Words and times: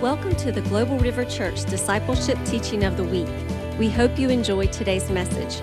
Welcome 0.00 0.34
to 0.36 0.50
the 0.50 0.62
Global 0.62 0.98
River 0.98 1.26
Church 1.26 1.62
Discipleship 1.66 2.38
Teaching 2.46 2.84
of 2.84 2.96
the 2.96 3.04
Week. 3.04 3.28
We 3.78 3.90
hope 3.90 4.18
you 4.18 4.30
enjoy 4.30 4.68
today's 4.68 5.10
message. 5.10 5.60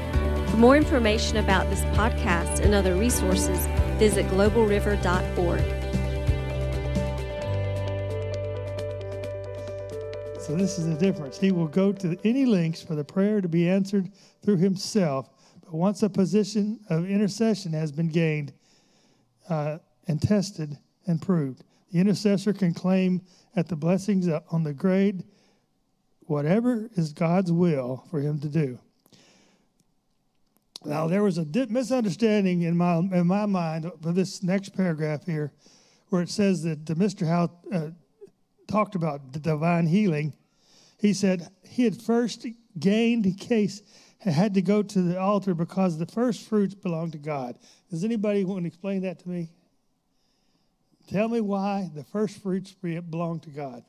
For 0.51 0.57
more 0.57 0.77
information 0.77 1.37
about 1.37 1.67
this 1.71 1.81
podcast 1.97 2.59
and 2.59 2.75
other 2.75 2.93
resources, 2.93 3.65
visit 3.97 4.27
globalriver.org. 4.27 5.61
So 10.39 10.55
this 10.55 10.77
is 10.77 10.87
the 10.87 10.97
difference. 10.99 11.39
He 11.39 11.51
will 11.51 11.65
go 11.65 11.91
to 11.93 12.15
any 12.23 12.45
lengths 12.45 12.83
for 12.83 12.93
the 12.93 13.03
prayer 13.03 13.41
to 13.41 13.49
be 13.49 13.67
answered 13.67 14.11
through 14.45 14.57
himself. 14.57 15.31
But 15.63 15.73
once 15.73 16.03
a 16.03 16.09
position 16.11 16.79
of 16.91 17.09
intercession 17.09 17.73
has 17.73 17.91
been 17.91 18.09
gained 18.09 18.53
uh, 19.49 19.79
and 20.07 20.21
tested 20.21 20.77
and 21.07 21.19
proved, 21.19 21.63
the 21.91 21.99
intercessor 21.99 22.53
can 22.53 22.73
claim 22.73 23.21
at 23.57 23.67
the 23.67 23.75
blessings 23.75 24.29
on 24.51 24.63
the 24.63 24.73
grade 24.73 25.25
whatever 26.21 26.89
is 26.95 27.11
God's 27.11 27.51
will 27.51 28.05
for 28.11 28.19
him 28.19 28.39
to 28.41 28.47
do. 28.47 28.79
Now, 30.85 31.07
there 31.07 31.23
was 31.23 31.37
a 31.37 31.45
misunderstanding 31.69 32.61
in 32.61 32.77
my, 32.77 32.97
in 32.97 33.25
my 33.25 33.45
mind 33.45 33.91
for 34.01 34.11
this 34.11 34.43
next 34.43 34.75
paragraph 34.75 35.25
here, 35.25 35.51
where 36.09 36.21
it 36.21 36.29
says 36.29 36.63
that 36.63 36.85
Mr. 36.85 37.27
Howe 37.27 37.49
uh, 37.73 37.89
talked 38.67 38.95
about 38.95 39.33
the 39.33 39.39
divine 39.39 39.87
healing. 39.87 40.33
He 40.99 41.13
said 41.13 41.49
he 41.63 41.83
had 41.83 41.99
first 41.99 42.45
gained 42.79 43.37
case 43.39 43.81
had 44.19 44.53
to 44.53 44.61
go 44.61 44.83
to 44.83 45.01
the 45.01 45.19
altar 45.19 45.53
because 45.53 45.97
the 45.97 46.05
first 46.05 46.47
fruits 46.47 46.75
belong 46.75 47.11
to 47.11 47.17
God. 47.17 47.57
Does 47.89 48.03
anybody 48.03 48.43
want 48.43 48.63
to 48.63 48.67
explain 48.67 49.01
that 49.01 49.19
to 49.19 49.29
me? 49.29 49.49
Tell 51.07 51.29
me 51.29 51.39
why 51.39 51.89
the 51.95 52.03
first 52.03 52.41
fruits 52.41 52.73
belong 52.73 53.39
to 53.41 53.49
God. 53.49 53.83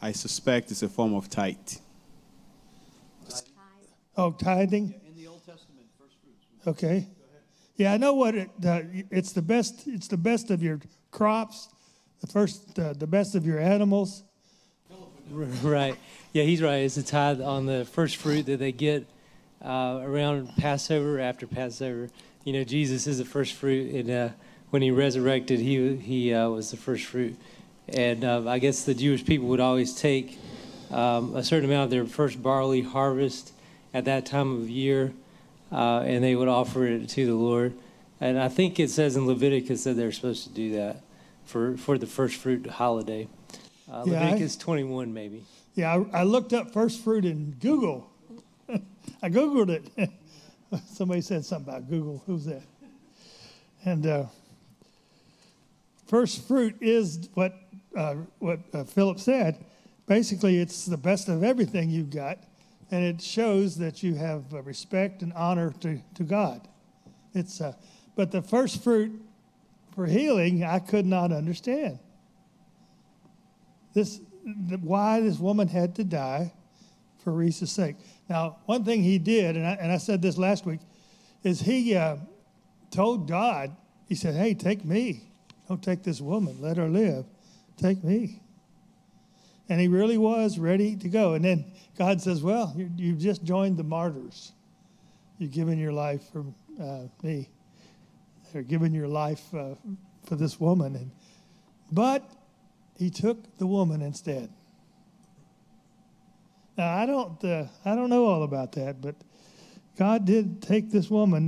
I 0.00 0.10
suspect 0.10 0.72
it's 0.72 0.82
a 0.82 0.88
form 0.88 1.14
of 1.14 1.30
tithe. 1.30 1.56
Oh, 4.16 4.32
tithing? 4.32 4.88
Yeah, 4.88 5.08
in 5.08 5.16
the 5.16 5.26
Old 5.28 5.46
Testament, 5.46 5.86
first 5.98 6.16
fruits. 6.22 6.44
Okay. 6.66 7.06
Yeah, 7.76 7.94
I 7.94 7.96
know 7.96 8.14
what 8.14 8.34
it. 8.34 8.50
Uh, 8.64 8.82
it's 9.10 9.32
the 9.32 9.40
best. 9.40 9.86
It's 9.86 10.08
the 10.08 10.18
best 10.18 10.50
of 10.50 10.62
your 10.62 10.80
crops, 11.10 11.68
the 12.20 12.26
first, 12.26 12.78
uh, 12.78 12.92
the 12.92 13.06
best 13.06 13.34
of 13.34 13.46
your 13.46 13.58
animals. 13.58 14.24
Right. 15.62 15.96
Yeah, 16.34 16.42
he's 16.42 16.60
right. 16.60 16.82
It's 16.82 16.98
a 16.98 17.02
tithe 17.02 17.40
on 17.40 17.64
the 17.64 17.86
first 17.86 18.16
fruit 18.16 18.44
that 18.46 18.58
they 18.58 18.72
get 18.72 19.06
uh, 19.64 20.00
around 20.02 20.54
Passover, 20.58 21.20
after 21.20 21.46
Passover. 21.46 22.10
You 22.44 22.52
know, 22.52 22.64
Jesus 22.64 23.06
is 23.06 23.16
the 23.16 23.24
first 23.24 23.54
fruit, 23.54 23.94
and 23.94 24.10
uh, 24.10 24.28
when 24.72 24.80
he 24.80 24.90
resurrected, 24.90 25.60
he 25.60 25.96
he 25.96 26.32
uh, 26.32 26.48
was 26.48 26.70
the 26.70 26.78
first 26.78 27.04
fruit. 27.04 27.36
And 27.88 28.24
uh, 28.24 28.48
I 28.48 28.58
guess 28.58 28.84
the 28.84 28.94
Jewish 28.94 29.22
people 29.22 29.48
would 29.48 29.60
always 29.60 29.94
take 29.94 30.38
um, 30.90 31.36
a 31.36 31.44
certain 31.44 31.68
amount 31.68 31.84
of 31.84 31.90
their 31.90 32.06
first 32.06 32.42
barley 32.42 32.80
harvest 32.80 33.52
at 33.92 34.06
that 34.06 34.24
time 34.24 34.56
of 34.62 34.70
year, 34.70 35.12
uh, 35.70 36.00
and 36.06 36.24
they 36.24 36.34
would 36.34 36.48
offer 36.48 36.86
it 36.86 37.06
to 37.10 37.26
the 37.26 37.34
Lord. 37.34 37.74
And 38.18 38.38
I 38.38 38.48
think 38.48 38.80
it 38.80 38.88
says 38.88 39.14
in 39.14 39.26
Leviticus 39.26 39.84
that 39.84 39.94
they're 39.94 40.10
supposed 40.12 40.44
to 40.44 40.54
do 40.54 40.72
that 40.76 41.02
for, 41.44 41.76
for 41.76 41.98
the 41.98 42.06
first 42.06 42.36
fruit 42.36 42.66
holiday. 42.66 43.28
Uh, 43.92 44.04
Yeah, 44.06 44.20
I- 44.20 44.24
Leviticus 44.30 44.56
21, 44.56 45.12
maybe. 45.12 45.44
Yeah, 45.74 46.02
I, 46.12 46.20
I 46.20 46.22
looked 46.22 46.54
up 46.54 46.72
first 46.72 47.02
fruit 47.04 47.26
in 47.26 47.56
Google. 47.60 48.08
I 49.22 49.28
Googled 49.28 49.68
it. 49.68 50.10
Somebody 50.86 51.20
said 51.20 51.44
something 51.44 51.68
about 51.74 51.90
Google. 51.90 52.22
Who's 52.26 52.46
that? 52.46 52.62
And 53.84 54.06
uh, 54.06 54.26
first 56.12 56.46
fruit 56.46 56.76
is 56.82 57.30
what 57.32 57.54
uh, 57.96 58.16
what 58.38 58.60
uh, 58.74 58.84
Philip 58.84 59.18
said. 59.18 59.64
Basically, 60.06 60.58
it's 60.58 60.84
the 60.84 60.98
best 60.98 61.30
of 61.30 61.42
everything 61.42 61.88
you've 61.88 62.10
got, 62.10 62.38
and 62.90 63.02
it 63.02 63.22
shows 63.22 63.78
that 63.78 64.02
you 64.02 64.14
have 64.14 64.52
uh, 64.52 64.60
respect 64.62 65.22
and 65.22 65.32
honor 65.32 65.72
to, 65.80 65.98
to 66.14 66.22
God. 66.22 66.68
It's 67.32 67.62
uh, 67.62 67.72
but 68.14 68.30
the 68.30 68.42
first 68.42 68.84
fruit 68.84 69.22
for 69.94 70.04
healing, 70.04 70.64
I 70.64 70.80
could 70.80 71.06
not 71.06 71.32
understand. 71.32 71.98
This 73.94 74.20
why 74.82 75.20
this 75.20 75.38
woman 75.38 75.66
had 75.66 75.94
to 75.94 76.04
die 76.04 76.52
for 77.24 77.32
Rees's 77.32 77.72
sake. 77.72 77.96
Now, 78.28 78.58
one 78.66 78.84
thing 78.84 79.02
he 79.02 79.18
did, 79.18 79.56
and 79.56 79.66
I, 79.66 79.72
and 79.80 79.90
I 79.90 79.96
said 79.96 80.20
this 80.20 80.36
last 80.36 80.66
week, 80.66 80.80
is 81.42 81.60
he 81.60 81.96
uh, 81.96 82.16
told 82.90 83.28
God, 83.28 83.74
he 84.06 84.14
said, 84.14 84.34
"Hey, 84.34 84.52
take 84.52 84.84
me. 84.84 85.31
Don't 85.72 85.82
take 85.82 86.02
this 86.02 86.20
woman. 86.20 86.60
Let 86.60 86.76
her 86.76 86.86
live. 86.86 87.24
Take 87.78 88.04
me." 88.04 88.42
And 89.70 89.80
he 89.80 89.88
really 89.88 90.18
was 90.18 90.58
ready 90.58 90.96
to 90.96 91.08
go. 91.08 91.32
And 91.32 91.42
then 91.42 91.64
God 91.96 92.20
says, 92.20 92.42
"Well, 92.42 92.74
you, 92.76 92.90
you've 92.94 93.20
just 93.20 93.42
joined 93.42 93.78
the 93.78 93.82
martyrs. 93.82 94.52
You've 95.38 95.52
given 95.52 95.78
your 95.78 95.92
life 95.94 96.24
for 96.30 96.44
uh, 96.78 97.04
me. 97.22 97.48
You're 98.52 98.64
giving 98.64 98.92
your 98.92 99.08
life 99.08 99.42
uh, 99.54 99.76
for 100.26 100.36
this 100.36 100.60
woman." 100.60 100.94
And 100.94 101.10
but 101.90 102.30
he 102.98 103.08
took 103.08 103.56
the 103.56 103.66
woman 103.66 104.02
instead. 104.02 104.50
Now 106.76 106.98
I 106.98 107.06
don't, 107.06 107.42
uh, 107.42 107.64
I 107.82 107.94
don't 107.94 108.10
know 108.10 108.26
all 108.26 108.42
about 108.42 108.72
that, 108.72 109.00
but 109.00 109.14
God 109.96 110.26
did 110.26 110.60
take 110.60 110.90
this 110.90 111.08
woman. 111.08 111.46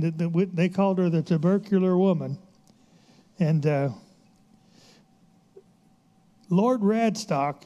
They 0.55 0.69
called 0.69 0.97
her 0.97 1.11
the 1.11 1.21
tubercular 1.21 1.95
woman, 1.95 2.39
and 3.37 3.63
uh, 3.67 3.89
Lord 6.49 6.81
Radstock 6.81 7.63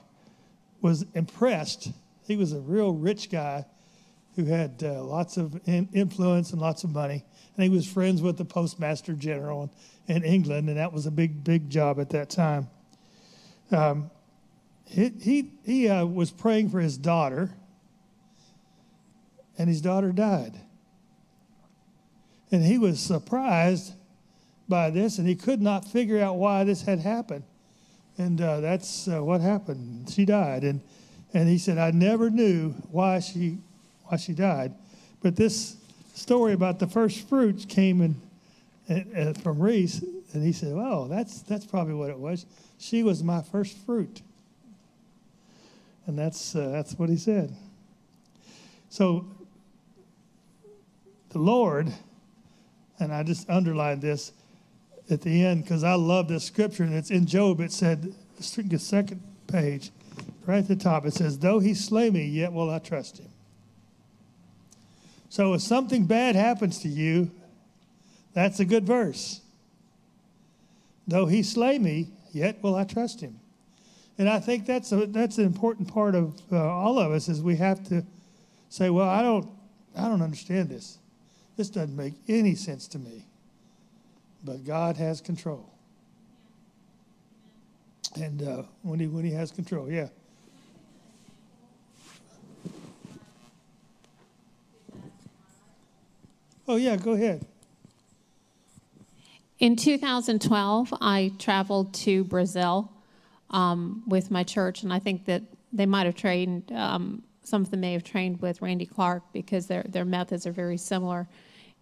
was 0.82 1.06
impressed. 1.14 1.92
He 2.26 2.36
was 2.36 2.54
a 2.54 2.60
real 2.60 2.94
rich 2.94 3.30
guy 3.30 3.66
who 4.36 4.46
had 4.46 4.82
uh, 4.84 5.04
lots 5.04 5.38
of 5.38 5.60
in- 5.68 5.90
influence 5.94 6.52
and 6.52 6.62
lots 6.62 6.84
of 6.84 6.92
money, 6.92 7.26
and 7.56 7.64
he 7.64 7.70
was 7.70 7.86
friends 7.86 8.22
with 8.22 8.38
the 8.38 8.46
postmaster 8.46 9.14
general 9.14 9.72
in, 10.08 10.18
in 10.18 10.24
England, 10.24 10.70
and 10.70 10.78
that 10.78 10.94
was 10.94 11.06
a 11.06 11.12
big, 11.12 11.44
big 11.44 11.70
job 11.70 12.00
at 12.00 12.10
that 12.12 12.30
time 12.30 12.70
um, 13.72 14.10
he 14.86 15.10
he, 15.22 15.52
he 15.64 15.90
uh, 15.90 16.06
was 16.06 16.32
praying 16.32 16.70
for 16.70 16.80
his 16.80 16.98
daughter, 16.98 17.52
and 19.58 19.70
his 19.70 19.82
daughter 19.82 20.12
died. 20.12 20.60
And 22.52 22.64
he 22.64 22.80
was 22.80 23.00
surprised 23.00 23.94
by 24.68 24.90
this, 24.90 25.20
and 25.20 25.28
he 25.28 25.36
could 25.36 25.62
not 25.62 25.86
figure 25.86 26.20
out 26.20 26.38
why 26.38 26.64
this 26.64 26.82
had 26.82 27.00
happened. 27.00 27.44
And 28.20 28.42
uh, 28.42 28.60
that's 28.60 29.08
uh, 29.08 29.24
what 29.24 29.40
happened. 29.40 30.10
She 30.12 30.26
died, 30.26 30.66
and 30.66 30.82
and 31.34 31.48
he 31.48 31.58
said, 31.58 31.78
"I 31.78 31.92
never 31.92 32.30
knew 32.30 32.72
why 32.92 33.20
she 33.22 33.60
why 34.04 34.18
she 34.18 34.34
died, 34.34 34.74
but 35.22 35.38
this 35.38 35.78
story 36.14 36.52
about 36.52 36.80
the 36.80 36.88
first 36.88 37.30
fruits 37.30 37.64
came 37.64 38.02
in, 38.02 38.16
uh, 39.16 39.34
from 39.40 39.62
Rees, 39.62 40.04
and 40.34 40.44
he 40.44 40.52
said, 40.52 40.74
"Oh, 40.74 41.08
that's 41.08 41.42
that's 41.44 41.66
probably 41.66 41.94
what 41.94 42.10
it 42.10 42.20
was. 42.20 42.46
She 42.78 43.04
was 43.04 43.24
my 43.24 43.42
first 43.42 43.78
fruit." 43.86 44.22
And 46.06 46.20
that's 46.20 46.54
uh, 46.58 46.68
that's 46.68 47.00
what 47.00 47.08
he 47.08 47.16
said. 47.16 47.56
So 48.90 49.28
the 51.30 51.40
Lord, 51.40 51.94
and 53.00 53.14
I 53.14 53.24
just 53.24 53.50
underlined 53.50 54.02
this 54.02 54.34
at 55.10 55.22
the 55.22 55.46
end 55.46 55.64
because 55.64 55.84
I 55.84 55.94
love 55.94 56.28
this 56.28 56.44
scripture, 56.44 56.84
and 56.84 56.94
it's 56.94 57.12
in 57.12 57.26
Job. 57.26 57.60
It 57.60 57.72
said, 57.72 58.14
the 58.38 58.80
second 58.80 59.22
page, 59.48 59.92
right 60.46 60.60
at 60.60 60.68
the 60.68 60.76
top, 60.76 61.06
it 61.06 61.14
says, 61.14 61.40
"Though 61.40 61.60
he 61.60 61.74
slay 61.74 62.10
me, 62.10 62.26
yet 62.26 62.54
will 62.54 62.70
I 62.70 62.80
trust 62.80 63.18
him." 63.18 63.30
So 65.30 65.54
if 65.54 65.62
something 65.62 66.06
bad 66.06 66.36
happens 66.36 66.80
to 66.80 66.90
you, 66.90 67.32
that's 68.34 68.60
a 68.60 68.66
good 68.66 68.86
verse. 68.86 69.42
Though 71.08 71.26
he 71.26 71.44
slay 71.44 71.80
me, 71.80 72.10
yet 72.32 72.62
will 72.64 72.76
I 72.76 72.84
trust 72.84 73.22
him. 73.22 73.40
And 74.18 74.30
I 74.30 74.40
think 74.40 74.66
that's 74.66 74.92
a, 74.92 75.06
that's 75.06 75.38
an 75.38 75.46
important 75.46 75.88
part 75.88 76.14
of 76.14 76.40
uh, 76.52 76.58
all 76.58 77.00
of 77.00 77.12
us 77.12 77.30
is 77.30 77.42
we 77.42 77.56
have 77.56 77.88
to 77.90 78.06
say, 78.70 78.90
well, 78.90 79.10
I 79.10 79.22
don't 79.22 79.50
I 79.96 80.08
don't 80.08 80.22
understand 80.22 80.70
this. 80.70 80.98
This 81.58 81.70
doesn't 81.70 81.96
make 81.96 82.14
any 82.28 82.56
sense 82.56 82.88
to 82.90 83.00
me. 83.00 83.26
But 84.44 84.66
God 84.66 84.98
has 84.98 85.22
control. 85.22 85.70
And 88.16 88.42
uh, 88.42 88.64
when 88.82 89.00
he 89.00 89.08
when 89.08 89.26
he 89.26 89.32
has 89.32 89.52
control, 89.52 89.90
yeah. 89.90 90.08
Oh 96.68 96.76
yeah, 96.76 96.96
go 96.96 97.14
ahead. 97.14 97.46
In 99.60 99.76
2012, 99.76 100.94
I 101.02 101.34
traveled 101.38 101.94
to 101.96 102.24
Brazil 102.24 102.92
um, 103.50 104.04
with 104.08 104.32
my 104.32 104.44
church, 104.44 104.84
and 104.84 104.94
I 104.94 105.00
think 105.00 105.26
that 105.26 105.42
they 105.74 105.86
might 105.86 106.06
have 106.06 106.16
trained, 106.16 106.72
um, 106.72 107.24
some 107.44 107.62
of 107.62 107.72
them 107.72 107.82
may 107.82 107.94
have 107.94 108.04
trained 108.04 108.42
with 108.42 108.62
Randy 108.62 108.86
Clark 108.86 109.24
because 109.34 109.68
their, 109.68 109.84
their 109.84 110.06
methods 110.06 110.48
are 110.48 110.52
very 110.52 110.78
similar. 110.78 111.28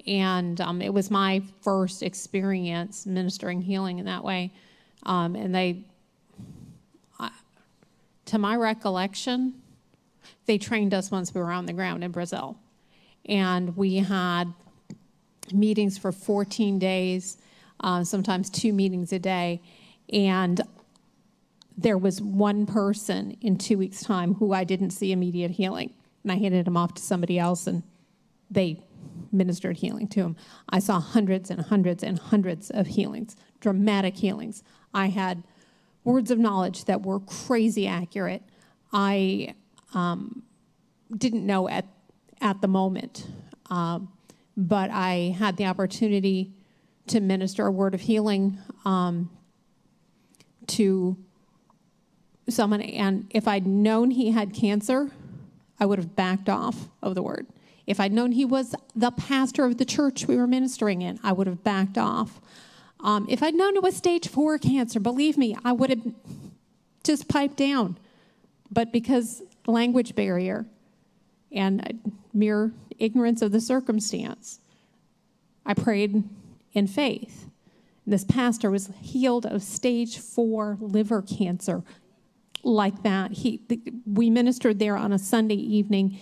And 0.05 0.59
um, 0.61 0.81
it 0.81 0.93
was 0.93 1.09
my 1.11 1.41
first 1.61 2.03
experience 2.03 3.05
ministering 3.05 3.61
healing 3.61 3.99
in 3.99 4.05
that 4.05 4.23
way. 4.23 4.53
Um, 5.03 5.35
and 5.35 5.53
they, 5.53 5.83
I, 7.19 7.31
to 8.25 8.37
my 8.37 8.55
recollection, 8.55 9.55
they 10.45 10.57
trained 10.57 10.93
us 10.93 11.11
once 11.11 11.33
we 11.33 11.41
were 11.41 11.51
on 11.51 11.65
the 11.65 11.73
ground 11.73 12.03
in 12.03 12.11
Brazil. 12.11 12.57
And 13.25 13.75
we 13.75 13.97
had 13.97 14.53
meetings 15.51 15.97
for 15.97 16.11
14 16.11 16.79
days, 16.79 17.37
uh, 17.81 18.03
sometimes 18.03 18.49
two 18.49 18.73
meetings 18.73 19.11
a 19.11 19.19
day. 19.19 19.61
And 20.11 20.61
there 21.77 21.97
was 21.97 22.21
one 22.21 22.65
person 22.65 23.37
in 23.41 23.57
two 23.57 23.77
weeks' 23.77 24.01
time 24.01 24.35
who 24.35 24.53
I 24.53 24.63
didn't 24.63 24.91
see 24.91 25.11
immediate 25.11 25.51
healing. 25.51 25.93
And 26.23 26.31
I 26.31 26.35
handed 26.35 26.67
him 26.67 26.75
off 26.75 26.95
to 26.95 27.01
somebody 27.01 27.37
else, 27.37 27.67
and 27.67 27.83
they 28.49 28.81
ministered 29.31 29.77
healing 29.77 30.07
to 30.09 30.21
him. 30.21 30.35
I 30.69 30.79
saw 30.79 30.99
hundreds 30.99 31.49
and 31.49 31.61
hundreds 31.61 32.03
and 32.03 32.19
hundreds 32.19 32.69
of 32.69 32.87
healings, 32.87 33.35
dramatic 33.59 34.17
healings. 34.17 34.63
I 34.93 35.07
had 35.07 35.43
words 36.03 36.31
of 36.31 36.39
knowledge 36.39 36.85
that 36.85 37.03
were 37.03 37.19
crazy 37.19 37.87
accurate. 37.87 38.43
I 38.93 39.55
um, 39.93 40.43
didn't 41.15 41.45
know 41.45 41.67
at, 41.67 41.85
at 42.41 42.61
the 42.61 42.67
moment, 42.67 43.27
um, 43.69 44.11
but 44.55 44.89
I 44.91 45.35
had 45.37 45.57
the 45.57 45.65
opportunity 45.65 46.53
to 47.07 47.19
minister 47.19 47.65
a 47.65 47.71
word 47.71 47.93
of 47.93 48.01
healing 48.01 48.57
um, 48.85 49.29
to 50.67 51.17
someone. 52.49 52.81
And 52.81 53.27
if 53.29 53.47
I'd 53.47 53.67
known 53.67 54.11
he 54.11 54.31
had 54.31 54.53
cancer, 54.53 55.11
I 55.79 55.85
would 55.85 55.99
have 55.99 56.15
backed 56.15 56.49
off 56.49 56.89
of 57.01 57.15
the 57.15 57.21
word. 57.21 57.47
If 57.87 58.01
I'd 58.01 58.11
known 58.11 58.33
he 58.33 58.45
was 58.45 58.75
the 58.95 59.11
pastor 59.11 59.65
of 59.65 59.77
the 59.77 59.85
church 59.85 60.27
we 60.27 60.35
were 60.35 60.45
ministering 60.45 61.01
in, 61.01 61.19
I 61.23 61.31
would 61.31 61.47
have 61.47 61.63
backed 61.63 61.97
off. 61.97 62.41
Um, 62.99 63.25
if 63.29 63.41
I'd 63.41 63.55
known 63.55 63.75
it 63.75 63.81
was 63.81 63.95
stage 63.95 64.27
four 64.27 64.57
cancer, 64.57 64.99
believe 64.99 65.37
me, 65.37 65.55
I 65.63 65.71
would 65.71 65.89
have 65.89 66.13
just 67.03 67.29
piped 67.29 67.55
down. 67.55 67.97
But 68.69 68.91
because 68.91 69.41
language 69.65 70.15
barrier 70.15 70.65
and 71.51 72.11
mere 72.33 72.73
ignorance 72.99 73.41
of 73.41 73.53
the 73.53 73.61
circumstance, 73.61 74.59
I 75.65 75.73
prayed 75.73 76.23
in 76.73 76.87
faith. 76.87 77.47
This 78.05 78.23
pastor 78.23 78.69
was 78.69 78.89
healed 79.01 79.45
of 79.45 79.63
stage 79.63 80.17
four 80.17 80.77
liver 80.81 81.21
cancer 81.21 81.83
like 82.63 83.03
that. 83.03 83.31
He, 83.31 83.61
we 84.05 84.29
ministered 84.29 84.79
there 84.79 84.97
on 84.97 85.13
a 85.13 85.19
Sunday 85.19 85.55
evening. 85.55 86.19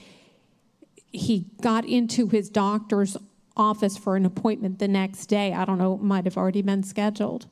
He 1.15 1.45
got 1.61 1.85
into 1.85 2.27
his 2.27 2.49
doctor's 2.49 3.17
office 3.57 3.97
for 3.97 4.15
an 4.15 4.25
appointment 4.25 4.79
the 4.79 4.87
next 4.87 5.27
day. 5.27 5.53
I 5.53 5.65
don't 5.65 5.77
know, 5.77 5.93
it 5.93 6.01
might 6.01 6.25
have 6.25 6.37
already 6.37 6.61
been 6.61 6.83
scheduled. 6.83 7.47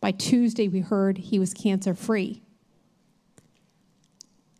By 0.00 0.12
Tuesday, 0.12 0.68
we 0.68 0.80
heard 0.80 1.18
he 1.18 1.38
was 1.38 1.52
cancer 1.52 1.94
free. 1.94 2.42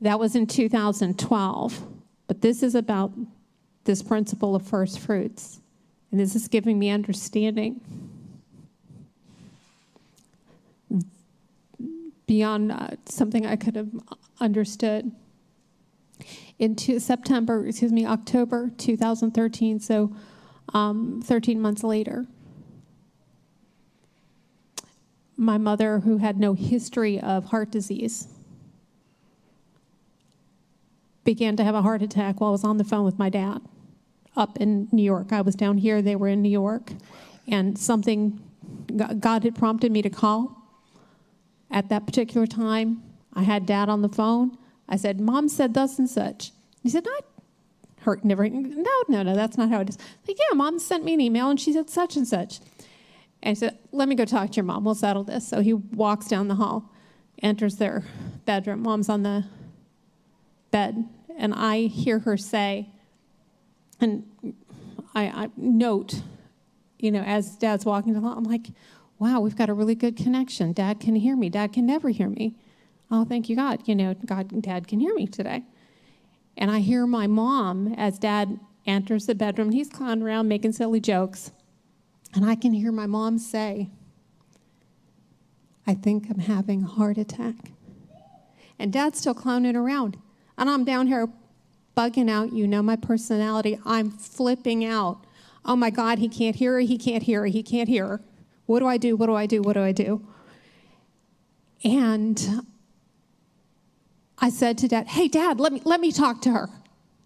That 0.01 0.19
was 0.19 0.35
in 0.35 0.47
2012. 0.47 1.87
But 2.27 2.43
this 2.43 2.63
is 2.63 2.75
about 2.75 3.13
this 3.85 4.03
principle 4.03 4.55
of 4.55 4.67
first 4.67 4.99
fruits. 4.99 5.61
And 6.11 6.21
this 6.21 6.35
is 6.35 6.49
giving 6.49 6.79
me 6.79 6.91
understanding 6.91 7.81
beyond 12.27 12.71
uh, 12.71 12.91
something 13.07 13.47
I 13.47 13.57
could 13.57 13.75
have 13.75 13.89
understood. 14.41 15.11
In 16.59 16.77
September, 16.77 17.67
excuse 17.67 17.93
me, 17.93 18.05
October 18.05 18.71
2013, 18.79 19.79
so 19.79 20.13
um, 20.75 21.23
13 21.25 21.61
months 21.61 21.85
later, 21.85 22.27
my 25.37 25.57
mother, 25.57 26.01
who 26.01 26.19
had 26.19 26.41
no 26.41 26.55
history 26.55 27.21
of 27.21 27.47
heart 27.47 27.71
disease, 27.71 28.27
began 31.25 31.57
to 31.57 31.63
have 31.63 31.77
a 31.77 31.83
heart 31.83 32.03
attack 32.03 32.41
while 32.41 32.51
I 32.51 32.53
was 32.53 32.65
on 32.65 32.77
the 32.77 32.85
phone 32.85 33.05
with 33.05 33.19
my 33.19 33.29
dad 33.29 33.61
up 34.37 34.57
in 34.59 34.89
New 34.91 35.03
York. 35.03 35.33
I 35.33 35.43
was 35.43 35.55
down 35.55 35.79
here, 35.79 36.03
they 36.03 36.17
were 36.17 36.29
in 36.29 36.43
New 36.43 36.49
York, 36.49 36.93
and 37.47 37.79
something, 37.79 38.41
God 39.21 39.45
had 39.45 39.55
prompted 39.55 39.93
me 39.93 40.03
to 40.03 40.11
call 40.11 40.57
at 41.71 41.89
that 41.91 42.07
particular 42.07 42.47
time. 42.47 43.03
I 43.33 43.43
had 43.43 43.67
dad 43.67 43.89
on 43.89 44.03
the 44.03 44.09
phone. 44.09 44.59
I 44.89 44.97
said, 44.97 45.21
Mom 45.21 45.49
said 45.49 45.75
thus 45.75 45.99
and 45.99 46.09
such. 46.09 46.53
He 46.83 46.89
said, 46.89 47.05
Not 47.05 47.25
hurt, 48.03 48.25
never. 48.25 48.49
No, 48.49 48.91
no, 49.09 49.23
no, 49.23 49.35
that's 49.35 49.59
not 49.59 49.69
how 49.71 49.81
it 49.81 49.91
is. 49.91 49.99
Like, 50.27 50.39
yeah, 50.39 50.55
mom 50.55 50.79
sent 50.79 51.05
me 51.05 51.15
an 51.15 51.21
email 51.21 51.51
and 51.51 51.61
she 51.61 51.73
said 51.73 51.91
such 51.91 52.17
and 52.17 52.27
such. 52.27 52.61
And 53.43 53.57
he 53.57 53.61
said, 53.61 53.79
Let 53.93 54.09
me 54.09 54.15
go 54.15 54.25
talk 54.25 54.51
to 54.51 54.57
your 54.57 54.65
mom. 54.65 54.85
We'll 54.85 54.95
settle 54.95 55.25
this. 55.25 55.47
So 55.47 55.61
he 55.61 55.75
walks 55.75 56.29
down 56.29 56.49
the 56.49 56.55
hall, 56.55 56.91
enters 57.43 57.77
their 57.77 58.05
bedroom. 58.45 58.83
Mom's 58.83 59.09
on 59.09 59.23
the 59.23 59.45
bed. 60.71 61.05
And 61.37 61.55
I 61.55 61.83
hear 61.83 62.21
her 62.21 62.37
say, 62.37 62.89
and 64.01 64.25
I, 65.15 65.25
I 65.27 65.51
note, 65.57 66.23
you 66.99 67.11
know, 67.11 67.23
as 67.23 67.57
dad's 67.57 67.85
walking 67.85 68.15
hall, 68.15 68.35
I'm 68.37 68.45
like, 68.45 68.69
wow, 69.19 69.41
we've 69.41 69.57
got 69.57 69.69
a 69.69 69.75
really 69.75 69.95
good 69.95 70.17
connection. 70.17 70.73
Dad 70.73 71.01
can 71.01 71.15
hear 71.17 71.37
me. 71.37 71.49
Dad 71.49 71.73
can 71.73 71.87
never 71.87 72.09
hear 72.09 72.29
me. 72.29 72.57
Oh, 73.11 73.25
thank 73.25 73.49
you, 73.49 73.57
God. 73.57 73.87
You 73.87 73.95
know, 73.95 74.15
God, 74.27 74.63
Dad 74.63 74.87
can 74.87 75.01
hear 75.01 75.15
me 75.15 75.27
today. 75.27 75.63
And 76.57 76.71
I 76.71 76.81
hear 76.81 77.07
my 77.07 77.27
mom 77.27 77.95
as 77.97 78.19
Dad 78.19 78.59
enters 78.87 79.27
the 79.27 79.35
bedroom. 79.35 79.71
He's 79.71 79.89
clowning 79.89 80.25
around, 80.25 80.49
making 80.49 80.73
silly 80.73 81.01
jokes. 81.01 81.53
And 82.35 82.45
I 82.45 82.55
can 82.55 82.73
hear 82.73 82.93
my 82.93 83.07
mom 83.07 83.39
say, 83.39 83.91
I 85.87 85.95
think 85.95 86.29
I'm 86.29 86.41
having 86.41 86.83
a 86.83 86.87
heart 86.87 87.17
attack. 87.17 87.55
And 88.79 88.93
Dad's 88.93 89.21
still 89.21 89.35
clowning 89.35 89.77
around. 89.77 90.19
And 90.59 90.69
I'm 90.69 90.85
down 90.85 91.07
here 91.07 91.29
bugging 91.97 92.31
out. 92.31 92.53
You 92.53 92.69
know 92.69 92.83
my 92.83 92.97
personality. 92.97 93.79
I'm 93.85 94.11
flipping 94.11 94.85
out. 94.85 95.25
Oh 95.65 95.77
my 95.77 95.91
God, 95.91 96.19
he 96.19 96.29
can't 96.29 96.57
hear 96.57 96.75
her. 96.75 96.81
He 96.81 96.99
can't 96.99 97.23
hear 97.23 97.41
her. 97.41 97.47
He 97.47 97.63
can't 97.63 97.89
hear 97.89 98.07
her. 98.07 98.21
What 98.67 98.81
do 98.81 98.87
I 98.87 98.99
do? 98.99 99.17
What 99.17 99.27
do 99.27 99.35
I 99.35 99.47
do? 99.47 99.63
What 99.63 99.73
do 99.73 99.83
I 99.83 99.93
do? 99.93 100.27
And 101.83 102.67
I 104.41 104.51
said 104.51 104.79
to 104.79 104.89
dad, 104.89 105.09
Hey, 105.09 105.29
dad, 105.29 105.61
let 105.61 105.73
me, 105.73 105.83
let 105.85 106.01
me 106.01 106.13
talk 106.13 106.43
to 106.43 106.51
her. 106.53 106.69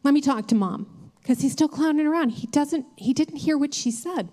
Let 0.02 0.14
me 0.14 0.20
talk 0.20 0.48
to 0.48 0.54
mom. 0.54 1.10
Because 1.20 1.40
he's 1.40 1.52
still 1.52 1.68
clowning 1.68 2.06
around. 2.06 2.30
He, 2.30 2.46
doesn't, 2.48 2.86
he 2.96 3.12
didn't 3.12 3.36
hear 3.36 3.56
what 3.56 3.74
she 3.74 3.90
said. 3.90 4.28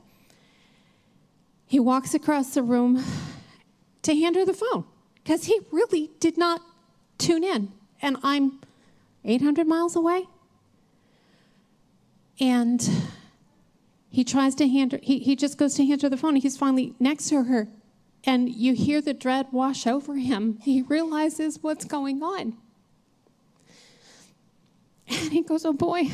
He 1.67 1.79
walks 1.79 2.15
across 2.15 2.55
the 2.55 2.63
room 2.63 3.03
to 4.01 4.15
hand 4.15 4.35
her 4.35 4.45
the 4.45 4.53
phone 4.55 4.85
because 5.15 5.45
he 5.45 5.59
really 5.71 6.09
did 6.19 6.35
not 6.35 6.61
tune 7.19 7.43
in. 7.43 7.71
And 8.01 8.17
I'm 8.23 8.59
800 9.23 9.67
miles 9.67 9.95
away. 9.95 10.23
And 12.39 12.89
he 14.09 14.23
tries 14.23 14.55
to 14.55 14.67
hand 14.67 14.93
her, 14.93 14.99
he, 15.03 15.19
he 15.19 15.35
just 15.35 15.57
goes 15.57 15.75
to 15.75 15.85
hand 15.85 16.01
her 16.01 16.09
the 16.09 16.17
phone. 16.17 16.37
He's 16.37 16.57
finally 16.57 16.95
next 16.99 17.29
to 17.29 17.43
her. 17.43 17.67
And 18.23 18.49
you 18.49 18.73
hear 18.73 19.01
the 19.01 19.13
dread 19.13 19.47
wash 19.51 19.85
over 19.85 20.15
him. 20.15 20.57
He 20.63 20.81
realizes 20.81 21.61
what's 21.61 21.85
going 21.85 22.23
on. 22.23 22.57
And 25.09 25.31
he 25.31 25.41
goes, 25.41 25.65
Oh 25.65 25.73
boy, 25.73 26.11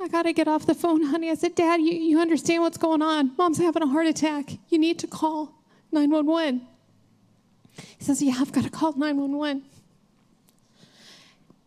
I 0.00 0.08
got 0.08 0.22
to 0.22 0.32
get 0.32 0.46
off 0.46 0.66
the 0.66 0.74
phone, 0.74 1.02
honey. 1.02 1.30
I 1.30 1.34
said, 1.34 1.54
Dad, 1.54 1.80
you, 1.80 1.92
you 1.92 2.20
understand 2.20 2.62
what's 2.62 2.76
going 2.76 3.02
on. 3.02 3.32
Mom's 3.36 3.58
having 3.58 3.82
a 3.82 3.86
heart 3.86 4.06
attack. 4.06 4.50
You 4.68 4.78
need 4.78 4.98
to 5.00 5.06
call 5.06 5.54
911. 5.92 6.66
He 7.98 8.04
says, 8.04 8.22
Yeah, 8.22 8.34
I've 8.38 8.52
got 8.52 8.64
to 8.64 8.70
call 8.70 8.92
911. 8.92 9.62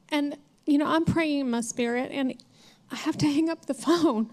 And, 0.10 0.38
you 0.66 0.78
know, 0.78 0.88
I'm 0.88 1.06
praying 1.06 1.40
in 1.40 1.52
my 1.52 1.62
spirit, 1.62 2.12
and 2.12 2.36
I 2.92 2.96
have 2.96 3.18
to 3.18 3.26
hang 3.26 3.50
up 3.50 3.66
the 3.66 3.74
phone. 3.74 4.30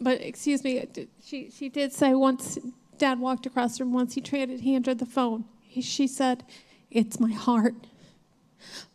But 0.00 0.20
excuse 0.20 0.62
me, 0.62 0.86
she, 1.24 1.50
she 1.50 1.68
did 1.68 1.92
say 1.92 2.14
once 2.14 2.58
dad 2.98 3.18
walked 3.18 3.46
across 3.46 3.78
the 3.78 3.84
room, 3.84 3.92
once 3.92 4.14
he 4.14 4.20
traded, 4.20 4.60
he 4.60 4.74
entered 4.74 4.98
the 4.98 5.06
phone. 5.06 5.44
He, 5.62 5.80
she 5.80 6.06
said, 6.06 6.44
It's 6.90 7.18
my 7.18 7.32
heart. 7.32 7.74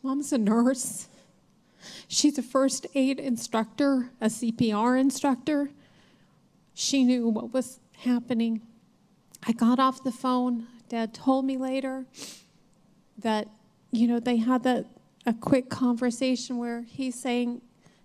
Mom's 0.04 0.32
a 0.32 0.38
nurse. 0.38 1.08
She's 2.08 2.38
a 2.38 2.44
first 2.44 2.88
aid 2.94 3.20
instructor, 3.20 4.12
a 4.20 4.28
CPR 4.28 5.00
instructor. 5.00 5.72
She 6.74 7.04
knew 7.04 7.28
what 7.28 7.54
was 7.54 7.80
happening. 7.98 8.62
I 9.46 9.51
got 9.51 9.80
off 9.80 10.04
the 10.04 10.12
phone. 10.12 10.68
Dad 10.90 11.13
told 11.13 11.46
me 11.46 11.58
later 11.58 12.06
that, 13.18 13.48
you 13.92 14.08
know, 14.08 14.20
they 14.20 14.38
had 14.38 14.63
that 14.63 14.86
a 15.25 15.34
quick 15.34 15.70
conversation 15.70 16.58
where 16.58 16.84
he's 16.84 17.20
saying, 17.20 17.62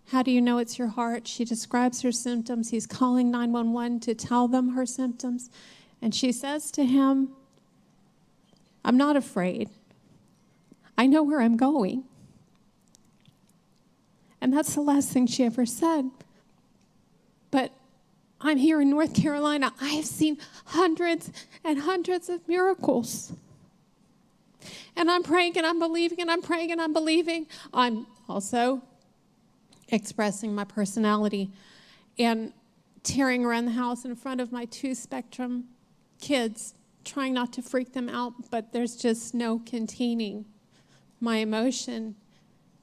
How 0.06 0.22
do 0.22 0.30
you 0.30 0.40
know 0.40 0.58
it's 0.58 0.78
your 0.78 0.88
heart? 0.88 1.26
She 1.26 1.44
describes 1.44 2.02
her 2.02 2.12
symptoms. 2.12 2.70
He's 2.70 2.86
calling 2.86 3.30
911 3.30 4.00
to 4.00 4.14
tell 4.14 4.48
them 4.48 4.70
her 4.70 4.86
symptoms. 4.86 5.50
And 6.02 6.14
she 6.14 6.32
says 6.32 6.70
to 6.72 6.84
him, 6.84 7.30
I'm 8.84 8.96
not 8.96 9.16
afraid. 9.16 9.70
I 10.98 11.06
know 11.06 11.22
where 11.22 11.40
I'm 11.40 11.56
going. 11.56 12.04
And 14.40 14.52
that's 14.52 14.74
the 14.74 14.80
last 14.80 15.10
thing 15.10 15.26
she 15.26 15.44
ever 15.44 15.66
said. 15.66 16.10
But 17.50 17.72
I'm 18.40 18.58
here 18.58 18.80
in 18.80 18.90
North 18.90 19.14
Carolina. 19.14 19.72
I 19.80 19.88
have 19.90 20.06
seen 20.06 20.38
hundreds 20.66 21.30
and 21.64 21.80
hundreds 21.80 22.28
of 22.28 22.46
miracles. 22.46 23.32
And 24.94 25.10
I'm 25.10 25.22
praying 25.22 25.56
and 25.56 25.66
I'm 25.66 25.78
believing 25.78 26.20
and 26.20 26.30
I'm 26.30 26.42
praying 26.42 26.72
and 26.72 26.80
I'm 26.80 26.92
believing. 26.92 27.46
I'm 27.72 28.06
also 28.28 28.82
expressing 29.88 30.54
my 30.54 30.64
personality 30.64 31.50
and 32.18 32.52
tearing 33.02 33.44
around 33.44 33.66
the 33.66 33.72
house 33.72 34.04
in 34.04 34.16
front 34.16 34.40
of 34.40 34.50
my 34.52 34.64
two 34.64 34.94
spectrum 34.94 35.64
kids, 36.20 36.74
trying 37.04 37.34
not 37.34 37.52
to 37.52 37.62
freak 37.62 37.92
them 37.92 38.08
out, 38.08 38.50
but 38.50 38.72
there's 38.72 38.96
just 38.96 39.34
no 39.34 39.60
containing 39.60 40.44
my 41.20 41.36
emotion 41.36 42.16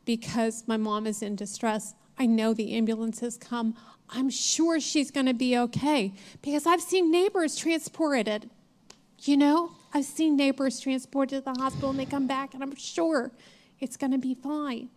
because 0.06 0.64
my 0.68 0.78
mom 0.78 1.08
is 1.08 1.22
in 1.22 1.36
distress. 1.36 1.94
I 2.18 2.26
know 2.26 2.54
the 2.54 2.74
ambulance 2.74 3.20
has 3.22 3.38
come. 3.38 3.76
I'm 4.10 4.30
sure 4.30 4.80
she's 4.80 5.12
going 5.12 5.26
to 5.26 5.34
be 5.34 5.58
okay 5.58 6.14
because 6.42 6.66
I've 6.66 6.82
seen 6.82 7.12
neighbors 7.12 7.56
transported. 7.56 8.50
You 9.22 9.38
know, 9.38 9.72
I've 9.94 10.06
seen 10.06 10.36
neighbors 10.36 10.80
transported 10.80 11.44
to 11.44 11.54
the 11.54 11.60
hospital 11.60 11.92
and 11.92 12.00
they 12.00 12.06
come 12.06 12.28
back, 12.28 12.54
and 12.54 12.62
I'm 12.62 12.76
sure 12.76 13.32
it's 13.80 13.98
going 13.98 14.12
to 14.12 14.18
be 14.18 14.34
fine. 14.34 14.90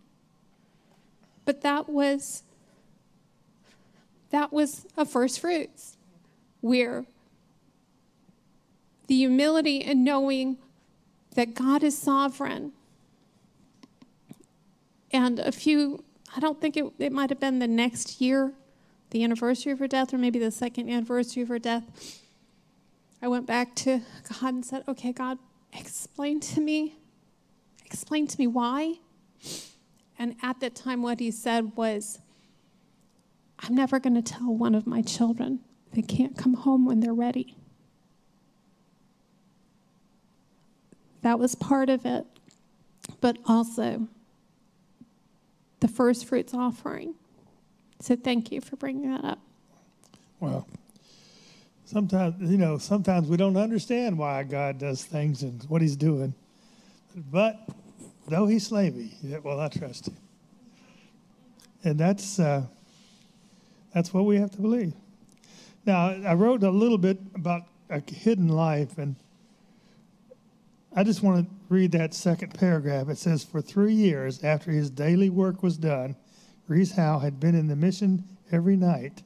But 1.45 1.61
that 1.61 1.87
was 1.87 2.43
that 4.29 4.51
was 4.51 4.85
a 4.97 5.05
first 5.05 5.39
fruits 5.39 5.95
where 6.59 7.05
the 9.07 9.15
humility 9.15 9.81
and 9.83 10.03
knowing 10.03 10.57
that 11.35 11.53
God 11.55 11.83
is 11.83 11.97
sovereign. 11.97 12.73
And 15.11 15.39
a 15.39 15.51
few, 15.51 16.03
I 16.35 16.39
don't 16.39 16.59
think 16.59 16.77
it, 16.77 16.85
it 16.99 17.11
might 17.11 17.29
have 17.29 17.39
been 17.39 17.59
the 17.59 17.67
next 17.67 18.19
year, 18.19 18.53
the 19.11 19.23
anniversary 19.23 19.71
of 19.71 19.79
her 19.79 19.87
death, 19.87 20.13
or 20.13 20.17
maybe 20.17 20.39
the 20.39 20.51
second 20.51 20.89
anniversary 20.89 21.43
of 21.43 21.49
her 21.49 21.59
death. 21.59 22.21
I 23.21 23.27
went 23.27 23.45
back 23.45 23.75
to 23.75 24.01
God 24.41 24.53
and 24.53 24.65
said, 24.65 24.83
Okay, 24.87 25.11
God, 25.11 25.37
explain 25.73 26.39
to 26.41 26.61
me, 26.61 26.95
explain 27.85 28.27
to 28.27 28.39
me 28.39 28.47
why. 28.47 28.95
And 30.19 30.35
at 30.41 30.59
that 30.59 30.75
time, 30.75 31.01
what 31.01 31.19
he 31.19 31.31
said 31.31 31.75
was, 31.75 32.19
I'm 33.59 33.75
never 33.75 33.99
going 33.99 34.15
to 34.15 34.21
tell 34.21 34.53
one 34.53 34.75
of 34.75 34.85
my 34.85 35.01
children 35.01 35.59
they 35.93 36.01
can't 36.01 36.37
come 36.37 36.53
home 36.53 36.85
when 36.85 36.99
they're 36.99 37.13
ready. 37.13 37.55
That 41.21 41.39
was 41.39 41.55
part 41.55 41.89
of 41.89 42.05
it, 42.05 42.25
but 43.19 43.37
also 43.45 44.07
the 45.79 45.87
first 45.87 46.25
fruits 46.25 46.53
offering. 46.53 47.15
So 47.99 48.15
thank 48.15 48.51
you 48.51 48.61
for 48.61 48.75
bringing 48.75 49.11
that 49.11 49.25
up. 49.25 49.39
Well, 50.39 50.67
sometimes, 51.85 52.49
you 52.49 52.57
know, 52.57 52.77
sometimes 52.77 53.27
we 53.27 53.37
don't 53.37 53.57
understand 53.57 54.17
why 54.17 54.43
God 54.43 54.77
does 54.77 55.03
things 55.03 55.41
and 55.41 55.63
what 55.63 55.81
he's 55.81 55.95
doing. 55.95 56.33
But 57.15 57.59
though 58.27 58.45
he 58.45 58.59
slay 58.59 58.91
me, 58.91 59.15
yet 59.23 59.45
I 59.45 59.67
trust 59.69 60.07
him. 60.07 60.17
And 61.83 61.97
that's, 61.97 62.39
uh, 62.39 62.63
that's 63.93 64.13
what 64.13 64.25
we 64.25 64.37
have 64.37 64.51
to 64.51 64.61
believe. 64.61 64.93
Now, 65.85 66.09
I 66.09 66.33
wrote 66.33 66.63
a 66.63 66.69
little 66.69 66.97
bit 66.97 67.17
about 67.33 67.63
a 67.89 68.01
hidden 68.11 68.49
life, 68.49 68.97
and 68.97 69.15
I 70.97 71.03
just 71.03 71.21
want 71.21 71.47
to 71.47 71.55
read 71.69 71.91
that 71.91 72.15
second 72.15 72.55
paragraph. 72.55 73.07
It 73.07 73.19
says, 73.19 73.43
For 73.43 73.61
three 73.61 73.93
years 73.93 74.43
after 74.43 74.71
his 74.71 74.89
daily 74.89 75.29
work 75.29 75.61
was 75.61 75.77
done, 75.77 76.15
Rees 76.67 76.93
Howe 76.93 77.19
had 77.19 77.39
been 77.39 77.53
in 77.53 77.67
the 77.67 77.75
mission 77.75 78.23
every 78.51 78.75
night. 78.75 79.21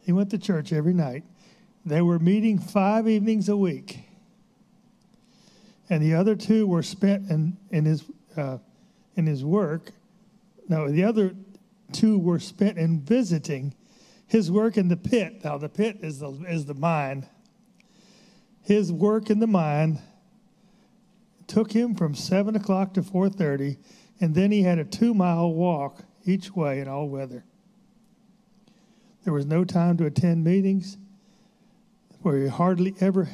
He 0.00 0.10
went 0.10 0.30
to 0.30 0.38
church 0.38 0.72
every 0.72 0.92
night. 0.92 1.22
They 1.86 2.02
were 2.02 2.18
meeting 2.18 2.58
five 2.58 3.06
evenings 3.06 3.48
a 3.48 3.56
week. 3.56 4.00
And 5.88 6.02
the 6.02 6.14
other 6.14 6.34
two 6.34 6.66
were 6.66 6.82
spent 6.82 7.30
in, 7.30 7.56
in, 7.70 7.84
his, 7.84 8.04
uh, 8.36 8.58
in 9.14 9.26
his 9.26 9.44
work. 9.44 9.92
No, 10.68 10.90
the 10.90 11.04
other 11.04 11.36
two 11.92 12.18
were 12.18 12.40
spent 12.40 12.78
in 12.78 13.00
visiting 13.00 13.74
his 14.26 14.50
work 14.50 14.76
in 14.76 14.88
the 14.88 14.96
pit. 14.96 15.44
Now, 15.44 15.56
the 15.56 15.68
pit 15.68 15.98
is 16.00 16.18
the, 16.18 16.32
is 16.48 16.66
the 16.66 16.74
mine. 16.74 17.28
His 18.62 18.90
work 18.90 19.30
in 19.30 19.38
the 19.38 19.46
mine 19.46 20.00
took 21.50 21.72
him 21.72 21.96
from 21.96 22.14
7 22.14 22.54
o'clock 22.54 22.94
to 22.94 23.02
4.30, 23.02 23.76
and 24.20 24.36
then 24.36 24.52
he 24.52 24.62
had 24.62 24.78
a 24.78 24.84
two-mile 24.84 25.52
walk 25.52 26.04
each 26.24 26.54
way 26.54 26.78
in 26.78 26.86
all 26.86 27.08
weather. 27.08 27.44
There 29.24 29.32
was 29.32 29.46
no 29.46 29.64
time 29.64 29.96
to 29.96 30.06
attend 30.06 30.44
meetings 30.44 30.96
where 32.22 32.38
he 32.38 32.46
hardly 32.46 32.94
ever 33.00 33.28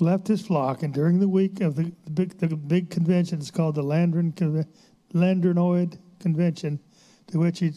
left 0.00 0.26
his 0.26 0.44
flock, 0.44 0.82
and 0.82 0.92
during 0.92 1.20
the 1.20 1.28
week 1.28 1.60
of 1.60 1.76
the, 1.76 1.92
big, 2.12 2.36
the 2.38 2.48
big 2.48 2.90
convention, 2.90 3.38
it's 3.38 3.52
called 3.52 3.76
the 3.76 3.84
Landron, 3.84 4.66
Llandrindod 5.14 5.98
Convention, 6.18 6.80
to 7.28 7.38
which 7.38 7.60
he, 7.60 7.72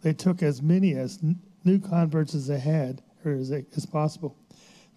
they 0.00 0.14
took 0.14 0.42
as 0.42 0.62
many 0.62 0.94
as 0.94 1.18
new 1.64 1.78
converts 1.78 2.34
as 2.34 2.46
they 2.46 2.58
had, 2.58 3.02
or 3.26 3.32
as, 3.32 3.50
they, 3.50 3.66
as 3.76 3.84
possible. 3.84 4.38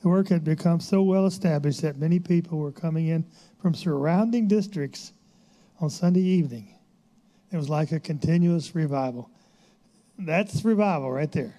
The 0.02 0.10
work 0.10 0.30
had 0.30 0.44
become 0.44 0.80
so 0.80 1.02
well 1.02 1.25
established 1.25 1.82
that 1.82 1.98
many 1.98 2.20
people 2.20 2.60
were 2.60 2.72
coming 2.72 3.08
in 3.08 3.25
from 3.63 3.74
surrounding 3.74 4.48
districts 4.48 5.13
on 5.82 5.89
Sunday 5.89 6.22
evening. 6.22 6.75
It 7.51 7.58
was 7.58 7.70
like 7.70 7.91
a 7.91 8.00
continuous 8.00 8.75
revival. 8.75 9.32
That's 10.20 10.63
revival 10.63 11.12
right 11.12 11.32
there. 11.32 11.55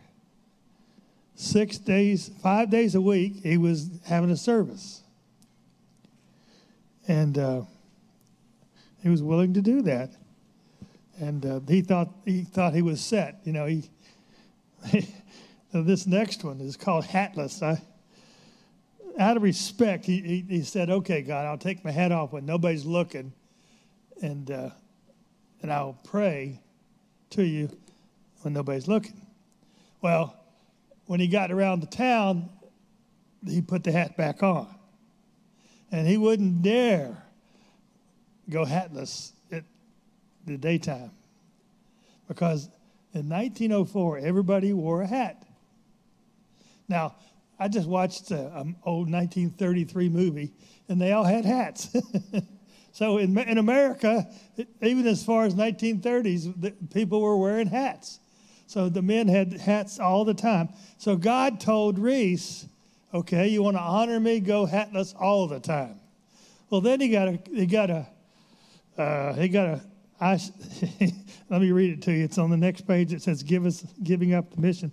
Six 1.34 1.78
days, 1.78 2.30
five 2.40 2.70
days 2.70 2.94
a 2.94 3.00
week, 3.00 3.40
he 3.42 3.58
was 3.58 3.90
having 4.04 4.30
a 4.30 4.36
service. 4.36 5.02
And 7.08 7.36
uh, 7.36 7.62
he 9.02 9.08
was 9.08 9.20
willing 9.20 9.54
to 9.54 9.60
do 9.60 9.82
that 9.82 10.12
and 11.18 11.46
uh, 11.46 11.60
he 11.68 11.80
thought 11.82 12.10
he 12.24 12.42
thought 12.42 12.74
he 12.74 12.82
was 12.82 13.00
set. 13.00 13.40
You 13.44 13.52
know, 13.52 13.66
he, 13.66 13.88
this 15.72 16.06
next 16.06 16.44
one 16.44 16.60
is 16.60 16.76
called 16.76 17.04
hatless. 17.04 17.62
I, 17.62 17.80
out 19.18 19.36
of 19.36 19.42
respect, 19.42 20.04
he, 20.04 20.20
he, 20.20 20.44
he, 20.48 20.62
said, 20.62 20.90
"Okay, 20.90 21.22
God, 21.22 21.46
I'll 21.46 21.58
take 21.58 21.84
my 21.84 21.90
hat 21.90 22.12
off 22.12 22.32
when 22.32 22.46
nobody's 22.46 22.84
looking, 22.84 23.32
and 24.22 24.50
uh, 24.50 24.70
and 25.62 25.72
I'll 25.72 25.98
pray 26.04 26.60
to 27.30 27.44
you 27.44 27.70
when 28.42 28.54
nobody's 28.54 28.88
looking." 28.88 29.20
Well, 30.00 30.36
when 31.06 31.20
he 31.20 31.28
got 31.28 31.50
around 31.50 31.80
the 31.80 31.86
town, 31.86 32.48
he 33.46 33.62
put 33.62 33.84
the 33.84 33.92
hat 33.92 34.16
back 34.16 34.42
on, 34.42 34.68
and 35.92 36.06
he 36.06 36.16
wouldn't 36.16 36.62
dare 36.62 37.16
go 38.50 38.64
hatless 38.64 39.32
at 39.52 39.64
the 40.46 40.56
daytime. 40.56 41.10
Because 42.28 42.68
in 43.12 43.28
1904, 43.28 44.18
everybody 44.18 44.72
wore 44.72 45.02
a 45.02 45.06
hat. 45.06 45.42
Now, 46.88 47.14
I 47.58 47.68
just 47.68 47.88
watched 47.88 48.30
an 48.30 48.76
old 48.84 49.10
1933 49.10 50.08
movie, 50.08 50.52
and 50.88 51.00
they 51.00 51.12
all 51.12 51.24
had 51.24 51.44
hats. 51.44 51.94
so 52.92 53.18
in, 53.18 53.36
in 53.38 53.58
America, 53.58 54.26
even 54.82 55.06
as 55.06 55.24
far 55.24 55.44
as 55.44 55.54
1930s, 55.54 56.92
people 56.92 57.20
were 57.20 57.36
wearing 57.36 57.66
hats. 57.66 58.20
So 58.66 58.88
the 58.88 59.02
men 59.02 59.28
had 59.28 59.52
hats 59.52 60.00
all 60.00 60.24
the 60.24 60.34
time. 60.34 60.70
So 60.98 61.16
God 61.16 61.60
told 61.60 61.98
Rees, 61.98 62.66
okay, 63.12 63.48
you 63.48 63.62
want 63.62 63.76
to 63.76 63.82
honor 63.82 64.18
me, 64.18 64.40
go 64.40 64.66
hatless 64.66 65.14
all 65.14 65.46
the 65.46 65.60
time. 65.60 66.00
Well, 66.70 66.80
then 66.80 67.00
he 67.00 67.08
got 67.08 67.28
a, 67.28 67.38
he 67.52 67.66
got 67.66 67.90
a, 67.90 68.08
uh, 68.98 69.34
he 69.34 69.48
got 69.48 69.66
a 69.66 69.80
I, 70.20 70.40
let 71.50 71.60
me 71.60 71.72
read 71.72 71.92
it 71.92 72.02
to 72.02 72.12
you. 72.12 72.24
It's 72.24 72.38
on 72.38 72.50
the 72.50 72.56
next 72.56 72.86
page. 72.86 73.12
It 73.12 73.22
says, 73.22 73.42
Give 73.42 73.66
us 73.66 73.84
giving 74.02 74.34
up 74.34 74.54
the 74.54 74.60
mission. 74.60 74.92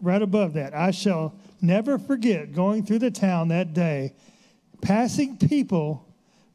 Right 0.00 0.20
above 0.20 0.54
that, 0.54 0.74
I 0.74 0.90
shall 0.90 1.34
never 1.62 1.98
forget 1.98 2.52
going 2.52 2.84
through 2.84 2.98
the 2.98 3.10
town 3.10 3.48
that 3.48 3.72
day, 3.72 4.14
passing 4.80 5.36
people 5.36 6.06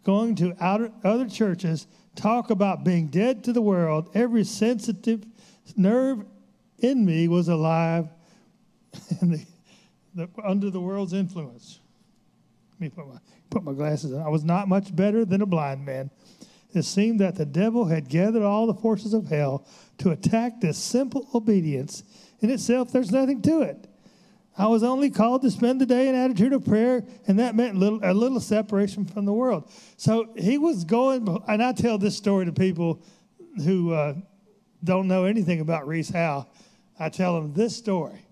going 0.04 0.36
to 0.36 0.56
outer, 0.60 0.92
other 1.04 1.28
churches 1.28 1.88
talk 2.16 2.50
about 2.50 2.84
being 2.84 3.08
dead 3.08 3.44
to 3.46 3.54
the 3.54 3.62
world. 3.62 4.10
Every 4.14 4.44
sensitive 4.44 5.26
nerve 5.76 6.26
in 6.80 7.06
me 7.06 7.28
was 7.28 7.48
alive 7.48 8.08
the, 9.22 9.46
the, 10.16 10.30
under 10.44 10.70
the 10.70 10.82
world's 10.82 11.14
influence. 11.14 11.80
Let 12.74 12.82
me 12.82 12.90
put 12.90 13.08
my, 13.08 13.20
put 13.50 13.64
my 13.64 13.74
glasses 13.74 14.14
on. 14.14 14.22
I 14.22 14.30
was 14.30 14.44
not 14.44 14.68
much 14.68 14.96
better 14.96 15.26
than 15.26 15.42
a 15.42 15.46
blind 15.46 15.86
man 15.86 16.12
it 16.74 16.84
seemed 16.84 17.20
that 17.20 17.36
the 17.36 17.46
devil 17.46 17.86
had 17.86 18.10
gathered 18.10 18.44
all 18.44 18.68
the 18.68 18.74
forces 18.74 19.14
of 19.14 19.28
hell 19.28 19.66
to 20.00 20.12
attack 20.12 20.62
this 20.62 20.78
simple 20.78 21.28
obedience. 21.34 22.04
In 22.40 22.50
itself, 22.50 22.92
there's 22.92 23.12
nothing 23.12 23.42
to 23.44 23.62
it. 23.62 23.87
I 24.58 24.66
was 24.66 24.82
only 24.82 25.12
called 25.12 25.44
to 25.44 25.52
spend 25.52 25.80
the 25.80 25.86
day 25.86 26.10
in 26.10 26.16
attitude 26.16 26.52
of 26.52 26.66
prayer, 26.66 27.04
and 27.28 27.38
that 27.38 27.56
meant 27.56 27.76
little, 27.76 28.00
a 28.02 28.14
little 28.14 28.40
separation 28.40 29.06
from 29.06 29.26
the 29.26 29.34
world. 29.34 29.70
So 29.98 30.30
he 30.36 30.58
was 30.58 30.84
going, 30.84 31.28
and 31.48 31.62
I 31.62 31.74
tell 31.74 32.00
this 32.00 32.18
story 32.18 32.46
to 32.46 32.52
people 32.52 33.00
who 33.64 33.94
uh, 33.94 34.16
don't 34.84 35.08
know 35.08 35.26
anything 35.26 35.60
about 35.60 35.88
Rees 35.88 36.10
Howe. 36.10 36.48
I 37.00 37.10
tell 37.10 37.36
them 37.36 37.54
this 37.54 37.76
story. 37.76 38.26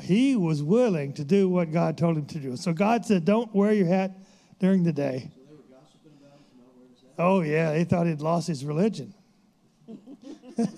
he 0.00 0.34
was 0.34 0.62
willing 0.62 1.12
to 1.14 1.24
do 1.24 1.48
what 1.48 1.70
God 1.70 1.98
told 1.98 2.16
him 2.16 2.24
to 2.26 2.38
do. 2.38 2.56
So 2.56 2.72
God 2.72 3.04
said, 3.04 3.26
Don't 3.26 3.54
wear 3.54 3.72
your 3.72 3.86
hat 3.86 4.16
during 4.58 4.82
the 4.82 4.92
day. 4.92 5.30
Oh, 7.18 7.42
yeah, 7.42 7.76
he 7.76 7.84
thought 7.84 8.06
he'd 8.06 8.22
lost 8.22 8.48
his 8.48 8.64
religion. 8.64 9.12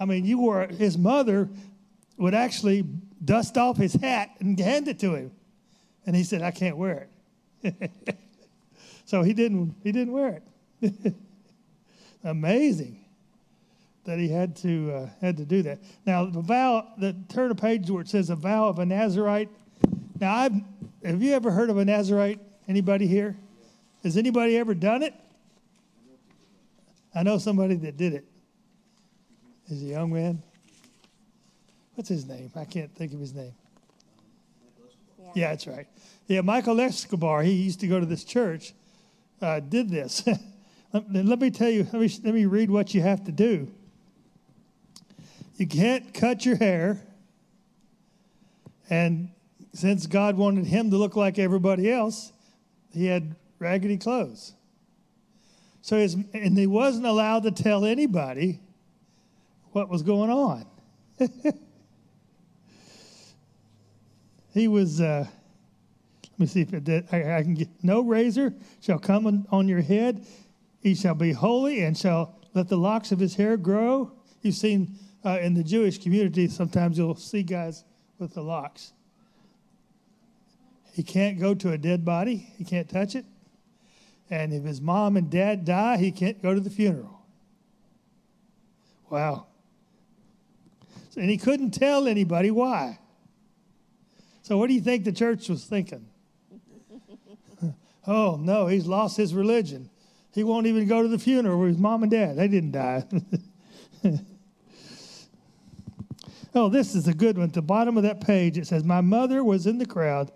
I 0.00 0.04
mean, 0.04 0.24
you 0.24 0.40
were, 0.40 0.66
his 0.66 0.98
mother 0.98 1.48
would 2.16 2.34
actually 2.34 2.84
dust 3.24 3.56
off 3.56 3.76
his 3.76 3.94
hat 3.94 4.30
and 4.40 4.58
hand 4.58 4.88
it 4.88 4.98
to 5.00 5.14
him. 5.14 5.32
And 6.06 6.14
he 6.14 6.22
said, 6.24 6.42
I 6.42 6.50
can't 6.50 6.76
wear 6.76 7.08
it. 7.62 7.90
so 9.04 9.22
he 9.22 9.32
didn't, 9.32 9.74
he 9.82 9.92
didn't 9.92 10.12
wear 10.12 10.42
it. 10.82 11.14
Amazing 12.24 13.04
that 14.04 14.18
he 14.18 14.28
had 14.28 14.54
to 14.56 14.92
uh, 14.92 15.08
had 15.20 15.36
to 15.38 15.44
do 15.44 15.62
that. 15.62 15.78
Now 16.06 16.26
the 16.26 16.40
vow, 16.40 16.86
the 16.98 17.16
turn 17.28 17.50
a 17.50 17.54
page 17.54 17.90
where 17.90 18.02
it 18.02 18.08
says 18.08 18.30
a 18.30 18.36
vow 18.36 18.68
of 18.68 18.78
a 18.78 18.86
Nazarite. 18.86 19.48
Now 20.20 20.34
I've 20.36 20.52
have 21.04 21.22
you 21.22 21.32
ever 21.32 21.50
heard 21.50 21.70
of 21.70 21.78
a 21.78 21.84
Nazarite? 21.84 22.40
Anybody 22.68 23.06
here? 23.06 23.36
Has 24.02 24.16
anybody 24.16 24.56
ever 24.56 24.74
done 24.74 25.02
it? 25.02 25.14
I 27.14 27.22
know 27.22 27.38
somebody 27.38 27.76
that 27.76 27.96
did 27.96 28.14
it. 28.14 28.24
Is 29.68 29.82
a 29.82 29.86
young 29.86 30.12
man. 30.12 30.42
What's 31.94 32.08
his 32.08 32.26
name? 32.26 32.50
I 32.56 32.64
can't 32.64 32.94
think 32.94 33.12
of 33.12 33.20
his 33.20 33.34
name. 33.34 33.54
Yeah, 35.34 35.50
that's 35.50 35.66
right. 35.66 35.86
Yeah, 36.28 36.42
Michael 36.42 36.80
Escobar. 36.80 37.42
He 37.42 37.52
used 37.52 37.80
to 37.80 37.88
go 37.88 37.98
to 37.98 38.06
this 38.06 38.24
church. 38.24 38.72
Uh, 39.40 39.60
did 39.60 39.90
this. 39.90 40.26
let, 40.92 41.12
let 41.12 41.40
me 41.40 41.50
tell 41.50 41.68
you. 41.68 41.84
Let 41.92 42.00
me 42.00 42.10
let 42.22 42.34
me 42.34 42.46
read 42.46 42.70
what 42.70 42.94
you 42.94 43.02
have 43.02 43.24
to 43.24 43.32
do. 43.32 43.68
You 45.56 45.66
can't 45.66 46.12
cut 46.14 46.44
your 46.44 46.56
hair. 46.56 47.00
And 48.90 49.30
since 49.72 50.06
God 50.06 50.36
wanted 50.36 50.66
him 50.66 50.90
to 50.90 50.96
look 50.96 51.16
like 51.16 51.38
everybody 51.38 51.90
else, 51.90 52.32
he 52.92 53.06
had 53.06 53.34
raggedy 53.58 53.96
clothes. 53.96 54.54
So 55.82 55.98
his, 55.98 56.14
and 56.32 56.56
he 56.56 56.66
wasn't 56.66 57.06
allowed 57.06 57.42
to 57.42 57.50
tell 57.50 57.84
anybody 57.84 58.60
what 59.72 59.88
was 59.88 60.02
going 60.02 60.30
on. 60.30 60.66
he 64.54 64.68
was, 64.68 65.00
uh, 65.00 65.26
let 66.22 66.38
me 66.38 66.46
see 66.46 66.60
if 66.60 66.72
it 66.72 66.84
did. 66.84 67.08
I, 67.10 67.38
I, 67.38 67.42
can 67.42 67.54
get, 67.54 67.68
no 67.82 68.00
razor 68.00 68.54
shall 68.80 69.00
come 69.00 69.26
on, 69.26 69.46
on 69.50 69.68
your 69.68 69.82
head. 69.82 70.24
He 70.80 70.94
shall 70.94 71.16
be 71.16 71.32
holy 71.32 71.82
and 71.82 71.98
shall 71.98 72.38
let 72.54 72.68
the 72.68 72.76
locks 72.76 73.10
of 73.10 73.18
his 73.18 73.34
hair 73.34 73.56
grow. 73.56 74.12
You've 74.42 74.54
seen 74.54 74.96
uh, 75.24 75.38
in 75.40 75.54
the 75.54 75.64
Jewish 75.64 75.98
community, 75.98 76.46
sometimes 76.46 76.96
you'll 76.96 77.16
see 77.16 77.42
guys 77.42 77.84
with 78.18 78.34
the 78.34 78.42
locks. 78.42 78.92
He 80.92 81.02
can't 81.02 81.40
go 81.40 81.54
to 81.54 81.72
a 81.72 81.78
dead 81.78 82.04
body, 82.04 82.36
he 82.56 82.64
can't 82.64 82.88
touch 82.88 83.16
it. 83.16 83.24
And 84.30 84.52
if 84.52 84.62
his 84.62 84.80
mom 84.80 85.16
and 85.16 85.28
dad 85.28 85.64
die, 85.64 85.96
he 85.96 86.12
can't 86.12 86.40
go 86.40 86.54
to 86.54 86.60
the 86.60 86.70
funeral. 86.70 87.22
Wow. 89.10 89.46
And 91.16 91.28
he 91.28 91.38
couldn't 91.38 91.72
tell 91.72 92.06
anybody 92.06 92.50
why. 92.50 93.00
So, 94.44 94.56
what 94.56 94.68
do 94.68 94.74
you 94.74 94.80
think 94.80 95.04
the 95.04 95.12
church 95.12 95.48
was 95.48 95.64
thinking? 95.64 96.06
oh, 98.06 98.36
no, 98.36 98.68
he's 98.68 98.86
lost 98.86 99.16
his 99.16 99.34
religion. 99.34 99.90
He 100.32 100.44
won't 100.44 100.66
even 100.66 100.86
go 100.86 101.02
to 101.02 101.08
the 101.08 101.18
funeral 101.18 101.58
with 101.58 101.70
his 101.70 101.78
mom 101.78 102.04
and 102.04 102.12
dad, 102.12 102.36
they 102.36 102.46
didn't 102.46 102.72
die. 102.72 103.04
Oh, 106.56 106.68
this 106.68 106.94
is 106.94 107.08
a 107.08 107.14
good 107.14 107.36
one. 107.36 107.48
At 107.48 107.52
the 107.52 107.62
bottom 107.62 107.96
of 107.96 108.04
that 108.04 108.20
page, 108.20 108.56
it 108.56 108.66
says, 108.66 108.84
My 108.84 109.00
mother 109.00 109.42
was 109.42 109.66
in 109.66 109.78
the 109.78 109.86
crowd 109.86 110.30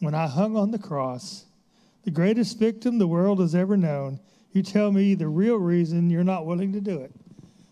when 0.00 0.14
I 0.14 0.26
hung 0.26 0.56
on 0.56 0.72
the 0.72 0.80
cross, 0.80 1.44
the 2.02 2.10
greatest 2.10 2.58
victim 2.58 2.98
the 2.98 3.06
world 3.06 3.38
has 3.38 3.54
ever 3.54 3.76
known. 3.76 4.18
You 4.50 4.64
tell 4.64 4.90
me 4.90 5.14
the 5.14 5.28
real 5.28 5.56
reason 5.56 6.10
you're 6.10 6.24
not 6.24 6.44
willing 6.44 6.72
to 6.72 6.80
do 6.80 6.98
it. 6.98 7.12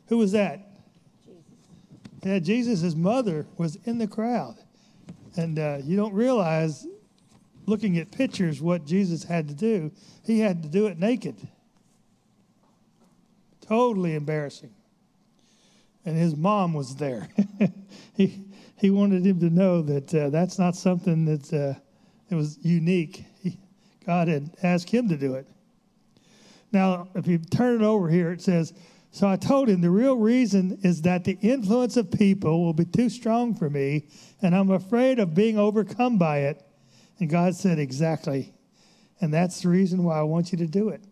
Who 0.07 0.19
was 0.19 0.31
that? 0.31 0.61
Jesus. 1.27 1.43
Yeah, 2.23 2.39
Jesus' 2.39 2.95
mother 2.95 3.47
was 3.57 3.77
in 3.85 3.99
the 3.99 4.07
crowd. 4.07 4.59
And 5.37 5.59
uh, 5.59 5.79
you 5.83 5.97
don't 5.97 6.15
realize, 6.15 6.87
looking 7.67 7.99
at 7.99 8.11
pictures, 8.11 8.61
what 8.61 8.85
Jesus 8.85 9.25
had 9.25 9.49
to 9.49 9.55
do. 9.55 9.93
He 10.25 10.41
had 10.41 10.63
to 10.63 10.69
do 10.69 10.87
it 10.87 10.99
naked. 10.99 11.37
Totally 13.67 14.15
embarrassing 14.15 14.75
and 16.05 16.17
his 16.17 16.37
mom 16.37 16.73
was 16.73 16.97
there. 16.97 17.29
he 18.17 18.45
he 18.77 18.91
wanted 18.91 19.25
him 19.25 19.41
to 19.41 19.51
know 19.51 19.83
that 19.83 20.15
uh, 20.15 20.31
that's 20.31 20.59
not 20.59 20.75
something 20.75 21.27
that 21.27 21.53
uh, 21.53 21.79
it 22.31 22.35
was 22.35 22.59
unique. 22.63 23.25
He, 23.43 23.59
God 24.07 24.29
had 24.29 24.51
asked 24.63 24.89
him 24.89 25.09
to 25.11 25.17
do 25.17 25.35
it. 25.35 25.47
Now, 26.73 27.09
if 27.15 27.27
you 27.27 27.39
turn 27.39 27.83
it 27.83 27.85
over 27.85 28.09
here, 28.09 28.33
it 28.33 28.41
says, 28.41 28.73
"So 29.11 29.29
I 29.29 29.37
told 29.37 29.69
him 29.69 29.81
the 29.81 29.91
real 29.91 30.17
reason 30.17 30.79
is 30.83 31.03
that 31.03 31.25
the 31.25 31.39
influence 31.43 31.97
of 31.97 32.11
people 32.11 32.65
will 32.65 32.73
be 32.73 32.87
too 32.87 33.11
strong 33.11 33.55
for 33.55 33.69
me, 33.69 34.07
and 34.43 34.55
I'm 34.55 34.71
afraid 34.71 35.19
of 35.19 35.35
being 35.35 35.59
overcome 35.59 36.19
by 36.19 36.39
it." 36.41 36.63
And 37.19 37.29
God 37.29 37.55
said, 37.55 37.79
"Exactly." 37.79 38.53
And 39.21 39.33
that's 39.35 39.61
the 39.61 39.69
reason 39.69 40.03
why 40.03 40.19
I 40.19 40.23
want 40.23 40.53
you 40.53 40.59
to 40.59 40.67
do 40.67 40.89
it. 40.89 41.03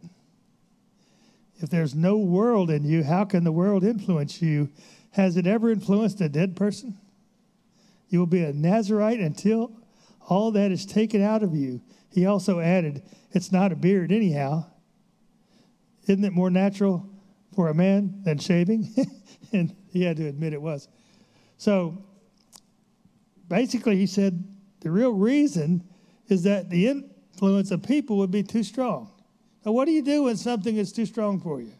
If 1.56 1.70
there's 1.70 1.94
no 1.94 2.16
world 2.16 2.70
in 2.70 2.84
you, 2.84 3.02
how 3.02 3.24
can 3.24 3.44
the 3.44 3.52
world 3.52 3.84
influence 3.84 4.40
you? 4.40 4.70
Has 5.10 5.36
it 5.36 5.46
ever 5.46 5.70
influenced 5.70 6.20
a 6.20 6.28
dead 6.28 6.56
person? 6.56 6.96
You 8.08 8.20
will 8.20 8.26
be 8.26 8.42
a 8.42 8.52
Nazarite 8.52 9.20
until 9.20 9.72
all 10.28 10.50
that 10.52 10.70
is 10.70 10.86
taken 10.86 11.22
out 11.22 11.42
of 11.42 11.54
you. 11.54 11.82
He 12.10 12.26
also 12.26 12.60
added, 12.60 13.02
It's 13.32 13.52
not 13.52 13.72
a 13.72 13.76
beard, 13.76 14.12
anyhow. 14.12 14.66
Isn't 16.06 16.24
it 16.24 16.32
more 16.32 16.50
natural 16.50 17.08
for 17.54 17.68
a 17.68 17.74
man 17.74 18.22
than 18.22 18.38
shaving? 18.38 18.88
and 19.52 19.74
he 19.90 20.04
had 20.04 20.16
to 20.16 20.26
admit 20.26 20.52
it 20.52 20.62
was. 20.62 20.88
So 21.58 22.02
basically, 23.48 23.96
he 23.96 24.06
said 24.06 24.44
the 24.80 24.90
real 24.90 25.12
reason 25.12 25.82
is 26.28 26.42
that 26.44 26.70
the 26.70 26.88
influence 26.88 27.70
of 27.70 27.82
people 27.82 28.18
would 28.18 28.30
be 28.30 28.42
too 28.42 28.62
strong. 28.62 29.10
Now, 29.64 29.72
what 29.72 29.86
do 29.86 29.92
you 29.92 30.02
do 30.02 30.24
when 30.24 30.36
something 30.36 30.76
is 30.76 30.92
too 30.92 31.06
strong 31.06 31.40
for 31.40 31.60
you? 31.60 31.72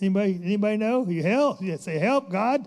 Anybody, 0.00 0.40
anybody 0.42 0.76
know? 0.78 1.06
You 1.08 1.22
help. 1.22 1.62
You 1.62 1.76
say, 1.78 1.98
help, 1.98 2.28
God. 2.28 2.66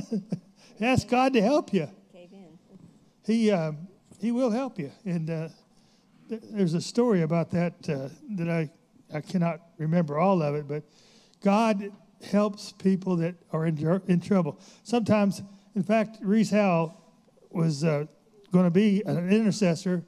Ask 0.80 1.08
God 1.08 1.32
to 1.32 1.42
help 1.42 1.72
you. 1.72 1.88
He, 3.26 3.50
uh, 3.50 3.72
he 4.20 4.30
will 4.30 4.50
help 4.50 4.78
you. 4.78 4.92
And 5.04 5.30
uh, 5.30 5.48
th- 6.28 6.42
there's 6.50 6.74
a 6.74 6.80
story 6.80 7.22
about 7.22 7.50
that 7.50 7.74
uh, 7.88 8.08
that 8.36 8.48
I, 8.48 8.70
I 9.12 9.20
cannot 9.20 9.60
remember 9.78 10.18
all 10.18 10.42
of 10.42 10.54
it, 10.54 10.68
but 10.68 10.84
God 11.42 11.90
helps 12.24 12.72
people 12.72 13.16
that 13.16 13.34
are 13.52 13.66
in, 13.66 14.02
in 14.06 14.20
trouble. 14.20 14.60
Sometimes, 14.82 15.42
in 15.74 15.82
fact, 15.82 16.18
Rees 16.20 16.50
Howell 16.50 17.00
was 17.50 17.84
uh, 17.84 18.06
going 18.52 18.64
to 18.64 18.70
be 18.70 19.02
an 19.06 19.30
intercessor 19.30 20.04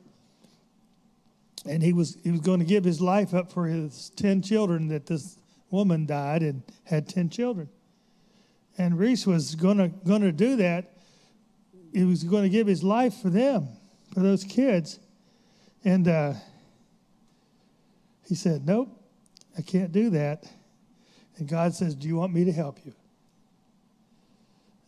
and 1.69 1.83
he 1.83 1.93
was 1.93 2.17
he 2.23 2.31
was 2.31 2.41
going 2.41 2.61
to 2.61 2.65
give 2.65 2.85
his 2.85 3.01
life 3.01 3.35
up 3.35 3.51
for 3.51 3.67
his 3.67 4.11
10 4.17 4.43
children 4.43 4.89
that 4.89 5.07
this 5.07 5.37
woman 5.71 6.07
died 6.07 6.43
and 6.43 6.63
had 6.85 7.09
10 7.09 7.29
children. 7.31 7.69
And 8.79 8.99
reese 8.99 9.27
was 9.27 9.55
going 9.55 9.79
to 9.79 9.89
going 9.89 10.23
to 10.23 10.33
do 10.33 10.57
that. 10.57 10.93
He 11.93 12.05
was 12.05 12.25
going 12.25 12.43
to 12.43 12.49
give 12.49 12.67
his 12.67 12.83
life 12.83 13.15
for 13.15 13.31
them 13.31 13.69
for 14.13 14.21
those 14.21 14.45
kids. 14.45 14.99
And 15.85 16.09
uh, 16.09 16.35
he 18.29 18.35
said 18.35 18.67
nope 18.67 18.89
i 19.59 19.63
can't 19.63 19.93
do 19.93 20.11
that. 20.11 20.45
And 21.39 21.49
god 21.49 21.75
says 21.75 21.95
do 21.95 22.07
you 22.07 22.17
want 22.17 22.33
me 22.33 22.45
to 22.45 22.53
help 22.53 22.79
you 22.85 22.93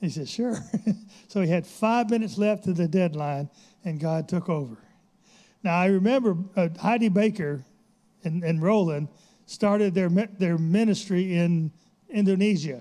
he 0.00 0.08
said 0.08 0.28
sure 0.28 0.58
so 1.28 1.40
he 1.40 1.48
had 1.48 1.66
five 1.66 2.11
minutes 2.11 2.38
left 2.38 2.64
to 2.64 2.72
the 2.72 2.88
deadline 2.88 3.48
and 3.84 4.00
god 4.00 4.28
took 4.28 4.48
over 4.48 4.78
now, 5.62 5.76
I 5.76 5.87
remember 5.87 6.37
uh, 6.56 6.68
Heidi 6.80 7.08
Baker 7.08 7.64
and, 8.24 8.44
and 8.44 8.62
Rolland 8.62 9.08
started 9.46 9.94
their, 9.94 10.08
their 10.08 10.58
ministry 10.58 11.37
in 11.37 11.72
Indonesia. 12.08 12.80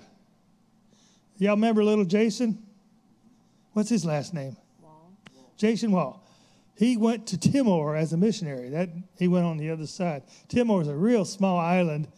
Y'all 1.38 1.54
remember 1.54 1.82
little 1.82 2.04
Jason? 2.04 2.62
What's 3.72 3.90
his 3.90 4.04
last 4.04 4.34
name? 4.34 4.56
Wall. 4.82 5.12
Jason 5.56 5.92
Wall. 5.92 6.24
He 6.76 6.96
went 6.96 7.26
to 7.28 7.38
Timor 7.38 7.96
as 7.96 8.12
a 8.12 8.16
missionary. 8.16 8.68
That 8.68 8.90
he 9.18 9.26
went 9.26 9.44
on 9.44 9.56
the 9.56 9.70
other 9.70 9.86
side. 9.86 10.22
Timor 10.48 10.82
is 10.82 10.88
a 10.88 10.94
real 10.94 11.24
small 11.24 11.58
island 11.58 12.08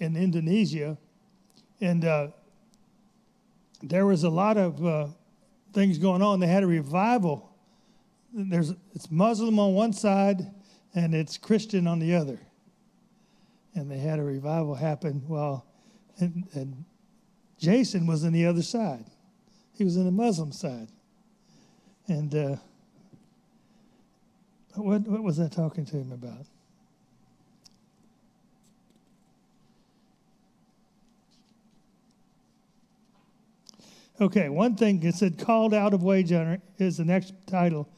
in 0.00 0.16
Indonesia, 0.16 0.96
and 1.80 2.04
uh, 2.04 2.28
there 3.88 4.06
was 4.06 4.24
a 4.24 4.30
lot 4.30 4.56
of 4.56 4.84
uh, 4.84 5.06
things 5.72 5.98
going 5.98 6.22
on. 6.22 6.40
They 6.40 6.46
had 6.46 6.62
a 6.62 6.66
revival 6.66 7.54
there's 8.34 8.72
it's 8.94 9.10
Muslim 9.10 9.58
on 9.58 9.74
one 9.74 9.92
side 9.92 10.50
and 10.94 11.14
it's 11.14 11.38
Christian 11.38 11.86
on 11.86 12.00
the 12.00 12.14
other. 12.14 12.38
And 13.74 13.90
they 13.90 13.98
had 13.98 14.18
a 14.18 14.22
revival 14.22 14.74
happen. 14.74 15.22
Well, 15.26 15.66
and, 16.18 16.46
and 16.52 16.84
Jason 17.58 18.06
was 18.06 18.24
on 18.24 18.32
the 18.32 18.46
other 18.46 18.62
side. 18.62 19.04
He 19.76 19.84
was 19.84 19.96
in 19.96 20.04
the 20.04 20.12
Muslim 20.12 20.52
side. 20.52 20.88
And 22.06 22.34
uh, 22.34 22.56
what, 24.74 25.02
what 25.02 25.22
was 25.22 25.40
I 25.40 25.48
talking 25.48 25.84
to 25.86 25.96
him 25.96 26.12
about? 26.12 26.46
Okay, 34.20 34.48
one 34.48 34.76
thing 34.76 35.02
it 35.02 35.14
said 35.16 35.38
called 35.38 35.74
out 35.74 35.92
of 35.92 36.02
wage 36.02 36.32
earner 36.32 36.60
is 36.78 36.98
the 36.98 37.04
next 37.04 37.34
title. 37.46 37.88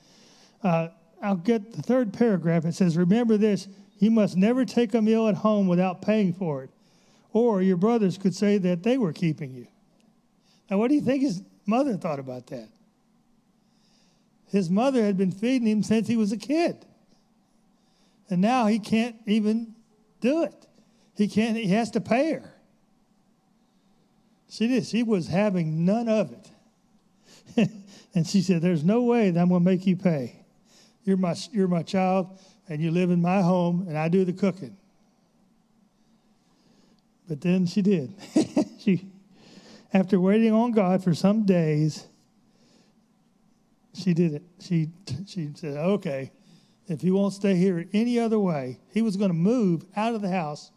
Uh, 0.62 0.88
I'll 1.22 1.37
get 1.37 1.72
the 1.72 1.83
third 1.83 2.12
paragraph. 2.12 2.64
It 2.64 2.74
says, 2.74 2.96
Remember 2.96 3.37
this, 3.37 3.68
you 3.98 4.11
must 4.11 4.37
never 4.37 4.64
take 4.64 4.94
a 4.94 5.02
meal 5.02 5.29
at 5.29 5.35
home 5.35 5.66
without 5.66 6.02
paying 6.02 6.33
for 6.33 6.64
it. 6.64 6.70
Or 7.33 7.61
your 7.61 7.76
brothers 7.76 8.16
could 8.16 8.35
say 8.35 8.57
that 8.59 8.83
they 8.83 8.96
were 8.96 9.12
keeping 9.12 9.55
you. 9.55 9.66
Now, 10.70 10.79
what 10.79 10.88
do 10.88 10.94
you 10.94 11.00
think 11.00 11.22
his 11.22 11.42
mother 11.66 11.96
thought 11.96 12.18
about 12.18 12.46
that? 12.48 12.68
His 14.48 14.70
mother 14.70 15.05
had 15.05 15.16
been 15.18 15.33
feeding 15.33 15.68
him 15.68 15.83
since 15.83 16.09
he 16.09 16.16
was 16.16 16.33
a 16.33 16.37
kid. 16.37 16.87
And 18.31 18.40
now 18.40 18.66
he 18.66 18.79
can't 18.79 19.16
even 19.26 19.74
do 20.20 20.44
it. 20.44 20.66
He 21.16 21.29
can't, 21.29 21.57
he 21.57 21.68
has 21.68 21.90
to 21.92 22.00
pay 22.00 22.33
her. 22.33 22.55
See 24.48 24.66
this, 24.66 24.90
he 24.90 25.02
was 25.02 25.26
having 25.26 25.85
none 25.85 26.09
of 26.09 26.32
it. 26.32 27.70
and 28.14 28.26
she 28.26 28.42
said, 28.42 28.62
There's 28.62 28.85
no 28.85 29.02
way 29.02 29.30
that 29.30 29.40
I'm 29.40 29.48
going 29.48 29.62
to 29.62 29.64
make 29.64 29.87
you 29.87 29.96
pay. 29.96 30.44
You're 31.04 31.16
my, 31.16 31.35
you're 31.52 31.68
my 31.68 31.82
child, 31.82 32.38
and 32.68 32.80
you 32.80 32.90
live 32.90 33.11
in 33.11 33.20
my 33.20 33.42
home, 33.42 33.87
and 33.88 33.96
I 33.96 34.09
do 34.09 34.24
the 34.24 34.32
cooking. 34.32 34.76
But 37.28 37.40
then 37.40 37.66
she 37.66 37.82
did. 37.82 38.14
she, 38.78 39.09
after 39.92 40.20
waiting 40.20 40.52
on 40.52 40.72
God 40.72 41.02
for 41.02 41.14
some 41.14 41.44
days, 41.44 42.06
she 43.94 44.14
did 44.14 44.35
it. 44.35 44.42
She, 44.61 44.90
she 45.26 45.50
said, 45.54 45.76
Okay, 45.76 46.30
if 46.87 47.00
he 47.00 47.11
won't 47.11 47.32
stay 47.32 47.56
here 47.56 47.87
any 47.92 48.18
other 48.18 48.38
way, 48.38 48.78
he 48.92 49.02
was 49.02 49.16
going 49.16 49.30
to 49.30 49.37
move 49.37 49.85
out 49.96 50.14
of 50.14 50.22
the 50.22 50.30
house 50.30 50.70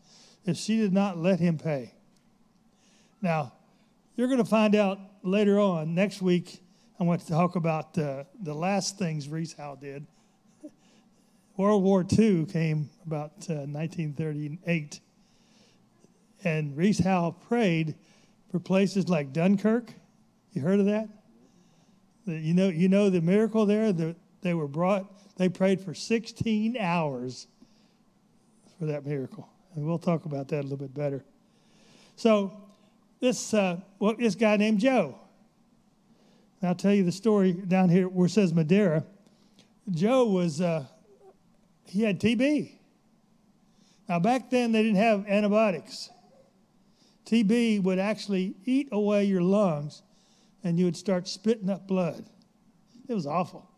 if 0.45 0.57
she 0.57 0.77
did 0.77 0.93
not 0.93 1.17
let 1.17 1.39
him 1.39 1.57
pay. 1.57 1.93
Now, 3.21 3.53
you're 4.19 4.27
going 4.27 4.37
to 4.37 4.43
find 4.43 4.75
out 4.75 4.99
later 5.23 5.61
on 5.61 5.95
next 5.95 6.21
week. 6.21 6.61
I 6.99 7.05
want 7.05 7.21
to 7.21 7.27
talk 7.29 7.55
about 7.55 7.97
uh, 7.97 8.25
the 8.43 8.53
last 8.53 8.99
things 8.99 9.29
Rees 9.29 9.55
Howell 9.57 9.77
did. 9.77 10.05
World 11.55 11.83
War 11.83 12.05
II 12.19 12.45
came 12.45 12.89
about 13.05 13.31
uh, 13.49 13.63
1938, 13.63 14.99
and 16.43 16.75
Rees 16.75 16.99
Howell 16.99 17.31
prayed 17.31 17.95
for 18.51 18.59
places 18.59 19.07
like 19.07 19.31
Dunkirk. 19.31 19.93
You 20.51 20.63
heard 20.63 20.81
of 20.81 20.87
that? 20.87 21.07
You 22.25 22.53
know, 22.53 22.67
you 22.67 22.89
know 22.89 23.09
the 23.09 23.21
miracle 23.21 23.65
there. 23.65 23.93
they 23.93 24.53
were 24.53 24.67
brought. 24.67 25.37
They 25.37 25.47
prayed 25.47 25.79
for 25.79 25.93
16 25.93 26.75
hours 26.75 27.47
for 28.77 28.85
that 28.87 29.05
miracle, 29.05 29.47
and 29.75 29.85
we'll 29.85 29.97
talk 29.97 30.25
about 30.25 30.49
that 30.49 30.59
a 30.59 30.63
little 30.63 30.75
bit 30.75 30.93
better. 30.93 31.23
So 32.17 32.65
this, 33.19 33.53
uh, 33.53 33.79
well, 33.99 34.15
this 34.17 34.35
guy 34.35 34.57
named 34.57 34.79
Joe. 34.79 35.15
And 36.61 36.69
I'll 36.69 36.75
tell 36.75 36.93
you 36.93 37.03
the 37.03 37.11
story 37.11 37.53
down 37.53 37.89
here 37.89 38.07
where 38.07 38.27
it 38.27 38.31
says 38.31 38.53
Madeira. 38.53 39.03
Joe 39.91 40.25
was, 40.25 40.61
uh, 40.61 40.85
he 41.85 42.03
had 42.03 42.19
TB. 42.19 42.71
Now, 44.07 44.19
back 44.19 44.49
then, 44.49 44.71
they 44.71 44.83
didn't 44.83 44.97
have 44.97 45.25
antibiotics. 45.27 46.09
TB 47.25 47.83
would 47.83 47.99
actually 47.99 48.55
eat 48.65 48.89
away 48.91 49.25
your 49.25 49.41
lungs 49.41 50.01
and 50.63 50.79
you 50.79 50.85
would 50.85 50.97
start 50.97 51.27
spitting 51.27 51.69
up 51.69 51.87
blood. 51.87 52.25
It 53.07 53.13
was 53.13 53.27
awful. 53.27 53.69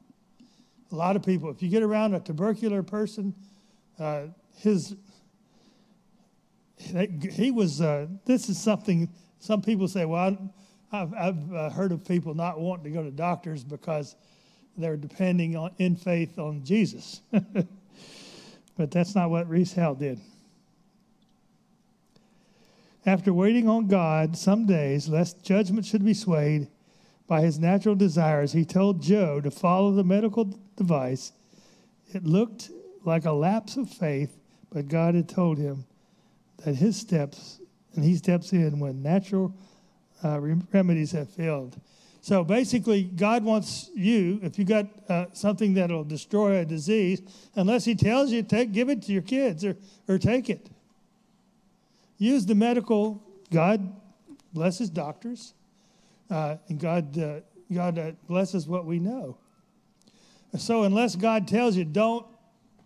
A 0.92 0.96
lot 0.96 1.16
of 1.16 1.24
people, 1.24 1.50
if 1.50 1.62
you 1.62 1.70
get 1.70 1.84
around 1.84 2.14
a 2.14 2.20
tubercular 2.20 2.84
person, 2.84 3.34
uh, 4.00 4.28
his 4.58 4.96
he 6.78 7.52
was 7.52 7.80
uh, 7.80 8.08
this 8.26 8.50
is 8.50 8.60
something 8.60 9.10
some 9.42 9.64
people 9.64 9.88
say, 9.88 10.06
well, 10.06 10.38
I've, 10.92 11.14
I've 11.16 11.54
uh, 11.54 11.70
heard 11.72 11.92
of 11.92 12.06
people 12.06 12.36
not 12.36 12.60
wanting 12.60 12.84
to 12.84 12.90
go 12.92 13.04
to 13.04 13.10
doctors 13.10 13.64
because 13.64 14.16
they're 14.78 14.96
depending 14.96 15.56
on, 15.56 15.72
in 15.80 15.96
faith 15.96 16.38
on 16.38 16.64
Jesus. 16.64 17.22
but 17.32 18.92
that's 18.92 19.16
not 19.16 19.32
what 19.32 19.50
Rees 19.50 19.74
Howell 19.74 19.96
did. 19.96 20.20
After 23.04 23.34
waiting 23.34 23.68
on 23.68 23.88
God 23.88 24.38
some 24.38 24.68
days, 24.68 25.10
lest 25.10 25.44
judgment 25.44 25.88
should 25.88 26.06
be 26.06 26.14
swayed 26.14 26.68
by 27.26 27.42
his 27.42 27.58
natural 27.58 27.96
desires, 27.96 28.52
he 28.52 28.64
told 28.64 29.02
Joe 29.02 29.42
to 29.42 29.50
follow 29.50 29.92
the 29.92 30.04
medical 30.04 30.54
device. 30.76 31.32
It 32.14 32.26
looked 32.26 32.70
like 33.06 33.26
a 33.26 33.32
lapse 33.32 33.76
of 33.76 33.90
faith, 33.90 34.38
but 34.70 34.88
God 34.88 35.16
had 35.16 35.28
told 35.28 35.58
him 35.58 35.86
that 36.58 36.76
his 36.76 36.96
steps 36.96 37.61
and 37.96 38.04
he 38.04 38.16
steps 38.16 38.54
in 38.54 38.80
when 38.80 39.02
natural 39.02 39.54
uh, 40.24 40.40
remedies 40.72 41.12
have 41.12 41.30
failed. 41.30 41.80
So 42.24 42.44
basically, 42.44 43.04
God 43.04 43.44
wants 43.44 43.90
you, 43.96 44.40
if 44.44 44.60
you 44.60 44.66
got 44.66 44.86
uh, 45.10 45.26
something 45.34 45.74
that'll 45.74 46.04
destroy 46.04 46.60
a 46.60 46.66
disease, 46.66 47.22
unless 47.56 47.84
He 47.84 47.96
tells 47.96 48.32
you, 48.32 48.44
take, 48.44 48.72
give 48.72 48.90
it 48.90 49.02
to 49.04 49.12
your 49.12 49.24
kids 49.24 49.66
or, 49.66 49.76
or 50.08 50.20
take 50.20 50.48
it. 50.48 50.70
Use 52.20 52.46
the 52.46 52.54
medical. 52.54 53.24
God 53.52 53.92
blesses 54.54 54.92
doctors, 54.92 55.56
uh, 56.30 56.58
and 56.70 56.80
God, 56.80 57.18
uh, 57.18 57.40
God 57.74 57.98
uh, 57.98 58.12
blesses 58.28 58.68
what 58.68 58.86
we 58.86 59.00
know. 59.00 59.38
So 60.58 60.84
unless 60.84 61.16
God 61.16 61.48
tells 61.48 61.76
you, 61.76 61.86
don't 61.86 62.26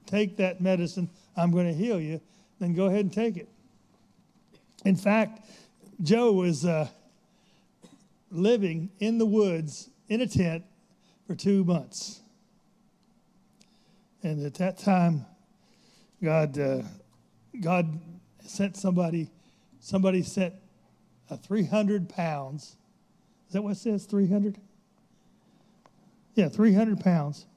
take 0.05 0.37
that 0.37 0.61
medicine, 0.61 1.09
I'm 1.35 1.51
going 1.51 1.67
to 1.67 1.73
heal 1.73 1.99
you, 1.99 2.21
then 2.59 2.73
go 2.73 2.85
ahead 2.85 3.01
and 3.01 3.11
take 3.11 3.35
it. 3.35 3.49
In 4.85 4.95
fact, 4.95 5.43
Joe 6.01 6.31
was 6.31 6.63
uh, 6.63 6.87
living 8.31 8.91
in 8.99 9.17
the 9.17 9.25
woods 9.25 9.89
in 10.07 10.21
a 10.21 10.27
tent 10.27 10.63
for 11.25 11.33
two 11.33 11.63
months. 11.63 12.21
And 14.21 14.45
at 14.45 14.53
that 14.55 14.77
time, 14.77 15.25
God, 16.23 16.57
uh, 16.59 16.83
God 17.59 17.99
sent 18.43 18.77
somebody, 18.77 19.31
somebody 19.79 20.21
sent 20.21 20.53
a 21.31 21.37
300 21.37 22.07
pounds. 22.07 22.75
Is 23.47 23.53
that 23.53 23.63
what 23.63 23.71
it 23.71 23.77
says, 23.77 24.05
300? 24.05 24.59
Yeah, 26.35 26.49
300 26.49 26.99
pounds. 26.99 27.47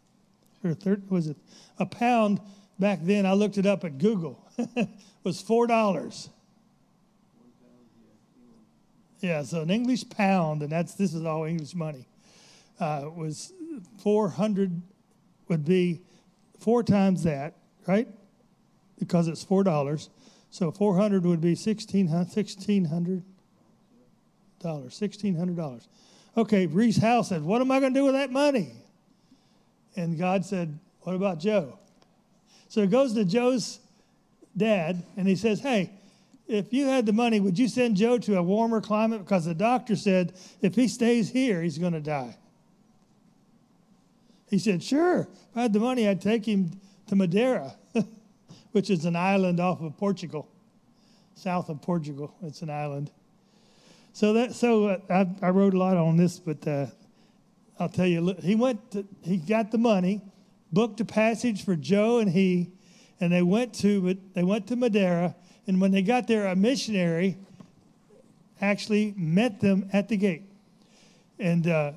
Or 0.64 0.72
30, 0.72 1.02
was 1.10 1.26
it 1.26 1.36
a 1.78 1.84
pound 1.84 2.40
back 2.78 3.00
then? 3.02 3.26
I 3.26 3.34
looked 3.34 3.58
it 3.58 3.66
up 3.66 3.84
at 3.84 3.98
Google. 3.98 4.42
was 5.24 5.42
$4. 5.42 6.30
Yeah, 9.20 9.42
so 9.42 9.62
an 9.62 9.70
English 9.70 10.08
pound, 10.10 10.62
and 10.62 10.70
that's 10.70 10.94
this 10.94 11.12
is 11.12 11.24
all 11.24 11.44
English 11.44 11.74
money, 11.74 12.06
uh, 12.78 13.06
was 13.14 13.52
400 14.02 14.80
would 15.48 15.64
be 15.64 16.02
four 16.60 16.82
times 16.82 17.24
that, 17.24 17.56
right? 17.86 18.08
Because 18.98 19.28
it's 19.28 19.42
four 19.42 19.64
dollars. 19.64 20.10
So 20.50 20.70
400 20.70 21.24
would 21.24 21.40
be 21.40 21.54
1600 21.54 23.22
dollars, 24.60 25.00
$1,600. 25.00 25.86
Okay, 26.36 26.66
Rees 26.66 26.98
Howell 26.98 27.24
said, 27.24 27.42
What 27.42 27.60
am 27.60 27.70
I 27.70 27.80
going 27.80 27.94
to 27.94 28.00
do 28.00 28.04
with 28.04 28.14
that 28.14 28.30
money? 28.30 28.72
And 29.96 30.18
God 30.18 30.44
said, 30.44 30.78
What 31.02 31.14
about 31.14 31.40
Joe? 31.40 31.78
So 32.68 32.82
he 32.82 32.86
goes 32.86 33.14
to 33.14 33.24
Joe's 33.24 33.80
dad 34.56 35.02
and 35.16 35.26
he 35.26 35.36
says, 35.36 35.60
Hey, 35.60 35.90
if 36.48 36.72
you 36.72 36.86
had 36.86 37.04
the 37.04 37.12
money, 37.12 37.40
would 37.40 37.58
you 37.58 37.68
send 37.68 37.96
Joe 37.96 38.16
to 38.18 38.38
a 38.38 38.42
warmer 38.42 38.80
climate? 38.80 39.20
Because 39.20 39.44
the 39.44 39.54
doctor 39.54 39.94
said 39.94 40.32
if 40.62 40.74
he 40.74 40.88
stays 40.88 41.28
here, 41.28 41.62
he's 41.62 41.76
going 41.76 41.92
to 41.92 42.00
die. 42.00 42.36
He 44.48 44.58
said, 44.58 44.82
Sure. 44.82 45.28
If 45.30 45.56
I 45.56 45.62
had 45.62 45.74
the 45.74 45.80
money, 45.80 46.08
I'd 46.08 46.22
take 46.22 46.46
him 46.46 46.80
to 47.08 47.16
Madeira, 47.16 47.74
which 48.72 48.88
is 48.88 49.04
an 49.04 49.14
island 49.14 49.60
off 49.60 49.82
of 49.82 49.96
Portugal, 49.98 50.48
south 51.34 51.68
of 51.68 51.82
Portugal. 51.82 52.34
It's 52.42 52.62
an 52.62 52.70
island. 52.70 53.10
So 54.14 54.32
that 54.32 54.54
so 54.54 54.86
uh, 54.86 54.98
I, 55.10 55.46
I, 55.46 55.50
wrote 55.50 55.74
a 55.74 55.78
lot 55.78 55.98
on 55.98 56.16
this, 56.16 56.38
but 56.38 56.66
uh, 56.66 56.86
I'll 57.78 57.90
tell 57.90 58.06
you. 58.06 58.34
He 58.40 58.54
went. 58.54 58.90
To, 58.92 59.06
he 59.22 59.36
got 59.36 59.70
the 59.70 59.78
money, 59.78 60.22
booked 60.72 60.98
a 61.00 61.04
passage 61.04 61.62
for 61.62 61.76
Joe 61.76 62.18
and 62.18 62.30
he, 62.30 62.70
and 63.20 63.30
they 63.30 63.42
went 63.42 63.74
to 63.76 64.16
they 64.32 64.42
went 64.42 64.66
to 64.68 64.76
Madeira 64.76 65.36
and 65.68 65.80
when 65.80 65.92
they 65.92 66.02
got 66.02 66.26
there, 66.26 66.46
a 66.46 66.56
missionary 66.56 67.36
actually 68.60 69.14
met 69.16 69.60
them 69.60 69.88
at 69.92 70.08
the 70.08 70.16
gate. 70.16 70.42
And 71.38 71.66
uh, 71.68 71.92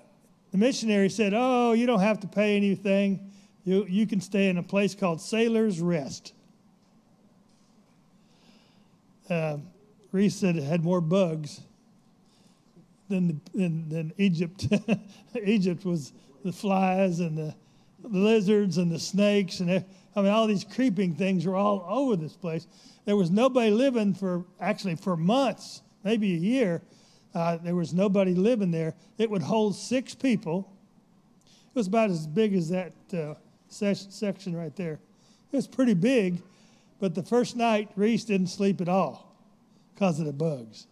the 0.52 0.58
missionary 0.58 1.10
said, 1.10 1.34
Oh, 1.34 1.72
you 1.72 1.88
don't 1.88 2.02
have 2.02 2.20
to 2.20 2.28
pay 2.28 2.56
anything. 2.58 3.32
You, 3.64 3.86
you 3.88 4.06
can 4.06 4.22
stay 4.22 4.50
in 4.50 4.58
a 4.58 4.64
place 4.64 4.94
called 4.94 5.22
Sailor's 5.22 5.80
Rest. 5.80 6.34
Uh, 9.30 9.58
Rees 10.12 10.36
said 10.36 10.58
it 10.58 10.64
had 10.64 10.84
more 10.84 11.00
bugs 11.00 11.62
than, 13.08 13.40
than, 13.54 13.88
than 13.88 14.14
Egypt. 14.18 14.68
Egypt 15.44 15.86
was 15.86 16.12
the 16.44 16.52
flies 16.52 17.22
and 17.22 17.38
the, 17.38 17.56
lizards 18.04 18.78
and 18.78 18.92
the 18.92 19.00
snakes 19.00 19.60
and 19.60 19.70
ev- 19.70 19.86
I 20.15 20.21
mean 20.21 20.32
all 20.32 20.47
these 20.47 20.63
creeping 20.63 21.15
things 21.15 21.45
were 21.45 21.56
all 21.56 21.86
over 21.88 22.15
this 22.15 22.36
place. 22.36 22.67
There 23.06 23.15
was 23.15 23.32
nobody 23.32 23.71
living 23.71 24.13
for 24.13 24.45
actually 24.60 24.95
for 24.95 25.15
months, 25.15 25.82
maybe 26.04 26.34
a 26.34 26.38
year. 26.38 26.82
Uh, 27.34 27.58
there 27.58 27.76
was 27.76 27.93
nobody 27.93 28.34
living 28.34 28.71
there. 28.71 28.93
It 29.17 29.30
would 29.30 29.41
hold 29.41 29.76
six 29.76 30.13
people. 30.13 30.71
It 31.45 31.76
was 31.76 31.88
about 31.88 32.10
as 32.10 32.28
big 32.28 32.54
as 32.54 32.69
that 32.69 32.93
uh, 33.13 33.36
section 33.69 34.56
right 34.56 34.76
there. 34.76 35.00
It 35.52 35.56
was 35.56 35.67
pretty 35.67 35.93
big, 35.93 36.41
but 37.00 37.15
the 37.15 37.24
first 37.24 37.56
night 37.56 37.89
Rees 37.95 38.26
didn't 38.26 38.47
sleep 38.47 38.82
at 38.82 38.89
all 38.89 39.34
because 39.93 40.19
of 40.19 40.26
the 40.26 40.34
bugs. 40.34 40.88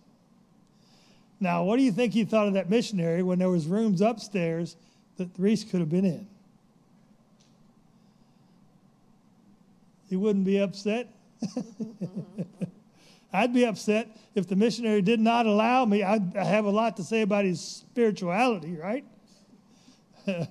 Now, 1.41 1.63
what 1.63 1.77
do 1.77 1.83
you 1.83 1.91
think 1.91 2.13
he 2.13 2.25
thought 2.25 2.47
of 2.47 2.53
that 2.53 2.69
missionary 2.69 3.23
when 3.23 3.39
there 3.39 3.49
was 3.49 3.65
rooms 3.65 4.01
upstairs 4.01 4.75
that 5.17 5.29
Rees 5.37 5.63
could 5.63 5.79
have 5.79 5.89
been 5.89 6.05
in? 6.05 6.27
He 10.09 10.15
wouldn't 10.15 10.45
be 10.45 10.59
upset. 10.59 11.07
I'd 13.33 13.53
be 13.53 13.65
upset 13.65 14.17
if 14.33 14.47
the 14.47 14.55
missionary 14.55 15.03
did 15.03 15.19
not 15.19 15.45
allow 15.45 15.85
me. 15.85 16.01
I'd, 16.01 16.35
I 16.35 16.43
have 16.43 16.65
a 16.65 16.71
lot 16.71 16.97
to 16.97 17.03
say 17.03 17.21
about 17.21 17.45
his 17.45 17.61
spirituality, 17.61 18.75
right? 18.75 19.05
the 20.25 20.49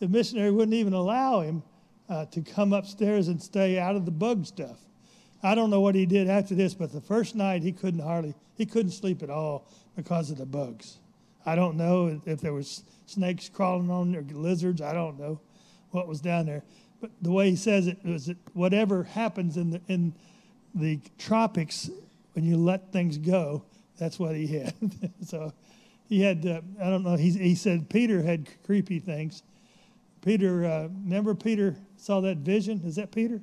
missionary 0.00 0.50
wouldn't 0.50 0.74
even 0.74 0.92
allow 0.92 1.40
him 1.40 1.62
uh, 2.08 2.26
to 2.26 2.42
come 2.42 2.72
upstairs 2.74 3.28
and 3.28 3.42
stay 3.42 3.78
out 3.78 3.96
of 3.96 4.04
the 4.04 4.10
bug 4.10 4.44
stuff. 4.44 4.78
I 5.42 5.54
don't 5.54 5.70
know 5.70 5.80
what 5.80 5.94
he 5.94 6.04
did 6.04 6.28
after 6.28 6.54
this, 6.54 6.74
but 6.74 6.92
the 6.92 7.00
first 7.00 7.34
night 7.34 7.62
he 7.62 7.72
couldn't 7.72 8.00
hardly 8.00 8.34
he 8.56 8.66
couldn't 8.66 8.90
sleep 8.90 9.22
at 9.22 9.30
all 9.30 9.68
because 9.96 10.30
of 10.30 10.36
the 10.36 10.46
bugs. 10.46 10.98
I 11.46 11.54
don't 11.54 11.76
know 11.76 12.20
if 12.26 12.40
there 12.40 12.52
was 12.52 12.82
snakes 13.06 13.48
crawling 13.48 13.90
on 13.90 14.14
or 14.16 14.22
lizards. 14.22 14.82
I 14.82 14.92
don't 14.92 15.18
know 15.18 15.40
what 15.90 16.08
was 16.08 16.20
down 16.20 16.46
there, 16.46 16.64
but 17.00 17.10
the 17.22 17.30
way 17.30 17.50
he 17.50 17.56
says 17.56 17.86
it 17.86 18.04
was 18.04 18.26
that 18.26 18.36
whatever 18.54 19.04
happens 19.04 19.56
in 19.56 19.70
the 19.70 19.80
in 19.88 20.14
the 20.74 21.00
tropics 21.18 21.90
when 22.34 22.44
you 22.44 22.56
let 22.56 22.92
things 22.92 23.18
go, 23.18 23.64
that's 23.98 24.18
what 24.18 24.34
he 24.34 24.46
had. 24.46 24.74
so 25.24 25.52
he 26.08 26.22
had 26.22 26.46
uh, 26.46 26.60
I 26.80 26.90
don't 26.90 27.04
know. 27.04 27.16
He 27.16 27.30
he 27.30 27.54
said 27.54 27.88
Peter 27.88 28.22
had 28.22 28.48
creepy 28.64 28.98
things. 28.98 29.42
Peter, 30.22 30.64
uh, 30.64 30.88
remember 31.04 31.34
Peter 31.34 31.76
saw 31.96 32.20
that 32.20 32.38
vision? 32.38 32.82
Is 32.84 32.96
that 32.96 33.10
Peter? 33.12 33.40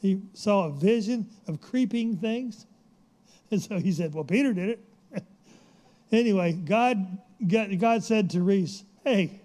He 0.00 0.22
saw 0.32 0.66
a 0.66 0.70
vision 0.70 1.26
of 1.46 1.60
creeping 1.60 2.16
things. 2.16 2.66
And 3.50 3.62
so 3.62 3.78
he 3.78 3.92
said, 3.92 4.12
Well, 4.12 4.24
Peter 4.24 4.52
did 4.52 4.68
it. 4.68 5.24
anyway, 6.12 6.52
God, 6.52 7.16
God 7.48 8.04
said 8.04 8.28
to 8.30 8.42
Rees, 8.42 8.84
Hey, 9.04 9.40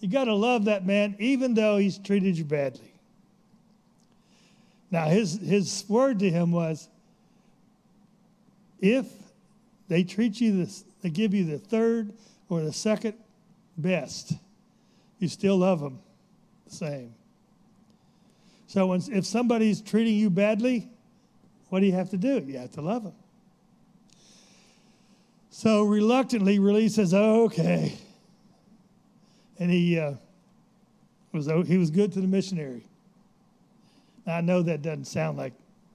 you 0.00 0.08
got 0.08 0.24
to 0.24 0.34
love 0.34 0.66
that 0.66 0.86
man 0.86 1.16
even 1.18 1.54
though 1.54 1.76
he's 1.76 1.98
treated 1.98 2.38
you 2.38 2.44
badly. 2.44 2.92
Now, 4.90 5.06
his, 5.06 5.34
his 5.34 5.84
word 5.88 6.18
to 6.20 6.30
him 6.30 6.50
was, 6.50 6.88
If 8.80 9.06
they 9.88 10.02
treat 10.04 10.40
you, 10.40 10.64
this, 10.64 10.84
they 11.02 11.10
give 11.10 11.34
you 11.34 11.44
the 11.44 11.58
third 11.58 12.12
or 12.48 12.62
the 12.62 12.72
second 12.72 13.14
best, 13.76 14.32
you 15.18 15.28
still 15.28 15.58
love 15.58 15.80
them 15.80 16.00
the 16.66 16.74
same. 16.74 17.14
So 18.66 18.86
when, 18.86 19.02
if 19.12 19.26
somebody's 19.26 19.80
treating 19.80 20.14
you 20.14 20.30
badly, 20.30 20.88
what 21.68 21.80
do 21.80 21.86
you 21.86 21.92
have 21.92 22.10
to 22.10 22.16
do? 22.16 22.38
You 22.46 22.58
have 22.58 22.72
to 22.72 22.82
love 22.82 23.04
them. 23.04 23.14
So 25.50 25.82
reluctantly, 25.82 26.58
Release 26.58 26.94
says, 26.94 27.12
"Okay," 27.12 27.98
and 29.58 29.70
he 29.70 29.98
uh, 29.98 30.14
was 31.32 31.46
he 31.66 31.78
was 31.78 31.90
good 31.90 32.12
to 32.12 32.20
the 32.20 32.26
missionary. 32.26 32.84
Now, 34.26 34.36
I 34.36 34.40
know 34.40 34.62
that 34.62 34.82
doesn't 34.82 35.06
sound 35.06 35.38
like 35.38 35.52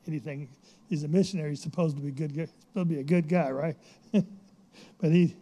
anything. 0.07 0.49
He's 0.89 1.03
a 1.03 1.07
missionary. 1.07 1.51
He's 1.51 1.61
supposed 1.61 1.95
to 1.97 2.01
be 2.01 2.11
good. 2.11 2.31
Supposed 2.31 2.49
to 2.75 2.85
be 2.85 2.99
a 2.99 3.03
good 3.03 3.27
guy, 3.27 3.51
right? 3.51 3.75
but 4.11 5.11
he 5.11 5.35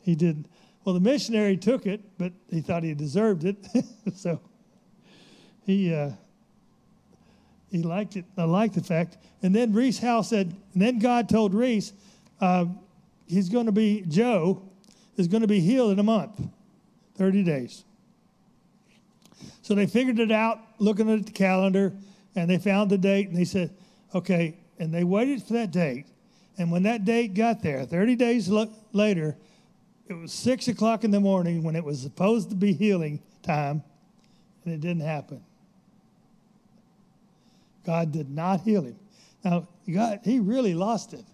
he 0.00 0.14
didn't. 0.14 0.46
Well, 0.84 0.94
the 0.94 1.00
missionary 1.00 1.56
took 1.56 1.86
it, 1.86 2.00
but 2.18 2.32
he 2.50 2.60
thought 2.60 2.82
he 2.82 2.94
deserved 2.94 3.44
it, 3.44 3.56
so 4.14 4.40
he. 5.64 5.94
Uh, 5.94 6.12
he 7.72 7.82
liked 7.82 8.16
it. 8.16 8.26
I 8.36 8.44
liked 8.44 8.74
the 8.74 8.82
fact. 8.82 9.16
And 9.42 9.54
then 9.54 9.72
Rees 9.72 9.98
Howe 9.98 10.20
said, 10.20 10.54
and 10.74 10.82
then 10.82 10.98
God 10.98 11.26
told 11.26 11.54
Rees, 11.54 11.94
uh, 12.38 12.66
he's 13.26 13.48
going 13.48 13.64
to 13.64 13.72
be, 13.72 14.04
Joe 14.06 14.62
is 15.16 15.26
going 15.26 15.40
to 15.40 15.48
be 15.48 15.58
healed 15.58 15.90
in 15.92 15.98
a 15.98 16.02
month, 16.02 16.38
30 17.22 17.44
days. 17.44 17.84
So 19.62 19.76
they 19.76 19.86
figured 19.86 20.18
it 20.18 20.32
out 20.32 20.58
looking 20.80 21.08
at 21.08 21.24
the 21.24 21.30
calendar 21.30 21.92
and 22.34 22.50
they 22.50 22.58
found 22.58 22.90
the 22.90 22.98
date 22.98 23.28
and 23.28 23.36
they 23.36 23.44
said, 23.44 23.70
okay, 24.12 24.56
and 24.80 24.92
they 24.92 25.04
waited 25.04 25.40
for 25.44 25.52
that 25.52 25.70
date. 25.70 26.06
And 26.58 26.72
when 26.72 26.82
that 26.82 27.04
date 27.04 27.34
got 27.34 27.62
there, 27.62 27.84
30 27.84 28.16
days 28.16 28.48
lo- 28.48 28.72
later, 28.92 29.36
it 30.08 30.14
was 30.14 30.32
six 30.32 30.66
o'clock 30.66 31.04
in 31.04 31.12
the 31.12 31.20
morning 31.20 31.62
when 31.62 31.76
it 31.76 31.84
was 31.84 32.02
supposed 32.02 32.50
to 32.50 32.56
be 32.56 32.72
healing 32.72 33.22
time, 33.44 33.84
and 34.64 34.74
it 34.74 34.80
didn't 34.80 35.02
happen. 35.02 35.44
God 37.86 38.10
did 38.10 38.30
not 38.30 38.62
heal 38.62 38.82
him. 38.82 38.98
Now, 39.44 39.68
God, 39.88 40.18
he 40.24 40.40
really 40.40 40.74
lost 40.74 41.14
it. 41.14 41.24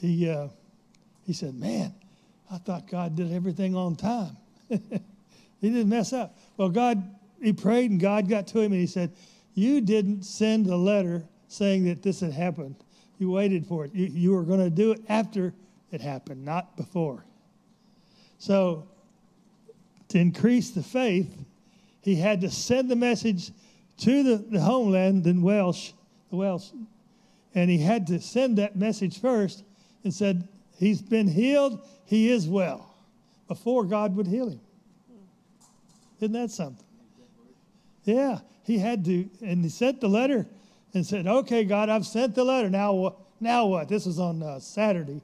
He, 0.00 0.30
uh, 0.30 0.48
he 1.26 1.32
said, 1.32 1.54
Man, 1.54 1.92
I 2.52 2.58
thought 2.58 2.86
God 2.86 3.16
did 3.16 3.32
everything 3.32 3.74
on 3.74 3.96
time. 3.96 4.36
he 4.68 4.78
didn't 5.62 5.88
mess 5.88 6.12
up. 6.12 6.36
Well, 6.58 6.68
God, 6.68 7.02
he 7.42 7.54
prayed 7.54 7.90
and 7.90 7.98
God 7.98 8.28
got 8.28 8.46
to 8.48 8.60
him 8.60 8.72
and 8.72 8.80
he 8.80 8.86
said, 8.86 9.10
You 9.54 9.80
didn't 9.80 10.24
send 10.24 10.66
a 10.66 10.76
letter 10.76 11.24
saying 11.48 11.86
that 11.86 12.02
this 12.02 12.20
had 12.20 12.32
happened. 12.32 12.76
You 13.18 13.30
waited 13.30 13.66
for 13.66 13.86
it. 13.86 13.94
You, 13.94 14.06
you 14.06 14.32
were 14.32 14.42
going 14.42 14.60
to 14.60 14.68
do 14.68 14.92
it 14.92 15.00
after 15.08 15.54
it 15.90 16.02
happened, 16.02 16.44
not 16.44 16.76
before. 16.76 17.24
So, 18.38 18.86
to 20.08 20.18
increase 20.18 20.70
the 20.70 20.82
faith, 20.82 21.34
he 22.02 22.16
had 22.16 22.42
to 22.42 22.50
send 22.50 22.90
the 22.90 22.96
message 22.96 23.50
to 23.98 24.22
the, 24.22 24.36
the 24.36 24.60
homeland 24.60 25.26
in 25.26 25.40
Welsh, 25.40 25.92
the 26.28 26.36
Welsh, 26.36 26.68
and 27.54 27.70
he 27.70 27.78
had 27.78 28.06
to 28.08 28.20
send 28.20 28.58
that 28.58 28.76
message 28.76 29.20
first 29.20 29.64
and 30.04 30.12
said, 30.12 30.48
He's 30.82 31.00
been 31.00 31.28
healed, 31.28 31.86
he 32.06 32.28
is 32.28 32.48
well, 32.48 32.92
before 33.46 33.84
God 33.84 34.16
would 34.16 34.26
heal 34.26 34.48
him. 34.48 34.60
Isn't 36.18 36.32
that 36.32 36.50
something? 36.50 36.84
Yeah, 38.04 38.40
he 38.64 38.78
had 38.78 39.04
to, 39.04 39.28
and 39.40 39.62
he 39.62 39.68
sent 39.68 40.00
the 40.00 40.08
letter 40.08 40.44
and 40.92 41.06
said, 41.06 41.28
Okay, 41.28 41.64
God, 41.64 41.88
I've 41.88 42.04
sent 42.04 42.34
the 42.34 42.42
letter. 42.42 42.68
Now, 42.68 43.16
now 43.38 43.66
what? 43.66 43.88
This 43.88 44.06
was 44.06 44.18
on 44.18 44.42
uh, 44.42 44.58
Saturday. 44.58 45.22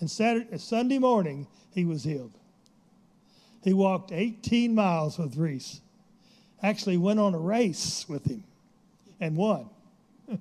And 0.00 0.10
Saturday, 0.10 0.58
Sunday 0.58 0.98
morning, 0.98 1.46
he 1.74 1.86
was 1.86 2.04
healed. 2.04 2.32
He 3.64 3.72
walked 3.72 4.12
18 4.12 4.74
miles 4.74 5.18
with 5.18 5.36
Rees 5.36 5.80
actually 6.62 6.96
went 6.96 7.18
on 7.18 7.34
a 7.34 7.38
race 7.38 8.06
with 8.08 8.24
him 8.24 8.44
and 9.20 9.36
won. 9.36 9.68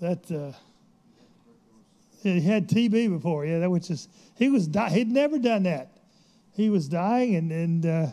that 0.00 0.30
uh, 0.30 0.52
he 2.22 2.40
had 2.40 2.68
TB 2.68 3.10
before, 3.10 3.44
yeah. 3.46 3.58
That 3.60 3.70
was 3.70 3.86
just 3.86 4.10
he 4.36 4.48
was 4.48 4.66
di- 4.66 4.90
he'd 4.90 5.10
never 5.10 5.38
done 5.38 5.64
that. 5.64 5.92
He 6.54 6.70
was 6.70 6.88
dying, 6.88 7.34
and 7.36 7.52
and 7.52 7.86
uh, 7.86 8.06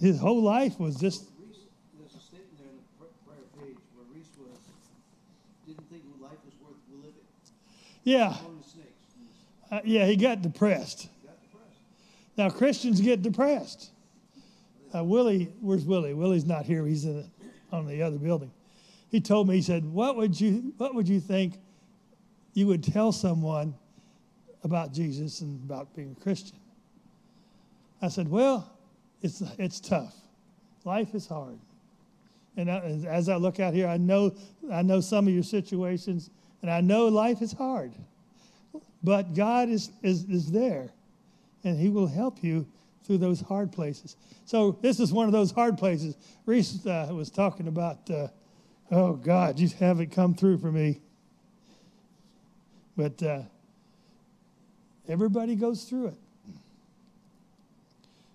his 0.00 0.18
whole 0.18 0.42
life 0.42 0.80
was 0.80 0.96
just 0.96 1.24
Rees, 1.38 1.56
there's 1.98 2.14
a 2.14 2.20
statement 2.20 2.58
there 2.58 2.68
in 2.68 2.76
the 2.76 3.04
prior 3.26 3.64
page 3.66 3.76
where 3.94 4.06
Rees 4.14 4.26
was, 4.38 4.58
didn't 5.66 5.88
think 5.90 6.02
life 6.20 6.38
was 6.44 6.54
worth 6.60 6.76
living, 6.90 7.12
yeah, 8.02 8.38
among 8.40 8.58
the 8.58 8.68
snakes. 8.68 8.88
uh, 9.70 9.80
yeah. 9.84 10.06
He 10.06 10.16
got 10.16 10.42
depressed. 10.42 11.08
Got 11.24 11.40
depressed. 11.42 11.80
Now 12.36 12.50
Christians 12.50 13.00
get 13.00 13.22
depressed. 13.22 13.90
Uh, 14.94 15.04
Willie, 15.04 15.52
where's 15.60 15.84
Willie? 15.84 16.12
Willie's 16.12 16.44
not 16.44 16.66
here. 16.66 16.84
He's 16.84 17.04
in 17.04 17.16
the, 17.16 17.26
on 17.74 17.86
the 17.86 18.02
other 18.02 18.18
building. 18.18 18.50
He 19.12 19.20
told 19.20 19.46
me. 19.46 19.54
He 19.54 19.62
said, 19.62 19.84
"What 19.84 20.16
would 20.16 20.40
you 20.40 20.74
What 20.78 20.96
would 20.96 21.08
you 21.08 21.20
think 21.20 21.60
you 22.54 22.66
would 22.66 22.82
tell 22.82 23.12
someone 23.12 23.74
about 24.64 24.92
Jesus 24.92 25.40
and 25.40 25.62
about 25.62 25.94
being 25.94 26.16
a 26.18 26.20
Christian?" 26.20 26.58
I 28.00 28.08
said, 28.08 28.28
"Well, 28.28 28.76
it's 29.20 29.40
it's 29.58 29.78
tough. 29.78 30.16
Life 30.84 31.14
is 31.14 31.28
hard." 31.28 31.60
And 32.56 32.68
as 32.68 33.28
I 33.28 33.36
look 33.36 33.60
out 33.60 33.72
here, 33.72 33.86
I 33.86 33.96
know 33.96 34.34
I 34.70 34.82
know 34.82 35.00
some 35.00 35.28
of 35.28 35.32
your 35.32 35.44
situations, 35.44 36.30
and 36.60 36.70
I 36.70 36.80
know 36.80 37.06
life 37.06 37.40
is 37.40 37.52
hard. 37.52 37.92
But 39.04 39.34
God 39.34 39.68
is 39.68 39.92
is, 40.02 40.24
is 40.24 40.50
there 40.50 40.90
and 41.64 41.78
he 41.78 41.88
will 41.88 42.06
help 42.06 42.42
you 42.42 42.66
through 43.04 43.18
those 43.18 43.40
hard 43.40 43.72
places. 43.72 44.16
So 44.44 44.78
this 44.80 45.00
is 45.00 45.12
one 45.12 45.26
of 45.26 45.32
those 45.32 45.50
hard 45.50 45.78
places. 45.78 46.16
Rees 46.46 46.86
uh, 46.86 47.08
was 47.12 47.30
talking 47.30 47.68
about, 47.68 48.08
uh, 48.10 48.28
oh 48.92 49.14
God, 49.14 49.58
you 49.58 49.68
haven't 49.80 50.12
come 50.12 50.34
through 50.34 50.58
for 50.58 50.70
me. 50.70 51.00
But 52.96 53.22
uh, 53.22 53.42
everybody 55.08 55.56
goes 55.56 55.84
through 55.84 56.08
it. 56.08 56.14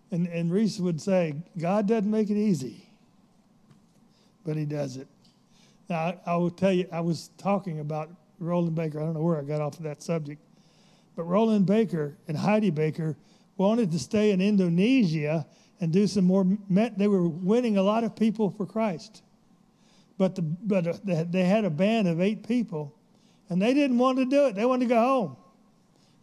And, 0.10 0.28
and 0.28 0.52
Rees 0.52 0.82
would 0.82 1.00
say, 1.00 1.36
God 1.58 1.88
doesn't 1.88 2.10
make 2.10 2.30
it 2.30 2.38
easy, 2.38 2.88
but 4.46 4.58
he 4.58 4.66
does 4.66 4.98
it. 4.98 5.08
Now, 5.90 5.98
I, 5.98 6.18
I 6.26 6.36
will 6.38 6.50
tell 6.50 6.72
you, 6.72 6.88
I 6.92 7.02
was 7.02 7.30
talking 7.38 7.80
about 7.82 8.10
Rolland 8.40 8.76
Baker. 8.76 9.00
I 9.00 9.04
don't 9.04 9.14
know 9.14 9.22
where 9.22 9.38
I 9.38 9.44
got 9.44 9.62
off 9.62 9.78
of 9.78 9.84
that 9.84 10.02
subject. 10.02 10.42
But 11.16 11.24
Rolland 11.24 11.66
Baker 11.66 12.16
and 12.28 12.38
Heidi 12.38 12.70
Baker 12.70 13.16
wanted 13.58 13.92
to 13.92 14.00
stay 14.00 14.32
in 14.32 14.42
Indonesia 14.42 15.46
and 15.82 15.92
do 15.92 16.08
some 16.08 16.26
more. 16.26 16.46
They 16.70 17.08
were 17.08 17.28
winning 17.28 17.78
a 17.78 17.84
lot 17.84 18.04
of 18.04 18.16
people 18.16 18.50
for 18.50 18.66
Christ. 18.66 19.22
But, 20.18 20.36
the, 20.36 20.42
but 20.42 21.06
they- 21.06 21.44
had 21.44 21.66
a 21.66 21.70
band 21.70 22.08
of 22.08 22.20
eight 22.20 22.48
people, 22.48 22.94
and 23.50 23.62
they 23.62 23.74
didn't 23.74 23.98
want 23.98 24.18
to 24.18 24.26
do 24.26 24.48
it. 24.48 24.56
They 24.56 24.66
wanted 24.66 24.86
to 24.86 24.96
go 24.96 25.00
home. 25.00 25.38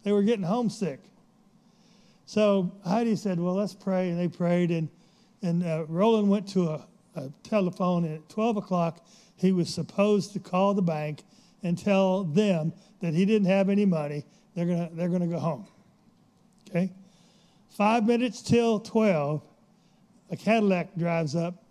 They 0.03 0.11
were 0.11 0.23
getting 0.23 0.45
homesick. 0.45 0.99
So 2.25 2.71
Heidi 2.85 3.15
said, 3.15 3.39
Well, 3.39 3.55
let's 3.55 3.73
pray. 3.73 4.09
And 4.09 4.19
they 4.19 4.27
prayed. 4.27 4.71
And, 4.71 4.89
and 5.41 5.63
uh, 5.63 5.85
Roland 5.87 6.29
went 6.29 6.47
to 6.49 6.69
a, 6.69 6.87
a 7.15 7.29
telephone. 7.43 8.05
And 8.05 8.15
at 8.15 8.29
12 8.29 8.57
o'clock, 8.57 9.05
he 9.35 9.51
was 9.51 9.73
supposed 9.73 10.33
to 10.33 10.39
call 10.39 10.73
the 10.73 10.81
bank 10.81 11.23
and 11.63 11.77
tell 11.77 12.23
them 12.23 12.73
that 13.01 13.13
he 13.13 13.25
didn't 13.25 13.47
have 13.47 13.69
any 13.69 13.85
money. 13.85 14.25
They're 14.55 14.65
going 14.65 14.89
to 14.89 14.95
they're 14.95 15.09
going 15.09 15.21
to 15.21 15.27
go 15.27 15.39
home. 15.39 15.67
Okay? 16.69 16.91
Five 17.69 18.05
minutes 18.05 18.41
till 18.41 18.79
12, 18.79 19.43
a 20.31 20.37
Cadillac 20.37 20.95
drives 20.95 21.35
up. 21.35 21.64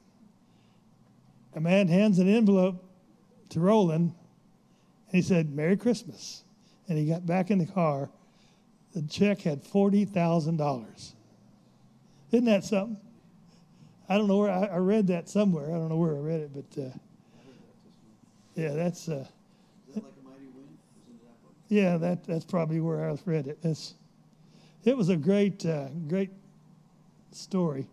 A 1.55 1.61
man 1.61 1.89
hands 1.89 2.19
an 2.19 2.29
envelope 2.29 2.85
to 3.51 3.61
Roland. 3.61 4.15
And 5.09 5.17
he 5.17 5.23
said, 5.23 5.55
Merry 5.55 5.77
Christmas. 5.77 6.45
And 6.89 6.99
he 6.99 7.07
got 7.07 7.25
back 7.25 7.51
in 7.51 7.59
the 7.59 7.67
car 7.67 8.11
the 8.95 9.03
check 9.03 9.41
had 9.43 9.63
$40,000. 9.65 11.13
Isn't 12.31 12.45
that 12.47 12.65
something? 12.65 12.97
I 14.09 14.17
don't 14.17 14.29
know 14.29 14.39
where, 14.39 14.51
I, 14.51 14.67
I 14.67 14.77
read 14.77 15.09
that 15.09 15.29
somewhere. 15.29 15.67
I 15.67 15.73
don't 15.73 15.89
know 15.89 15.97
where 15.97 16.15
I 16.15 16.21
read 16.21 16.41
it, 16.41 16.51
but 16.53 16.83
uh, 16.83 16.91
yeah, 18.55 18.71
that's, 18.75 19.09
uh, 19.09 19.27
that 19.95 20.05
like 20.05 20.13
a 20.21 20.29
mighty 20.29 20.47
wind? 20.55 20.79
Was 21.09 21.09
it 21.09 21.69
that 21.69 21.75
yeah, 21.75 21.97
that, 21.97 22.25
that's 22.25 22.45
probably 22.45 22.81
where 22.81 23.11
I 23.11 23.19
read 23.25 23.49
it. 23.49 23.59
It's, 23.63 23.95
it 24.85 24.97
was 24.97 25.09
a 25.09 25.17
great, 25.17 25.67
uh, 25.67 25.89
great 26.07 26.31
story. 27.33 27.87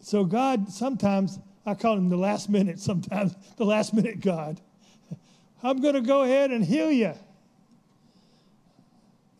So 0.00 0.24
God, 0.24 0.70
sometimes, 0.70 1.38
I 1.64 1.74
call 1.74 1.96
him 1.96 2.08
the 2.08 2.16
last 2.16 2.48
minute, 2.48 2.80
sometimes 2.80 3.34
the 3.56 3.64
last 3.64 3.94
minute 3.94 4.20
God. 4.20 4.60
I'm 5.62 5.80
going 5.80 5.94
to 5.94 6.00
go 6.00 6.22
ahead 6.22 6.50
and 6.50 6.64
heal 6.64 6.90
you. 6.90 7.14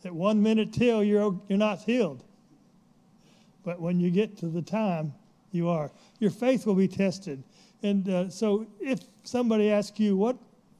At 0.05 0.13
one 0.13 0.41
minute 0.41 0.73
till, 0.73 1.03
you're, 1.03 1.39
you're 1.47 1.57
not 1.57 1.79
healed. 1.79 2.23
But 3.63 3.79
when 3.79 3.99
you 3.99 4.11
get 4.11 4.37
to 4.37 4.47
the 4.47 4.61
time, 4.61 5.13
you 5.51 5.69
are. 5.69 5.91
Your 6.19 6.31
faith 6.31 6.65
will 6.65 6.75
be 6.75 6.87
tested. 6.87 7.43
And 7.81 8.09
uh, 8.09 8.29
so 8.29 8.67
if 8.79 8.99
somebody 9.23 9.69
asks 9.69 9.99
you, 9.99 10.15
what, 10.17 10.37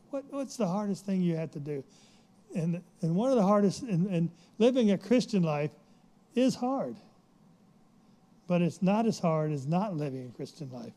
what, 0.09 0.23
what's 0.29 0.57
the 0.57 0.67
hardest 0.67 1.05
thing 1.05 1.21
you 1.21 1.35
had 1.35 1.51
to 1.53 1.59
do? 1.59 1.83
And, 2.55 2.81
and 3.01 3.15
one 3.15 3.29
of 3.29 3.35
the 3.35 3.43
hardest, 3.43 3.83
and, 3.83 4.07
and 4.07 4.29
living 4.59 4.91
a 4.91 4.97
Christian 4.97 5.43
life 5.43 5.71
is 6.35 6.55
hard. 6.55 6.95
But 8.47 8.61
it's 8.61 8.81
not 8.81 9.05
as 9.05 9.19
hard 9.19 9.51
as 9.51 9.65
not 9.67 9.95
living 9.95 10.29
a 10.31 10.35
Christian 10.35 10.69
life. 10.71 10.93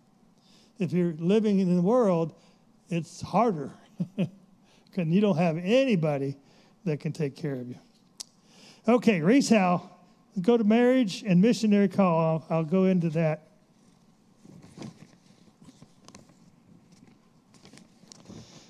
If 0.79 0.93
you're 0.93 1.15
living 1.19 1.61
in 1.61 1.75
the 1.75 1.83
world, 1.83 2.35
it's 2.89 3.21
harder. 3.21 3.73
Because 4.97 5.13
you 5.13 5.21
don't 5.21 5.37
have 5.37 5.59
anybody 5.59 6.37
that 6.87 7.01
can 7.01 7.13
take 7.13 7.37
care 7.37 7.57
of 7.57 7.69
you. 7.69 7.77
Okay, 8.89 9.21
Rees 9.21 9.51
Howe, 9.51 9.91
go 10.41 10.57
to 10.57 10.65
marriage 10.65 11.23
and 11.27 11.41
missionary 11.41 11.89
call. 11.89 12.45
I'll, 12.49 12.57
I'll 12.59 12.65
go 12.65 12.85
into 12.85 13.11
that. 13.11 13.49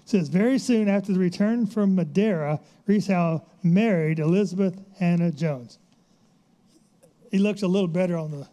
It 0.07 0.11
says, 0.11 0.29
very 0.29 0.59
soon 0.59 0.89
after 0.89 1.13
the 1.13 1.19
return 1.19 1.67
from 1.67 1.95
Madeira, 1.95 2.61
Rees 2.87 3.07
Howe 3.07 3.45
married 3.63 4.19
Elizabeth 4.19 4.81
Hannah 4.99 5.31
Jones. 5.31 5.79
He 7.31 7.39
looks 7.39 7.63
a 7.63 7.69
little 7.69 7.89
better 7.89 8.17
on 8.17 8.31
the 8.31 8.49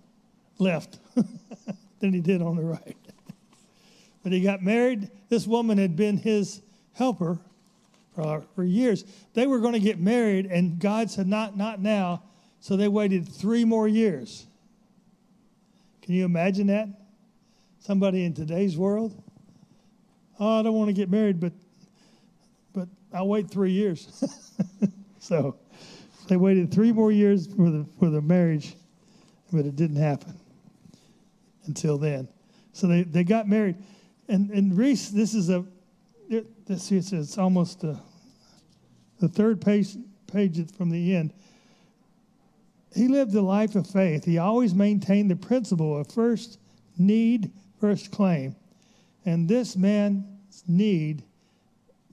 left 0.60 1.00
than 2.00 2.14
he 2.14 2.22
did 2.22 2.42
on 2.42 2.56
the 2.56 2.64
right. 2.64 2.98
But 4.24 4.32
he 4.32 4.42
got 4.42 4.64
married. 4.64 5.12
This 5.30 5.46
woman 5.46 5.78
had 5.78 5.96
been 5.96 6.18
his 6.18 6.62
helper 6.94 7.40
for, 8.16 8.44
for 8.56 8.64
years. 8.64 9.04
They 9.34 9.48
were 9.48 9.60
going 9.60 9.74
to 9.74 9.80
get 9.80 10.00
married, 10.00 10.46
and 10.46 10.80
God 10.80 11.12
said, 11.12 11.28
not, 11.28 11.58
not 11.58 11.82
now. 11.82 12.24
So 12.60 12.78
they 12.78 12.88
waited 12.88 13.28
three 13.28 13.66
more 13.66 13.88
years. 13.88 14.48
Can 16.02 16.14
you 16.16 16.26
imagine 16.26 16.68
that? 16.68 16.88
Somebody 17.80 18.24
in 18.24 18.34
today's 18.34 18.78
world? 18.78 19.22
Oh, 20.40 20.60
I 20.60 20.64
don't 20.64 20.74
want 20.74 20.88
to 20.88 20.94
get 20.94 21.10
married, 21.10 21.40
but 21.40 21.54
but 22.74 22.88
I'll 23.14 23.28
wait 23.28 23.50
three 23.50 23.72
years. 23.72 24.24
so 25.20 25.58
they 26.28 26.38
waited 26.38 26.74
three 26.74 26.92
more 26.92 27.12
years 27.12 27.48
for 27.48 27.70
the 27.70 27.86
for 28.00 28.10
the 28.10 28.22
marriage, 28.22 28.76
but 29.52 29.66
it 29.66 29.76
didn't 29.76 29.98
happen 29.98 30.40
until 31.66 31.98
then. 31.98 32.28
So 32.72 32.88
they, 32.88 33.04
they 33.04 33.24
got 33.24 33.48
married. 33.48 33.76
And 34.28 34.50
and 34.52 34.78
Rees, 34.78 35.12
this 35.12 35.34
is 35.34 35.50
a 35.50 35.66
it, 36.30 36.66
this 36.66 36.92
is 36.92 37.14
it's 37.14 37.38
almost 37.38 37.84
a, 37.84 38.00
the 39.20 39.28
third 39.28 39.62
page 39.62 39.96
page 40.28 40.72
from 40.72 40.90
the 40.90 41.16
end. 41.16 41.34
He 42.96 43.08
lived 43.08 43.34
a 43.36 43.42
life 43.42 43.76
of 43.76 43.88
faith. 43.88 44.24
He 44.24 44.38
always 44.38 44.74
maintained 44.74 45.32
the 45.32 45.36
principle 45.36 46.00
of 46.00 46.12
first 46.12 46.60
need, 46.98 47.52
first 47.80 48.12
claim. 48.12 48.56
And 49.26 49.48
this 49.48 49.76
man's 49.76 50.64
need 50.68 51.24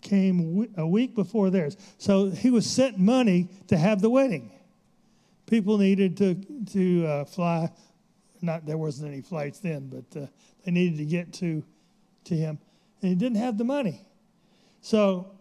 came 0.01 0.69
a 0.77 0.87
week 0.87 1.15
before 1.15 1.51
theirs. 1.51 1.77
So 1.99 2.31
he 2.31 2.51
was 2.51 2.69
sent 2.69 2.99
money 2.99 3.49
to 3.69 3.77
have 3.77 4.01
the 4.01 4.09
wedding. 4.09 4.53
People 5.47 5.79
needed 5.79 6.17
to 6.19 6.35
to 6.73 7.07
uh, 7.07 7.25
fly. 7.25 7.71
Not 8.43 8.65
there 8.65 8.79
wasn't 8.79 9.13
any 9.13 9.21
flights 9.21 9.59
then, 9.59 9.89
but 9.89 10.23
uh, 10.23 10.27
they 10.65 10.71
needed 10.71 10.99
to 10.99 11.05
get 11.05 11.33
to 11.35 11.63
to 12.31 12.37
him, 12.37 12.59
and 13.03 13.11
he 13.11 13.15
didn't 13.15 13.37
have 13.37 13.59
the 13.59 13.65
money. 13.65 14.03
So 14.81 15.33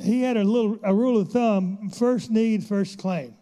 he 0.00 0.22
had 0.22 0.36
a 0.36 0.44
little 0.44 0.78
a 0.82 0.92
rule 0.92 1.20
of 1.20 1.30
thumb: 1.30 1.90
first 1.90 2.30
need, 2.30 2.64
first 2.64 2.98
claim. 2.98 3.36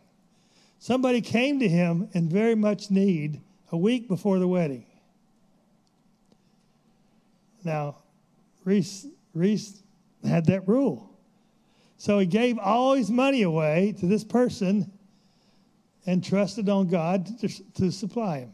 Somebody 0.78 1.20
came 1.20 1.60
to 1.60 1.68
him 1.68 2.08
in 2.12 2.28
very 2.28 2.54
much 2.54 2.90
need 2.90 3.40
a 3.70 3.76
week 3.76 4.08
before 4.08 4.38
the 4.38 4.48
wedding. 4.48 4.84
Now, 7.64 7.96
Rees, 8.64 9.06
Rees 9.32 9.82
had 10.24 10.46
that 10.46 10.66
rule. 10.66 11.08
So 11.98 12.18
he 12.18 12.26
gave 12.26 12.58
all 12.58 12.94
his 12.94 13.10
money 13.10 13.42
away 13.42 13.94
to 14.00 14.06
this 14.06 14.24
person 14.24 14.90
and 16.04 16.22
trusted 16.24 16.68
on 16.68 16.88
God 16.88 17.38
to, 17.38 17.72
to 17.74 17.92
supply 17.92 18.40
him. 18.40 18.52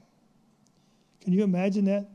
Can 1.23 1.33
you 1.33 1.45
imagine 1.45 1.87
that? 1.87 2.09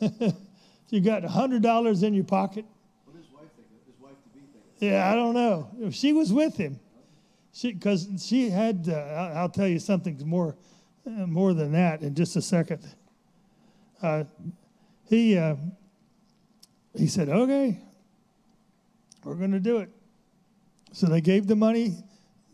you 0.88 1.00
got 1.00 1.22
$100 1.22 2.02
in 2.02 2.14
your 2.14 2.24
pocket. 2.24 2.64
What 3.04 3.16
his 3.16 3.26
wife 3.32 3.48
think 3.56 3.68
his 3.86 4.00
wife 4.00 4.14
to 4.22 4.28
be 4.30 4.40
think? 4.52 4.64
Yeah, 4.78 5.10
I 5.10 5.14
don't 5.14 5.34
know. 5.34 5.70
If 5.80 5.94
She 5.94 6.12
was 6.12 6.32
with 6.32 6.56
him. 6.56 6.80
She, 7.52 7.72
because 7.72 8.08
she 8.24 8.48
had, 8.50 8.88
uh, 8.88 8.94
I'll, 8.94 9.38
I'll 9.38 9.48
tell 9.48 9.66
you 9.66 9.78
something 9.78 10.20
more, 10.24 10.56
uh, 11.06 11.26
more 11.26 11.52
than 11.52 11.72
that 11.72 12.02
in 12.02 12.14
just 12.14 12.36
a 12.36 12.42
second. 12.42 12.80
Uh, 14.00 14.24
he, 15.08 15.36
uh, 15.36 15.56
he 16.96 17.06
said, 17.06 17.28
okay, 17.28 17.80
we're 19.24 19.34
going 19.34 19.52
to 19.52 19.60
do 19.60 19.78
it. 19.78 19.90
So 20.92 21.06
they 21.06 21.20
gave 21.20 21.46
the 21.46 21.56
money. 21.56 21.96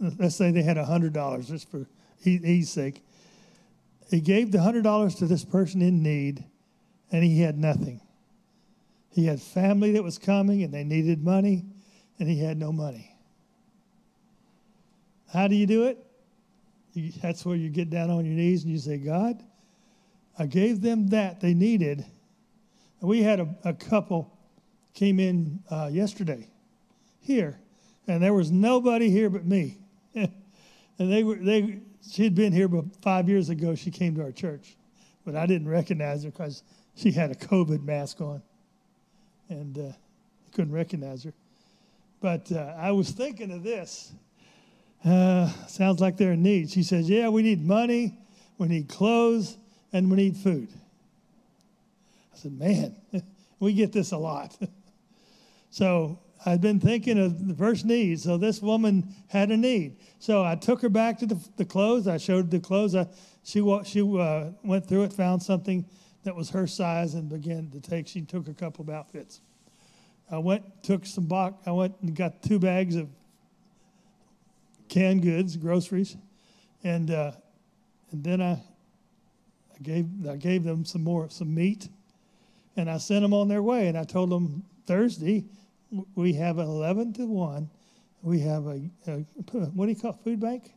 Let's 0.01 0.37
say 0.37 0.51
they 0.51 0.63
had 0.63 0.77
$100 0.77 1.47
just 1.47 1.71
for 1.71 1.87
ease 2.25 2.71
sake. 2.71 3.03
He 4.11 4.21
gave 4.21 4.53
the 4.53 4.59
$100 4.59 5.19
to 5.19 5.27
this 5.27 5.45
person 5.45 5.83
in 5.83 6.03
need, 6.03 6.45
and 7.13 7.23
he 7.23 7.41
had 7.41 7.59
nothing. 7.59 8.01
He 9.11 9.27
had 9.27 9.41
family 9.41 9.93
that 9.93 10.03
was 10.03 10.19
coming, 10.19 10.63
and 10.63 10.73
they 10.73 10.85
needed 10.85 11.25
money, 11.25 11.65
and 12.19 12.29
he 12.29 12.39
had 12.39 12.59
no 12.59 12.73
money. 12.73 13.17
How 15.33 15.49
do 15.49 15.55
you 15.55 15.67
do 15.67 15.85
it? 15.85 16.05
You, 16.93 17.13
that's 17.23 17.45
where 17.45 17.57
you 17.57 17.69
get 17.69 17.91
down 17.91 18.11
on 18.11 18.25
your 18.25 18.35
knees 18.35 18.65
and 18.65 18.73
you 18.73 18.79
say, 18.79 18.97
God, 18.97 19.43
I 20.39 20.47
gave 20.47 20.81
them 20.81 21.09
that 21.09 21.41
they 21.41 21.55
needed. 21.55 22.05
And 23.01 23.11
we 23.11 23.23
had 23.23 23.41
a, 23.41 23.55
a 23.65 23.75
couple 23.75 24.33
came 24.95 25.21
in 25.21 25.61
uh, 25.71 25.91
yesterday 25.93 26.49
here, 27.21 27.59
and 28.07 28.23
there 28.23 28.33
was 28.33 28.51
nobody 28.51 29.11
here 29.11 29.29
but 29.29 29.45
me. 29.45 29.79
and 30.15 30.33
they 30.99 31.23
were 31.23 31.37
they 31.37 31.81
she 32.11 32.25
had 32.25 32.35
been 32.35 32.53
here, 32.53 32.69
but 32.69 32.85
five 33.03 33.29
years 33.29 33.51
ago 33.51 33.75
she 33.75 33.91
came 33.91 34.15
to 34.15 34.23
our 34.23 34.33
church, 34.33 34.77
but 35.25 35.37
I 35.37 35.45
didn't 35.45 35.69
recognize 35.69 36.25
her 36.25 36.31
because 36.31 36.63
she 36.97 37.13
had 37.13 37.31
a 37.31 37.35
COVID 37.35 37.85
mask 37.85 38.21
on, 38.21 38.43
and 39.49 39.79
uh, 39.79 39.93
couldn't 40.53 40.73
recognize 40.73 41.25
her. 41.25 41.33
But 42.21 42.51
uh, 42.51 42.75
I 42.77 42.91
was 42.93 43.11
thinking 43.11 43.53
of 43.53 43.63
this. 43.63 44.13
Uh, 45.05 45.49
sounds 45.69 46.01
like 46.01 46.17
they're 46.17 46.33
in 46.33 46.43
need. 46.43 46.71
She 46.71 46.83
says, 46.83 47.09
Yeah, 47.09 47.29
we 47.29 47.43
need 47.43 47.65
money, 47.65 48.19
we 48.59 48.69
need 48.69 48.89
clothes, 48.89 49.57
and 49.93 50.11
we 50.11 50.17
need 50.17 50.37
food. 50.37 50.69
I 52.35 52.39
said, 52.39 52.59
Man, 52.59 52.97
we 53.61 53.75
get 53.75 53.93
this 53.93 54.13
a 54.13 54.19
lot. 54.19 54.57
so 55.71 56.19
I'd 56.47 56.63
been 56.63 56.81
thinking 56.81 57.19
of 57.19 57.47
the 57.47 57.55
first 57.55 57.85
need. 57.85 58.21
So 58.21 58.39
this 58.39 58.63
woman 58.63 59.15
had 59.29 59.51
a 59.51 59.57
need. 59.57 59.97
So 60.19 60.43
I 60.43 60.55
took 60.55 60.81
her 60.81 60.89
back 60.89 61.19
to 61.19 61.27
the, 61.27 61.39
the 61.57 61.65
clothes. 61.65 62.09
I 62.09 62.17
showed 62.17 62.51
the 62.51 62.59
clothes. 62.59 62.95
I, 62.95 63.07
she 63.45 63.61
she 63.85 64.01
uh, 64.01 64.47
went 64.65 64.89
through 64.89 65.05
it, 65.05 65.13
found 65.13 65.43
something 65.43 65.85
that 66.27 66.35
was 66.35 66.51
her 66.51 66.67
size, 66.67 67.15
and 67.15 67.29
began 67.29 67.71
to 67.71 67.81
take. 67.81 68.09
She 68.09 68.21
took 68.21 68.49
a 68.49 68.53
couple 68.53 68.83
of 68.83 68.91
outfits. 68.91 69.41
I 70.29 70.39
went, 70.39 70.65
took 70.83 71.07
some 71.07 71.27
box. 71.27 71.55
I 71.67 71.71
went 71.71 71.95
and 72.03 72.17
got 72.17 72.43
two 72.43 72.59
bags 72.59 72.97
of 72.97 73.09
canned 74.89 75.23
goods, 75.23 75.57
groceries, 75.57 76.17
and 76.83 77.13
uh, 77.13 77.31
and 78.11 78.25
then 78.25 78.43
I, 78.43 78.55
I 78.55 79.79
gave 79.83 80.07
I 80.29 80.35
gave 80.35 80.65
them 80.65 80.85
some 80.85 81.05
more 81.05 81.31
some 81.31 81.55
meat, 81.55 81.89
and 82.77 82.91
I 82.91 82.99
sent 82.99 83.23
them 83.23 83.33
on 83.33 83.47
their 83.47 83.63
way. 83.63 83.87
And 83.87 83.97
I 83.97 84.03
told 84.03 84.31
them 84.31 84.65
Thursday 84.85 85.45
we 86.17 86.33
have 86.33 86.59
an 86.59 86.67
eleven 86.67 87.13
to 87.15 87.27
one. 87.27 87.71
We 88.23 88.41
have 88.41 88.67
a, 88.67 88.81
a 89.07 89.13
what 89.53 89.87
do 89.87 89.93
you 89.93 89.97
call 89.97 90.11
it, 90.11 90.25
food 90.25 90.41
bank? 90.41 90.73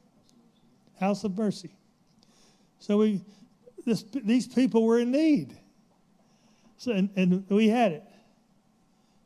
House 0.99 1.23
of 1.23 1.35
Mercy. 1.35 1.71
So 2.77 2.99
we 2.99 3.21
this, 3.89 4.03
these 4.23 4.47
people 4.47 4.85
were 4.85 4.99
in 4.99 5.11
need. 5.11 5.57
So 6.77 6.91
and, 6.91 7.09
and 7.15 7.45
we 7.49 7.67
had 7.67 7.91
it. 7.91 8.03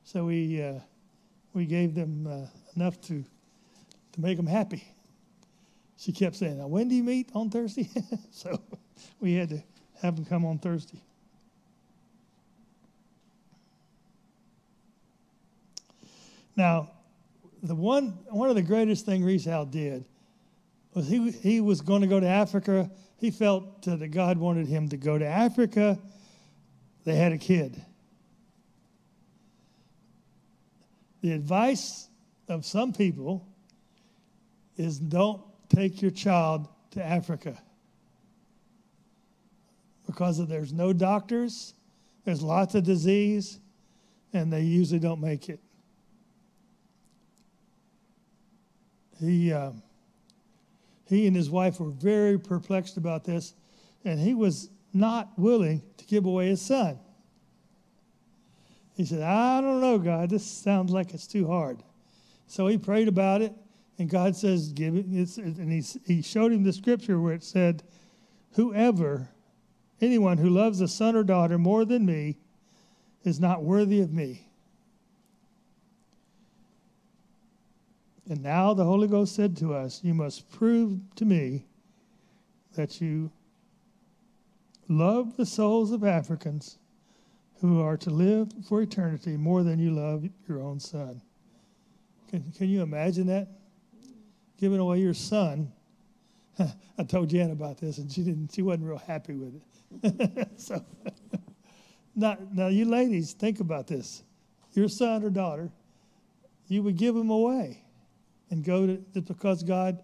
So 0.05 0.25
we 0.25 0.61
uh, 0.61 0.79
we 1.53 1.65
gave 1.65 1.93
them 1.93 2.27
uh, 2.27 2.47
enough 2.75 2.99
to 3.01 3.23
to 4.13 4.21
make 4.21 4.37
them 4.37 4.47
happy. 4.47 4.87
She 5.97 6.11
kept 6.11 6.35
saying, 6.35 6.57
"Now 6.57 6.67
when 6.67 6.87
do 6.87 6.95
you 6.95 7.03
meet 7.03 7.29
on 7.33 7.49
Thursday?" 7.49 7.89
so 8.31 8.59
we 9.19 9.35
had 9.35 9.49
to 9.49 9.63
have 10.01 10.15
them 10.15 10.25
come 10.25 10.45
on 10.45 10.59
Thursday. 10.59 11.01
Now, 16.55 16.91
the 17.61 17.75
one 17.75 18.17
one 18.29 18.49
of 18.49 18.55
the 18.55 18.61
greatest 18.61 19.05
thing 19.05 19.23
Rees 19.23 19.45
Howell 19.45 19.67
did 19.67 20.05
was 20.95 21.07
he 21.07 21.31
he 21.31 21.61
was 21.61 21.81
going 21.81 22.01
to 22.01 22.07
go 22.07 22.19
to 22.19 22.27
Africa. 22.27 22.89
He 23.17 23.31
felt 23.31 23.83
that 23.83 24.11
God 24.11 24.37
wanted 24.37 24.67
him 24.67 24.89
to 24.89 24.97
go 24.97 25.17
to 25.17 25.25
Africa. 25.25 25.97
They 27.05 27.15
had 27.15 27.31
a 27.31 27.37
kid. 27.37 27.81
The 31.21 31.31
advice 31.31 32.09
of 32.49 32.65
some 32.65 32.91
people 32.91 33.47
is 34.77 34.99
don't 34.99 35.41
take 35.69 36.01
your 36.01 36.11
child 36.11 36.67
to 36.91 37.03
Africa 37.03 37.57
because 40.05 40.45
there's 40.47 40.73
no 40.73 40.93
doctors, 40.93 41.73
there's 42.25 42.41
lots 42.41 42.75
of 42.75 42.83
disease, 42.83 43.59
and 44.33 44.51
they 44.51 44.61
usually 44.61 44.99
don't 44.99 45.21
make 45.21 45.49
it. 45.49 45.59
He, 49.19 49.53
uh, 49.53 49.71
he 51.05 51.27
and 51.27 51.35
his 51.35 51.49
wife 51.49 51.79
were 51.79 51.89
very 51.89 52.39
perplexed 52.39 52.97
about 52.97 53.23
this, 53.23 53.53
and 54.05 54.19
he 54.19 54.33
was 54.33 54.69
not 54.93 55.29
willing 55.37 55.81
to 55.97 56.05
give 56.05 56.25
away 56.25 56.47
his 56.47 56.61
son. 56.61 56.99
He 58.95 59.05
said, 59.05 59.21
I 59.21 59.59
don't 59.59 59.81
know, 59.81 59.97
God, 59.97 60.29
this 60.29 60.45
sounds 60.45 60.91
like 60.91 61.13
it's 61.13 61.27
too 61.27 61.47
hard. 61.47 61.81
So 62.47 62.67
he 62.67 62.77
prayed 62.77 63.07
about 63.07 63.41
it, 63.41 63.53
and 63.97 64.09
God 64.09 64.35
says, 64.35 64.71
Give 64.71 64.95
it. 64.95 65.05
And 65.05 65.71
he, 65.71 65.83
he 66.05 66.21
showed 66.21 66.51
him 66.51 66.63
the 66.63 66.73
scripture 66.73 67.19
where 67.19 67.33
it 67.33 67.43
said, 67.43 67.83
Whoever, 68.53 69.29
anyone 70.01 70.37
who 70.37 70.49
loves 70.49 70.79
a 70.81 70.87
son 70.87 71.15
or 71.15 71.23
daughter 71.23 71.57
more 71.57 71.85
than 71.85 72.05
me, 72.05 72.37
is 73.23 73.39
not 73.39 73.63
worthy 73.63 74.01
of 74.01 74.11
me. 74.13 74.47
And 78.29 78.41
now 78.41 78.73
the 78.73 78.85
Holy 78.85 79.07
Ghost 79.07 79.35
said 79.35 79.57
to 79.57 79.73
us, 79.73 80.01
You 80.03 80.13
must 80.13 80.49
prove 80.49 80.99
to 81.15 81.25
me 81.25 81.65
that 82.75 83.01
you 83.01 83.31
love 84.87 85.35
the 85.37 85.45
souls 85.45 85.91
of 85.91 86.03
Africans 86.03 86.77
who 87.59 87.81
are 87.81 87.97
to 87.97 88.09
live 88.09 88.51
for 88.67 88.81
eternity 88.81 89.37
more 89.37 89.63
than 89.63 89.79
you 89.79 89.91
love 89.91 90.27
your 90.47 90.61
own 90.61 90.79
son. 90.79 91.21
Can, 92.29 92.51
can 92.57 92.67
you 92.67 92.81
imagine 92.81 93.27
that? 93.27 93.47
Giving 94.57 94.79
away 94.79 94.99
your 94.99 95.13
son. 95.13 95.71
I 96.59 97.03
told 97.03 97.29
Jan 97.29 97.51
about 97.51 97.77
this, 97.77 97.97
and 97.99 98.11
she 98.11 98.23
didn't. 98.23 98.53
She 98.53 98.61
wasn't 98.61 98.87
real 98.87 98.97
happy 98.97 99.35
with 99.35 99.61
it. 100.03 100.49
so, 100.57 100.83
now, 102.15 102.37
now 102.51 102.67
you 102.67 102.85
ladies, 102.85 103.33
think 103.33 103.59
about 103.59 103.87
this: 103.87 104.23
your 104.73 104.87
son 104.87 105.23
or 105.23 105.29
daughter, 105.29 105.71
you 106.67 106.83
would 106.83 106.97
give 106.97 107.15
him 107.15 107.29
away, 107.29 107.82
and 108.49 108.63
go 108.63 108.87
to 108.87 109.21
because 109.21 109.63
God 109.63 110.01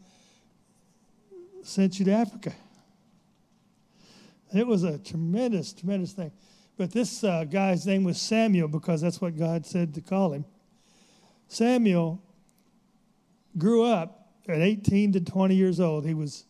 sent 1.63 1.99
you 1.99 2.05
to 2.05 2.11
Africa. 2.11 2.53
It 4.53 4.65
was 4.65 4.83
a 4.83 4.97
tremendous, 4.97 5.73
tremendous 5.73 6.13
thing. 6.13 6.31
But 6.77 6.91
this 6.91 7.23
uh, 7.23 7.43
guy's 7.43 7.85
name 7.85 8.03
was 8.03 8.19
Samuel 8.19 8.67
because 8.67 9.01
that's 9.01 9.21
what 9.21 9.37
God 9.37 9.65
said 9.65 9.93
to 9.95 10.01
call 10.01 10.33
him. 10.33 10.45
Samuel 11.47 12.21
grew 13.57 13.83
up 13.83 14.29
at 14.47 14.61
18 14.61 15.13
to 15.13 15.19
20 15.19 15.55
years 15.55 15.79
old. 15.79 16.05
He 16.05 16.13
was 16.13 16.45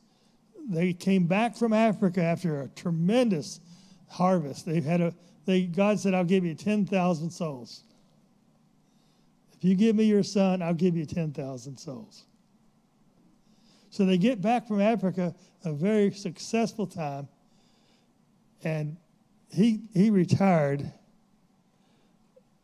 they 0.70 0.94
came 0.94 1.26
back 1.26 1.56
from 1.56 1.74
Africa 1.74 2.22
after 2.22 2.62
a 2.62 2.68
tremendous 2.70 3.60
harvest. 4.08 4.66
They 4.66 4.82
had 4.82 5.02
a 5.02 5.14
they 5.46 5.64
God 5.64 6.00
said, 6.00 6.14
I'll 6.14 6.24
give 6.24 6.46
you 6.46 6.54
10,000 6.54 7.32
souls. 7.32 7.84
If 9.60 9.66
you 9.66 9.76
give 9.76 9.94
me 9.94 10.06
your 10.06 10.24
son, 10.24 10.62
I'll 10.62 10.74
give 10.74 10.96
you 10.96 11.06
10,000 11.06 11.78
souls. 11.78 12.24
So 13.90 14.06
they 14.06 14.18
get 14.18 14.42
back 14.42 14.66
from 14.66 14.80
Africa, 14.80 15.36
a 15.66 15.74
very 15.74 16.12
successful 16.12 16.88
time, 16.88 17.28
and 18.64 18.96
he, 19.52 19.82
he 19.94 20.12
retired 20.12 20.90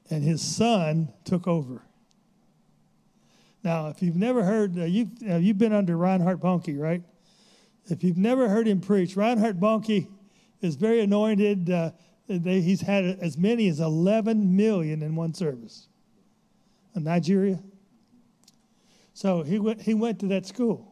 and 0.10 0.24
his 0.24 0.42
son 0.42 1.12
took 1.26 1.50
over. 1.50 1.82
Now, 3.62 3.88
if 3.90 4.02
you've 4.02 4.16
never 4.16 4.44
heard, 4.44 4.80
uh, 4.80 4.86
you've, 4.86 5.22
you've 5.22 5.58
been 5.58 5.74
under 5.74 5.98
Reinhard 5.98 6.40
Bonnke, 6.40 6.80
right? 6.80 7.04
If 7.88 8.06
you've 8.06 8.18
never 8.18 8.48
heard 8.48 8.70
him 8.70 8.80
preach, 8.80 9.18
Reinhard 9.18 9.60
Bonnke 9.60 10.08
is 10.62 10.76
very 10.76 11.02
anointed. 11.02 11.70
Uh, 11.70 11.92
they, 12.30 12.62
he's 12.62 12.82
had 12.82 13.04
as 13.04 13.38
many 13.38 13.68
as 13.68 13.82
11 13.82 14.56
million 14.56 15.02
in 15.02 15.18
one 15.18 15.34
service 15.34 15.90
in 16.96 17.04
Nigeria. 17.04 17.60
So 19.14 19.44
he 19.44 19.60
went, 19.60 19.82
he 19.82 19.94
went 19.94 20.20
to 20.20 20.28
that 20.28 20.46
school. 20.46 20.92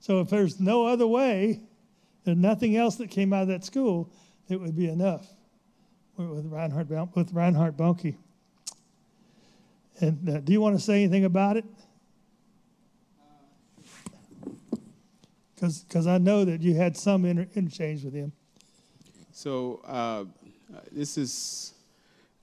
So 0.00 0.20
if 0.20 0.30
there's 0.30 0.58
no 0.58 0.86
other 0.86 1.06
way, 1.06 1.60
and 2.26 2.40
nothing 2.40 2.76
else 2.76 2.96
that 2.96 3.10
came 3.10 3.32
out 3.32 3.42
of 3.42 3.48
that 3.48 3.64
school, 3.64 4.10
it 4.48 4.60
would 4.60 4.76
be 4.76 4.88
enough 4.88 5.26
with 6.16 6.46
Reinhard, 6.46 6.88
with 7.14 7.32
Reinhard 7.32 7.76
Bonnke. 7.76 8.16
And 10.00 10.28
uh, 10.28 10.40
do 10.40 10.52
you 10.52 10.60
want 10.60 10.76
to 10.76 10.82
say 10.82 11.02
anything 11.02 11.24
about 11.24 11.56
it? 11.56 11.64
Because 15.54 16.06
I 16.06 16.18
know 16.18 16.44
that 16.46 16.62
you 16.62 16.74
had 16.74 16.96
some 16.96 17.26
inter- 17.26 17.48
interchange 17.54 18.02
with 18.04 18.14
him. 18.14 18.32
So 19.32 19.82
uh, 19.86 20.24
this 20.90 21.18
is 21.18 21.74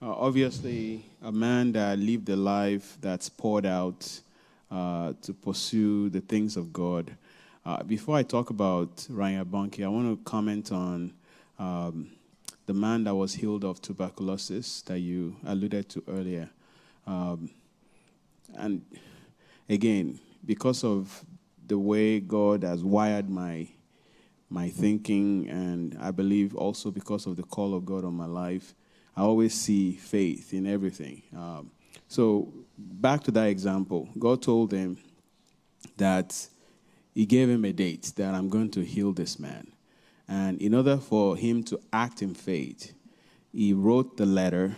uh, 0.02 0.14
obviously 0.14 1.06
a 1.24 1.32
man 1.32 1.72
that 1.72 1.98
lived 1.98 2.30
a 2.30 2.36
life 2.36 2.98
that's 3.02 3.30
poured 3.30 3.66
out 3.66 4.22
uh, 4.70 5.14
to 5.22 5.34
pursue 5.34 6.10
the 6.10 6.22
things 6.22 6.56
of 6.56 6.72
God. 6.72 7.16
Uh, 7.66 7.84
before 7.84 8.16
I 8.16 8.24
talk 8.24 8.50
about 8.50 9.06
Ryan 9.10 9.46
Bonnke, 9.46 9.84
I 9.84 9.88
want 9.88 10.08
to 10.18 10.30
comment 10.30 10.72
on 10.72 11.14
um, 11.58 12.12
the 12.66 12.74
man 12.74 13.04
that 13.06 13.16
was 13.16 13.34
healed 13.34 13.64
of 13.64 13.82
tuberculosis 13.82 14.82
that 14.84 15.00
you 15.00 15.36
alluded 15.46 15.90
to 15.90 16.04
earlier. 16.08 16.50
Um, 17.08 17.50
and 18.56 18.84
again, 19.68 20.20
because 20.46 20.84
of 20.84 21.26
the 21.66 21.78
way 21.78 22.20
God 22.20 22.64
has 22.64 22.84
wired 22.84 23.30
my 23.30 23.68
my 24.50 24.70
thinking, 24.70 25.50
and 25.50 25.98
I 26.00 26.12
believe 26.12 26.56
also 26.56 26.90
because 26.90 27.26
of 27.28 27.36
the 27.36 27.44
call 27.44 27.74
of 27.74 27.86
God 27.86 28.06
on 28.06 28.14
my 28.14 28.28
life, 28.28 28.74
I 29.18 29.22
always 29.22 29.54
see 29.56 29.94
faith 29.94 30.54
in 30.54 30.68
everything. 30.68 31.24
Um, 31.36 31.72
so 32.08 32.54
back 32.78 33.24
to 33.24 33.32
that 33.32 33.48
example, 33.48 34.08
God 34.20 34.44
told 34.44 34.72
him 34.72 34.98
that 35.98 36.48
he 37.16 37.26
gave 37.26 37.50
him 37.50 37.66
a 37.66 37.74
date 37.74 38.14
that 38.18 38.36
I'm 38.36 38.48
going 38.48 38.70
to 38.72 38.86
heal 38.86 39.12
this 39.14 39.40
man. 39.40 39.72
And 40.28 40.62
in 40.62 40.76
order 40.76 40.98
for 40.98 41.36
him 41.36 41.64
to 41.64 41.80
act 41.92 42.22
in 42.22 42.36
faith, 42.36 42.94
he 43.52 43.74
wrote 43.74 44.18
the 44.18 44.26
letter 44.28 44.76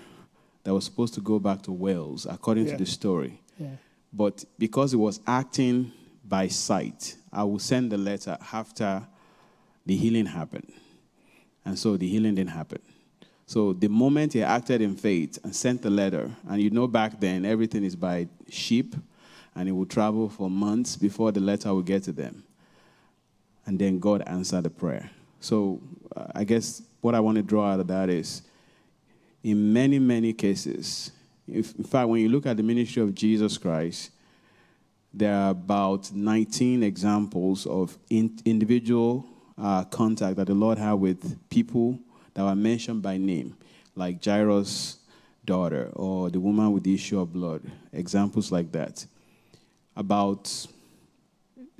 that 0.63 0.73
was 0.73 0.85
supposed 0.85 1.13
to 1.15 1.21
go 1.21 1.37
back 1.39 1.61
to 1.63 1.71
Wales, 1.73 2.25
according 2.25 2.67
Yeah. 2.67 2.73
to 2.73 2.77
the 2.77 2.85
story. 2.85 3.41
Yeah. 3.59 3.75
But 4.13 4.45
because 4.57 4.91
he 4.91 4.97
was 4.97 5.19
acting 5.27 5.91
by 6.23 6.47
sight, 6.47 7.17
I 7.33 7.43
will 7.43 7.59
send 7.59 7.91
the 7.91 7.97
letter 7.97 8.37
after 8.53 9.05
the 9.85 9.97
healing 9.97 10.27
happened. 10.27 10.71
And 11.65 11.77
so 11.77 11.97
the 11.97 12.07
healing 12.07 12.35
didn't 12.35 12.51
happen. 12.51 12.79
So 13.49 13.73
the 13.73 13.89
moment 13.89 14.33
he 14.33 14.43
acted 14.43 14.79
in 14.79 14.95
faith 14.95 15.39
and 15.43 15.55
sent 15.55 15.81
the 15.81 15.89
letter, 15.89 16.29
and 16.47 16.61
you 16.61 16.69
know 16.69 16.85
back 16.85 17.19
then 17.19 17.45
everything 17.45 17.83
is 17.83 17.95
by 17.95 18.27
ship, 18.47 18.93
and 19.55 19.67
it 19.67 19.71
will 19.71 19.87
travel 19.87 20.29
for 20.29 20.51
months 20.51 20.95
before 20.95 21.31
the 21.31 21.39
letter 21.39 21.73
will 21.73 21.81
get 21.81 22.03
to 22.03 22.11
them. 22.11 22.43
And 23.65 23.79
then 23.79 23.97
God 23.97 24.21
answered 24.27 24.65
the 24.65 24.69
prayer. 24.69 25.09
So 25.39 25.81
uh, 26.15 26.27
I 26.35 26.43
guess 26.43 26.83
what 27.01 27.15
I 27.15 27.21
want 27.21 27.37
to 27.37 27.41
draw 27.41 27.71
out 27.71 27.79
of 27.79 27.87
that 27.87 28.11
is 28.11 28.43
in 29.43 29.73
many, 29.73 29.97
many 29.97 30.31
cases, 30.31 31.11
if, 31.47 31.73
in 31.75 31.85
fact, 31.85 32.07
when 32.07 32.21
you 32.21 32.29
look 32.29 32.45
at 32.45 32.55
the 32.55 32.61
ministry 32.61 33.01
of 33.01 33.15
Jesus 33.15 33.57
Christ, 33.57 34.11
there 35.11 35.33
are 35.33 35.49
about 35.49 36.11
19 36.13 36.83
examples 36.83 37.65
of 37.65 37.97
in, 38.11 38.37
individual 38.45 39.25
uh, 39.57 39.85
contact 39.85 40.35
that 40.35 40.45
the 40.45 40.53
Lord 40.53 40.77
had 40.77 40.93
with 40.93 41.49
people 41.49 41.97
that 42.33 42.43
were 42.43 42.55
mentioned 42.55 43.01
by 43.01 43.17
name, 43.17 43.57
like 43.95 44.23
Jairus' 44.23 44.99
daughter 45.45 45.89
or 45.93 46.29
the 46.29 46.39
woman 46.39 46.71
with 46.71 46.83
the 46.83 46.93
issue 46.93 47.19
of 47.19 47.33
blood, 47.33 47.61
examples 47.91 48.51
like 48.51 48.71
that. 48.71 49.05
About 49.95 50.67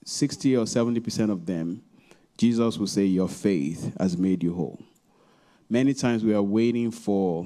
60 0.06 0.58
or 0.58 0.66
70% 0.66 1.30
of 1.30 1.45
them, 1.45 1.84
Jesus 2.38 2.78
will 2.78 2.88
say, 2.88 3.06
Your 3.06 3.30
faith 3.30 3.93
has 4.00 4.18
made 4.18 4.43
you 4.43 4.54
whole. 4.54 4.80
Many 5.70 5.93
times 5.93 6.24
we 6.24 6.34
are 6.34 6.41
waiting 6.41 6.89
for 6.89 7.45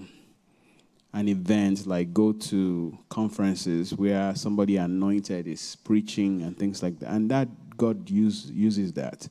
an 1.13 1.27
event 1.27 1.85
like 1.85 2.13
go 2.13 2.31
to 2.31 2.97
conferences 3.09 3.93
where 3.93 4.35
somebody 4.35 4.77
anointed 4.77 5.47
is 5.47 5.75
preaching 5.83 6.41
and 6.41 6.57
things 6.57 6.81
like 6.81 6.99
that. 6.99 7.09
And 7.09 7.29
that 7.29 7.47
God 7.77 8.09
use, 8.09 8.49
uses 8.51 8.93
that. 8.93 9.27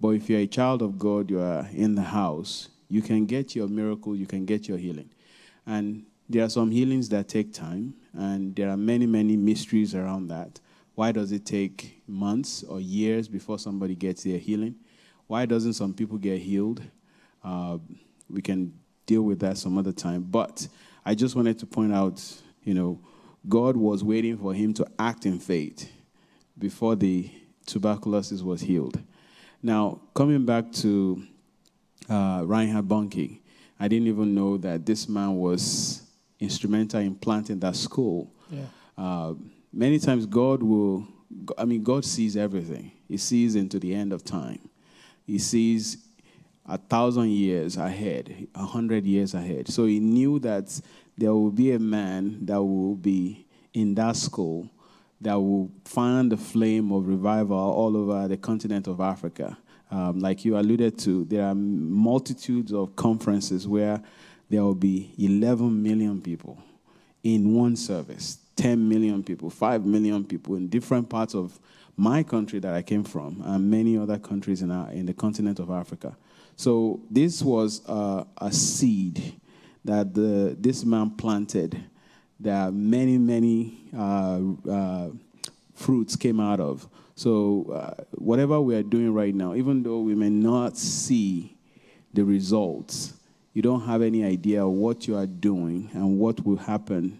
But 0.00 0.10
if 0.10 0.30
you're 0.30 0.40
a 0.40 0.46
child 0.46 0.82
of 0.82 0.98
God, 0.98 1.30
you 1.30 1.40
are 1.40 1.68
in 1.72 1.94
the 1.94 2.02
house, 2.02 2.68
you 2.88 3.02
can 3.02 3.26
get 3.26 3.54
your 3.54 3.68
miracle, 3.68 4.16
you 4.16 4.26
can 4.26 4.44
get 4.44 4.68
your 4.68 4.78
healing. 4.78 5.10
And 5.66 6.04
there 6.28 6.44
are 6.44 6.48
some 6.48 6.70
healings 6.70 7.08
that 7.10 7.28
take 7.28 7.52
time, 7.52 7.94
and 8.12 8.54
there 8.54 8.68
are 8.68 8.76
many, 8.76 9.06
many 9.06 9.36
mysteries 9.36 9.94
around 9.94 10.28
that. 10.28 10.60
Why 10.94 11.12
does 11.12 11.32
it 11.32 11.46
take 11.46 12.02
months 12.06 12.64
or 12.64 12.80
years 12.80 13.28
before 13.28 13.58
somebody 13.58 13.94
gets 13.94 14.24
their 14.24 14.38
healing? 14.38 14.74
Why 15.26 15.46
doesn't 15.46 15.74
some 15.74 15.94
people 15.94 16.18
get 16.18 16.40
healed? 16.40 16.82
Uh, 17.44 17.78
we 18.28 18.42
can 18.42 18.72
deal 19.06 19.22
with 19.22 19.40
that 19.40 19.58
some 19.58 19.78
other 19.78 19.92
time. 19.92 20.22
But 20.22 20.66
I 21.04 21.14
just 21.14 21.36
wanted 21.36 21.58
to 21.60 21.66
point 21.66 21.94
out, 21.94 22.22
you 22.64 22.74
know, 22.74 23.00
God 23.48 23.76
was 23.76 24.02
waiting 24.04 24.36
for 24.36 24.52
him 24.52 24.74
to 24.74 24.86
act 24.98 25.24
in 25.24 25.38
faith 25.38 25.90
before 26.58 26.96
the 26.96 27.30
tuberculosis 27.66 28.42
was 28.42 28.60
healed. 28.60 29.00
Now, 29.62 30.00
coming 30.14 30.44
back 30.44 30.72
to 30.72 31.22
uh, 32.08 32.42
Reinhard 32.44 32.88
Bonnke, 32.88 33.40
I 33.80 33.88
didn't 33.88 34.08
even 34.08 34.34
know 34.34 34.56
that 34.58 34.86
this 34.86 35.08
man 35.08 35.36
was 35.36 36.02
instrumental 36.40 37.00
in 37.00 37.14
planting 37.14 37.60
that 37.60 37.76
school. 37.76 38.32
Yeah. 38.50 38.64
Uh, 38.96 39.34
many 39.72 39.98
times, 39.98 40.26
God 40.26 40.62
will, 40.62 41.06
I 41.56 41.64
mean, 41.64 41.82
God 41.82 42.04
sees 42.04 42.36
everything. 42.36 42.92
He 43.06 43.16
sees 43.16 43.54
into 43.54 43.78
the 43.78 43.94
end 43.94 44.12
of 44.12 44.24
time. 44.24 44.68
He 45.26 45.38
sees 45.38 45.98
a 46.66 46.78
thousand 46.78 47.30
years 47.30 47.76
ahead, 47.76 48.48
a 48.54 48.64
hundred 48.64 49.04
years 49.04 49.34
ahead. 49.34 49.68
So 49.68 49.86
he 49.86 50.00
knew 50.00 50.38
that 50.40 50.80
there 51.16 51.32
will 51.32 51.50
be 51.50 51.72
a 51.72 51.78
man 51.78 52.44
that 52.46 52.62
will 52.62 52.94
be 52.94 53.46
in 53.72 53.94
that 53.94 54.16
school 54.16 54.70
that 55.20 55.34
will 55.34 55.70
fan 55.84 56.28
the 56.28 56.36
flame 56.36 56.92
of 56.92 57.08
revival 57.08 57.58
all 57.58 57.96
over 57.96 58.28
the 58.28 58.36
continent 58.36 58.86
of 58.86 59.00
Africa. 59.00 59.58
Um, 59.90 60.20
like 60.20 60.44
you 60.44 60.58
alluded 60.58 60.98
to, 61.00 61.24
there 61.24 61.46
are 61.46 61.54
multitudes 61.54 62.72
of 62.72 62.94
conferences 62.96 63.66
where 63.66 64.02
there 64.50 64.62
will 64.62 64.74
be 64.74 65.12
11 65.18 65.82
million 65.82 66.20
people 66.20 66.58
in 67.22 67.54
one 67.54 67.76
service, 67.76 68.38
10 68.56 68.88
million 68.88 69.22
people, 69.22 69.50
5 69.50 69.84
million 69.84 70.24
people 70.24 70.56
in 70.56 70.68
different 70.68 71.08
parts 71.08 71.34
of 71.34 71.58
my 71.96 72.22
country 72.22 72.58
that 72.60 72.74
I 72.74 72.82
came 72.82 73.02
from, 73.02 73.42
and 73.44 73.70
many 73.70 73.98
other 73.98 74.18
countries 74.18 74.62
in, 74.62 74.70
our, 74.70 74.90
in 74.92 75.06
the 75.06 75.14
continent 75.14 75.58
of 75.58 75.70
Africa. 75.70 76.16
So 76.56 77.00
this 77.10 77.42
was 77.42 77.86
uh, 77.88 78.24
a 78.38 78.52
seed 78.52 79.34
that 79.84 80.14
the, 80.14 80.56
this 80.58 80.84
man 80.84 81.10
planted. 81.10 81.84
There 82.38 82.54
are 82.54 82.70
many, 82.70 83.18
many 83.18 83.78
uh, 83.96 84.40
uh, 84.70 85.08
fruits 85.74 86.14
came 86.16 86.40
out 86.40 86.60
of. 86.60 86.88
So 87.18 87.66
uh, 87.74 88.04
whatever 88.12 88.60
we 88.60 88.76
are 88.76 88.84
doing 88.84 89.12
right 89.12 89.34
now, 89.34 89.56
even 89.56 89.82
though 89.82 89.98
we 89.98 90.14
may 90.14 90.30
not 90.30 90.76
see 90.76 91.56
the 92.14 92.24
results, 92.24 93.14
you 93.54 93.60
don't 93.60 93.84
have 93.86 94.02
any 94.02 94.22
idea 94.22 94.64
what 94.68 95.08
you 95.08 95.16
are 95.16 95.26
doing 95.26 95.90
and 95.94 96.20
what 96.20 96.46
will 96.46 96.58
happen 96.58 97.18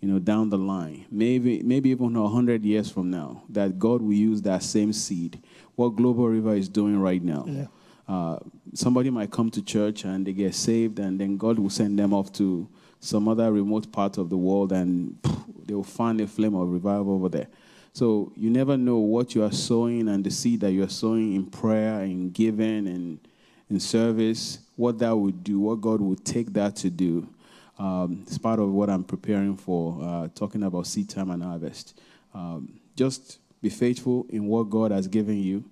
you 0.00 0.08
know, 0.08 0.18
down 0.18 0.48
the 0.48 0.56
line, 0.56 1.04
maybe, 1.10 1.62
maybe 1.62 1.90
even 1.90 2.14
100 2.14 2.64
years 2.64 2.90
from 2.90 3.10
now, 3.10 3.42
that 3.50 3.78
God 3.78 4.00
will 4.00 4.14
use 4.14 4.40
that 4.42 4.62
same 4.62 4.94
seed. 4.94 5.42
What 5.74 5.90
Global 5.90 6.26
River 6.26 6.54
is 6.54 6.70
doing 6.70 6.98
right 6.98 7.22
now. 7.22 7.44
Yeah. 7.46 7.66
Uh, 8.08 8.38
somebody 8.72 9.10
might 9.10 9.30
come 9.30 9.50
to 9.50 9.60
church 9.60 10.04
and 10.06 10.26
they 10.26 10.32
get 10.32 10.54
saved, 10.54 10.98
and 10.98 11.20
then 11.20 11.36
God 11.36 11.58
will 11.58 11.68
send 11.68 11.98
them 11.98 12.14
off 12.14 12.32
to 12.34 12.66
some 12.98 13.28
other 13.28 13.52
remote 13.52 13.92
part 13.92 14.16
of 14.16 14.30
the 14.30 14.38
world, 14.38 14.72
and 14.72 15.18
they 15.66 15.74
will 15.74 15.84
find 15.84 16.18
a 16.22 16.26
flame 16.26 16.54
of 16.54 16.66
revival 16.66 17.14
over 17.14 17.28
there. 17.28 17.48
So 17.94 18.32
you 18.36 18.50
never 18.50 18.76
know 18.76 18.98
what 18.98 19.36
you 19.36 19.44
are 19.44 19.52
sowing 19.52 20.08
and 20.08 20.24
the 20.24 20.30
seed 20.30 20.60
that 20.62 20.72
you 20.72 20.82
are 20.82 20.88
sowing 20.88 21.36
in 21.36 21.46
prayer, 21.46 22.02
in 22.02 22.30
giving, 22.30 22.88
and 22.88 23.20
in 23.70 23.78
service, 23.78 24.58
what 24.74 24.98
that 24.98 25.16
would 25.16 25.44
do, 25.44 25.60
what 25.60 25.80
God 25.80 26.00
would 26.00 26.24
take 26.24 26.52
that 26.54 26.74
to 26.76 26.90
do. 26.90 27.28
Um, 27.78 28.24
it's 28.26 28.36
part 28.36 28.58
of 28.58 28.72
what 28.72 28.90
I'm 28.90 29.04
preparing 29.04 29.56
for, 29.56 30.00
uh, 30.02 30.28
talking 30.34 30.64
about 30.64 30.88
seed 30.88 31.08
time 31.08 31.30
and 31.30 31.40
harvest. 31.40 32.00
Um, 32.34 32.80
just 32.96 33.38
be 33.62 33.68
faithful 33.68 34.26
in 34.28 34.46
what 34.46 34.70
God 34.70 34.90
has 34.90 35.06
given 35.06 35.40
you, 35.40 35.64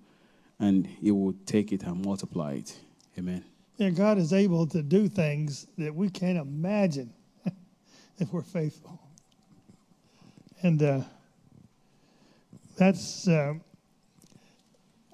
and 0.61 0.87
He 0.87 1.11
will 1.11 1.35
take 1.45 1.73
it 1.73 1.83
and 1.83 2.05
multiply 2.05 2.53
it. 2.53 2.79
Amen. 3.19 3.45
Yeah, 3.79 3.91
God 3.91 4.19
is 4.19 4.33
able 4.33 4.69
to 4.69 4.81
do 4.81 5.09
things 5.09 5.67
that 5.77 5.93
we 5.93 6.09
can't 6.09 6.39
imagine 6.39 7.13
if 8.19 8.33
we're 8.33 8.43
faithful. 8.43 9.01
And 10.63 10.81
uh, 10.81 11.01
that's, 12.77 13.29
uh, 13.29 13.55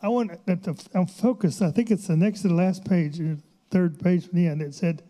I 0.03 0.09
want 0.09 0.47
the 0.47 0.87
I'm 0.95 1.07
focused. 1.07 1.61
I 1.63 1.71
think 1.71 1.91
it's 1.91 2.07
the 2.07 2.17
next 2.17 2.43
to 2.43 2.49
the 2.49 2.55
last 2.55 2.85
page, 2.85 3.21
or 3.21 3.39
third 3.71 3.99
page 3.99 4.29
from 4.29 4.39
the 4.39 4.47
end. 4.47 4.63
It 4.63 4.75
said, 4.75 5.03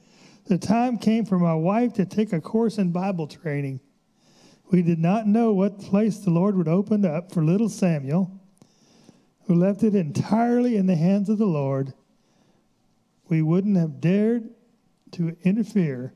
The 0.46 0.58
time 0.58 0.98
came 0.98 1.24
for 1.24 1.38
my 1.38 1.54
wife 1.54 1.92
to 1.94 2.04
take 2.04 2.32
a 2.32 2.40
course 2.40 2.78
in 2.78 2.90
Bible 2.90 3.26
training. 3.26 3.80
We 4.70 4.82
did 4.82 4.98
not 4.98 5.26
know 5.26 5.52
what 5.52 5.80
place 5.80 6.18
the 6.18 6.30
Lord 6.30 6.56
would 6.56 6.68
open 6.68 7.04
up 7.04 7.32
for 7.32 7.42
little 7.42 7.68
Samuel, 7.68 8.30
who 9.46 9.54
left 9.54 9.82
it 9.82 9.94
entirely 9.94 10.76
in 10.76 10.86
the 10.86 10.96
hands 10.96 11.28
of 11.28 11.38
the 11.38 11.46
Lord 11.46 11.94
we 13.28 13.42
wouldn't 13.42 13.76
have 13.76 14.00
dared 14.00 14.48
to 15.12 15.36
interfere, 15.42 16.14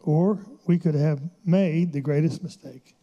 or 0.00 0.44
we 0.66 0.78
could 0.78 0.94
have 0.94 1.20
made 1.44 1.92
the 1.92 2.00
greatest 2.00 2.42
mistake. 2.42 2.94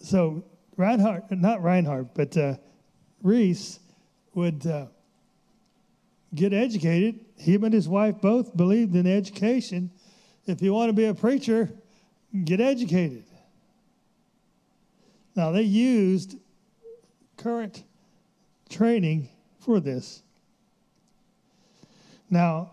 So, 0.00 0.44
Reinhard, 0.76 1.24
not 1.30 1.62
Reinhard, 1.62 2.08
but 2.14 2.36
uh, 2.36 2.56
Rees 3.22 3.80
would 4.34 4.66
uh, 4.66 4.86
get 6.34 6.52
educated. 6.52 7.20
Him 7.36 7.64
and 7.64 7.74
his 7.74 7.88
wife 7.88 8.20
both 8.20 8.56
believed 8.56 8.94
in 8.94 9.06
education. 9.06 9.90
If 10.46 10.62
you 10.62 10.72
want 10.72 10.88
to 10.88 10.92
be 10.94 11.04
a 11.04 11.14
preacher, 11.14 11.70
get 12.44 12.60
educated. 12.60 13.24
Now, 15.36 15.52
they 15.52 15.62
used 15.62 16.36
current 17.36 17.84
training 18.68 19.28
for 19.58 19.80
this. 19.80 20.22
Now, 22.30 22.70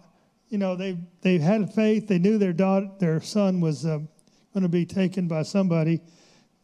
you 0.49 0.57
know 0.57 0.75
they 0.75 0.97
they 1.21 1.39
had 1.39 1.73
faith. 1.73 2.07
They 2.07 2.19
knew 2.19 2.37
their 2.37 2.53
daughter, 2.53 2.89
their 2.99 3.19
son 3.19 3.59
was 3.59 3.85
uh, 3.85 3.99
going 4.53 4.63
to 4.63 4.69
be 4.69 4.85
taken 4.85 5.27
by 5.27 5.43
somebody. 5.43 6.01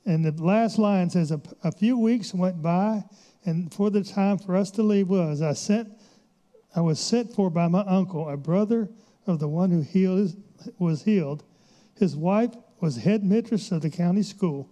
And 0.05 0.25
the 0.25 0.43
last 0.43 0.77
line 0.77 1.09
says, 1.09 1.31
a, 1.31 1.41
a 1.63 1.71
few 1.71 1.97
weeks 1.97 2.33
went 2.33 2.61
by, 2.61 3.03
and 3.45 3.73
for 3.73 3.89
the 3.89 4.03
time 4.03 4.37
for 4.37 4.55
us 4.55 4.71
to 4.71 4.83
leave 4.83 5.09
was, 5.09 5.41
I 5.41 5.53
sent, 5.53 5.89
I 6.75 6.81
was 6.81 6.99
sent 6.99 7.33
for 7.33 7.49
by 7.49 7.67
my 7.67 7.81
uncle, 7.81 8.29
a 8.29 8.37
brother 8.37 8.89
of 9.27 9.39
the 9.39 9.47
one 9.47 9.71
who 9.71 9.81
healed 9.81 10.35
was 10.77 11.03
healed. 11.03 11.43
His 11.95 12.15
wife 12.15 12.55
was 12.79 12.97
head 12.97 13.23
mistress 13.23 13.71
of 13.71 13.81
the 13.81 13.89
county 13.89 14.23
school. 14.23 14.69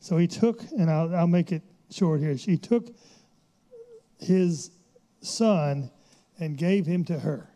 So 0.00 0.16
he 0.16 0.26
took, 0.26 0.62
and 0.72 0.90
I'll, 0.90 1.14
I'll 1.14 1.26
make 1.26 1.52
it 1.52 1.62
short 1.90 2.20
here. 2.20 2.36
She 2.36 2.56
took 2.56 2.88
his 4.18 4.70
son 5.20 5.90
and 6.38 6.56
gave 6.56 6.86
him 6.86 7.04
to 7.04 7.18
her. 7.18 7.48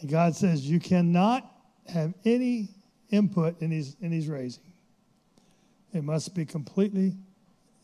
And 0.00 0.10
God 0.10 0.34
says 0.34 0.68
you 0.68 0.80
cannot 0.80 1.50
have 1.88 2.14
any 2.24 2.70
input 3.10 3.60
in 3.60 3.70
his, 3.70 3.96
in 4.00 4.12
his 4.12 4.28
raising. 4.28 4.69
It 5.92 6.04
must 6.04 6.34
be 6.34 6.44
completely 6.44 7.14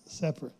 separate. 0.04 0.54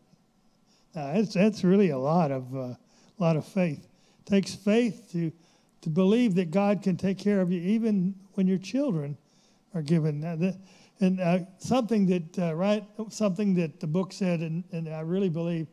Now, 0.94 1.12
that's, 1.12 1.34
that's 1.34 1.62
really 1.62 1.90
a 1.90 1.98
lot 1.98 2.30
of, 2.30 2.56
uh, 2.56 2.74
lot 3.18 3.36
of 3.36 3.46
faith. 3.46 3.86
It 4.26 4.30
takes 4.30 4.54
faith 4.54 5.08
to, 5.12 5.30
to 5.82 5.90
believe 5.90 6.34
that 6.36 6.50
God 6.50 6.82
can 6.82 6.96
take 6.96 7.18
care 7.18 7.40
of 7.40 7.52
you 7.52 7.60
even 7.60 8.14
when 8.34 8.46
your 8.46 8.58
children 8.58 9.16
are 9.74 9.82
given. 9.82 10.20
Now, 10.20 10.36
the, 10.36 10.56
and 11.00 11.20
uh, 11.20 11.40
something 11.58 12.06
that, 12.06 12.38
uh, 12.38 12.54
right, 12.54 12.82
something 13.10 13.54
that 13.56 13.80
the 13.80 13.86
book 13.86 14.12
said, 14.12 14.40
and, 14.40 14.64
and 14.72 14.88
I 14.88 15.00
really 15.00 15.28
believe, 15.28 15.66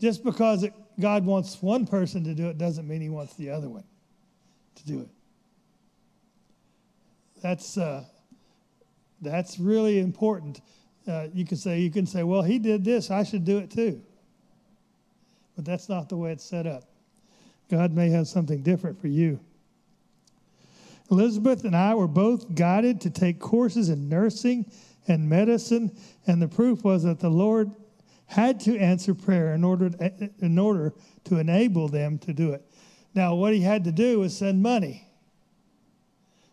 just 0.00 0.22
because 0.22 0.62
it, 0.62 0.74
God 0.98 1.24
wants 1.24 1.62
one 1.62 1.86
person 1.86 2.24
to 2.24 2.34
do 2.34 2.48
it 2.48 2.58
doesn't 2.58 2.86
mean 2.86 3.00
he 3.00 3.08
wants 3.08 3.34
the 3.34 3.50
other 3.50 3.68
one 3.68 3.84
to 4.76 4.86
do 4.86 5.00
it. 5.00 5.08
That's, 7.42 7.78
uh, 7.78 8.04
that's 9.22 9.58
really 9.58 9.98
important. 9.98 10.60
Uh, 11.10 11.28
you 11.34 11.44
can 11.44 11.56
say, 11.56 11.80
you 11.80 11.90
can 11.90 12.06
say, 12.06 12.22
well, 12.22 12.42
he 12.42 12.58
did 12.60 12.84
this, 12.84 13.10
I 13.10 13.24
should 13.24 13.44
do 13.44 13.58
it 13.58 13.70
too. 13.70 14.00
But 15.56 15.64
that's 15.64 15.88
not 15.88 16.08
the 16.08 16.16
way 16.16 16.30
it's 16.30 16.44
set 16.44 16.66
up. 16.66 16.84
God 17.68 17.92
may 17.92 18.10
have 18.10 18.28
something 18.28 18.62
different 18.62 19.00
for 19.00 19.08
you. 19.08 19.40
Elizabeth 21.10 21.64
and 21.64 21.74
I 21.74 21.94
were 21.96 22.06
both 22.06 22.54
guided 22.54 23.00
to 23.00 23.10
take 23.10 23.40
courses 23.40 23.88
in 23.88 24.08
nursing 24.08 24.70
and 25.08 25.28
medicine, 25.28 25.90
and 26.28 26.40
the 26.40 26.46
proof 26.46 26.84
was 26.84 27.02
that 27.02 27.18
the 27.18 27.28
Lord 27.28 27.72
had 28.26 28.60
to 28.60 28.78
answer 28.78 29.12
prayer 29.12 29.54
in 29.54 29.64
order 29.64 29.90
to, 29.90 30.30
in 30.38 30.56
order 30.56 30.94
to 31.24 31.38
enable 31.38 31.88
them 31.88 32.18
to 32.18 32.32
do 32.32 32.52
it. 32.52 32.64
Now, 33.14 33.34
what 33.34 33.52
he 33.52 33.60
had 33.60 33.82
to 33.84 33.92
do 33.92 34.20
was 34.20 34.36
send 34.36 34.62
money. 34.62 35.04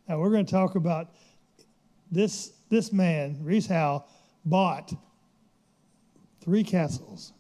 Now, 0.10 0.18
we're 0.20 0.32
going 0.32 0.48
to 0.48 0.52
talk 0.52 0.74
about 0.74 1.14
this, 2.10 2.54
this 2.70 2.92
man, 2.92 3.38
Rees 3.44 3.68
Howe, 3.68 4.06
bought 4.50 4.94
three 6.42 6.64
castles, 6.64 7.34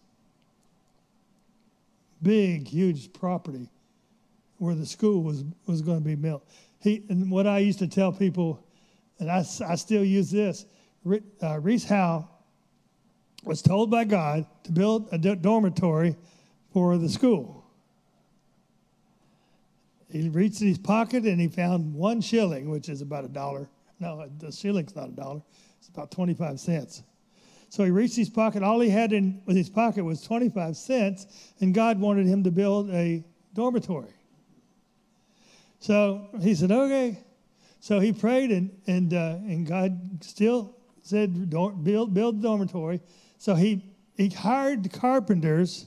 big, 2.21 2.67
huge 2.67 3.13
property 3.13 3.69
where 4.57 4.75
the 4.75 4.85
school 4.85 5.23
was, 5.23 5.43
was 5.65 5.81
going 5.81 5.99
to 5.99 6.03
be 6.03 6.15
built. 6.15 6.47
He, 6.79 7.03
and 7.09 7.29
what 7.29 7.47
I 7.47 7.59
used 7.59 7.79
to 7.79 7.87
tell 7.87 8.11
people, 8.11 8.63
and 9.19 9.31
I, 9.31 9.45
I 9.67 9.75
still 9.75 10.03
use 10.03 10.31
this, 10.31 10.65
uh, 11.41 11.59
Rees 11.59 11.85
Howe 11.85 12.27
was 13.43 13.61
told 13.61 13.89
by 13.89 14.03
God 14.03 14.45
to 14.63 14.71
build 14.71 15.07
a 15.11 15.17
dormitory 15.17 16.15
for 16.73 16.97
the 16.97 17.07
school. 17.07 17.63
He 20.11 20.29
reached 20.29 20.61
in 20.61 20.67
his 20.67 20.77
pocket 20.77 21.25
and 21.25 21.39
he 21.39 21.47
found 21.47 21.93
one 21.93 22.21
shilling, 22.21 22.69
which 22.69 22.89
is 22.89 23.01
about 23.01 23.25
a 23.25 23.29
dollar. 23.29 23.69
No, 23.99 24.29
the 24.39 24.51
shilling's 24.51 24.95
not 24.95 25.09
a 25.09 25.11
dollar. 25.11 25.41
It's 25.79 25.89
about 25.89 26.11
25 26.11 26.59
cents. 26.59 27.03
So 27.69 27.83
he 27.83 27.91
reached 27.91 28.15
his 28.15 28.29
pocket. 28.29 28.63
All 28.63 28.79
he 28.79 28.89
had 28.89 29.11
in 29.11 29.41
with 29.45 29.57
his 29.57 29.69
pocket 29.69 30.03
was 30.03 30.21
25 30.21 30.77
cents, 30.77 31.27
and 31.59 31.73
God 31.73 31.99
wanted 31.99 32.25
him 32.25 32.43
to 32.43 32.51
build 32.51 32.89
a 32.91 33.23
dormitory. 33.53 34.13
So 35.79 36.29
he 36.41 36.55
said, 36.55 36.71
okay. 36.71 37.19
So 37.79 37.99
he 37.99 38.13
prayed, 38.13 38.51
and, 38.51 38.71
and, 38.87 39.13
uh, 39.13 39.37
and 39.43 39.65
God 39.65 40.23
still 40.23 40.75
said, 41.03 41.49
build, 41.49 41.83
build 41.83 42.41
the 42.41 42.47
dormitory. 42.47 43.01
So 43.37 43.55
he, 43.55 43.83
he 44.15 44.29
hired 44.29 44.91
carpenters, 44.91 45.85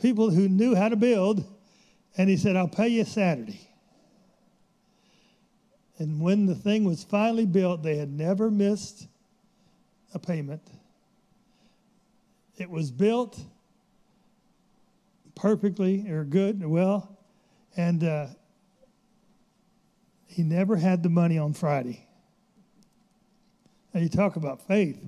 people 0.00 0.30
who 0.30 0.48
knew 0.48 0.74
how 0.74 0.88
to 0.88 0.96
build, 0.96 1.44
and 2.16 2.28
he 2.28 2.36
said, 2.36 2.56
I'll 2.56 2.68
pay 2.68 2.88
you 2.88 3.04
Saturday. 3.04 3.67
And 5.98 6.20
when 6.20 6.46
the 6.46 6.54
thing 6.54 6.84
was 6.84 7.02
finally 7.02 7.46
built, 7.46 7.82
they 7.82 7.96
had 7.96 8.10
never 8.10 8.50
missed 8.50 9.08
a 10.14 10.18
payment. 10.18 10.62
It 12.56 12.70
was 12.70 12.90
built 12.90 13.38
perfectly 15.34 16.08
or 16.08 16.24
good, 16.24 16.62
or 16.62 16.68
well, 16.68 17.18
and 17.76 18.02
uh, 18.02 18.26
he 20.26 20.42
never 20.42 20.76
had 20.76 21.02
the 21.02 21.08
money 21.08 21.38
on 21.38 21.52
Friday. 21.52 22.06
Now 23.92 24.00
you 24.00 24.08
talk 24.08 24.36
about 24.36 24.66
faith. 24.66 24.98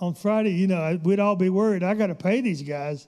On 0.00 0.14
Friday, 0.14 0.52
you 0.52 0.66
know, 0.66 0.98
we'd 1.04 1.20
all 1.20 1.36
be 1.36 1.48
worried. 1.48 1.82
I 1.82 1.94
got 1.94 2.08
to 2.08 2.14
pay 2.14 2.40
these 2.40 2.62
guys 2.62 3.06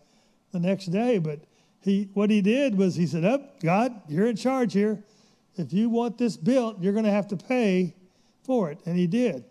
the 0.53 0.61
next 0.61 0.87
day, 0.87 1.19
but 1.19 1.41
he, 1.83 2.09
what 2.15 2.31
he 2.31 2.41
did 2.41 2.77
was 2.77 2.95
he 2.95 3.07
said, 3.07 3.25
"Up, 3.25 3.41
oh, 3.43 3.59
God, 3.61 4.01
you're 4.09 4.27
in 4.27 4.37
charge 4.37 4.73
here. 4.73 5.03
If 5.57 5.73
you 5.73 5.89
want 5.89 6.19
this 6.19 6.37
built, 6.37 6.81
you're 6.81 6.93
going 6.93 7.05
to 7.05 7.11
have 7.11 7.29
to 7.29 7.37
pay 7.37 7.95
for 8.43 8.71
it," 8.71 8.79
and 8.87 8.97
he 8.97 9.07
did. 9.07 9.45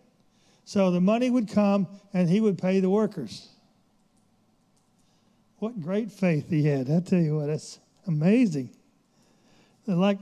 So 0.65 0.91
the 0.91 1.01
money 1.01 1.29
would 1.29 1.49
come, 1.49 1.87
and 2.13 2.29
he 2.29 2.39
would 2.39 2.57
pay 2.57 2.79
the 2.79 2.89
workers. 2.89 3.49
What 5.59 5.81
great 5.81 6.11
faith 6.11 6.49
he 6.49 6.65
had! 6.65 6.89
I 6.89 6.99
tell 6.99 7.19
you 7.19 7.37
what, 7.37 7.49
it's 7.49 7.79
amazing. 8.07 8.69
like 9.87 10.19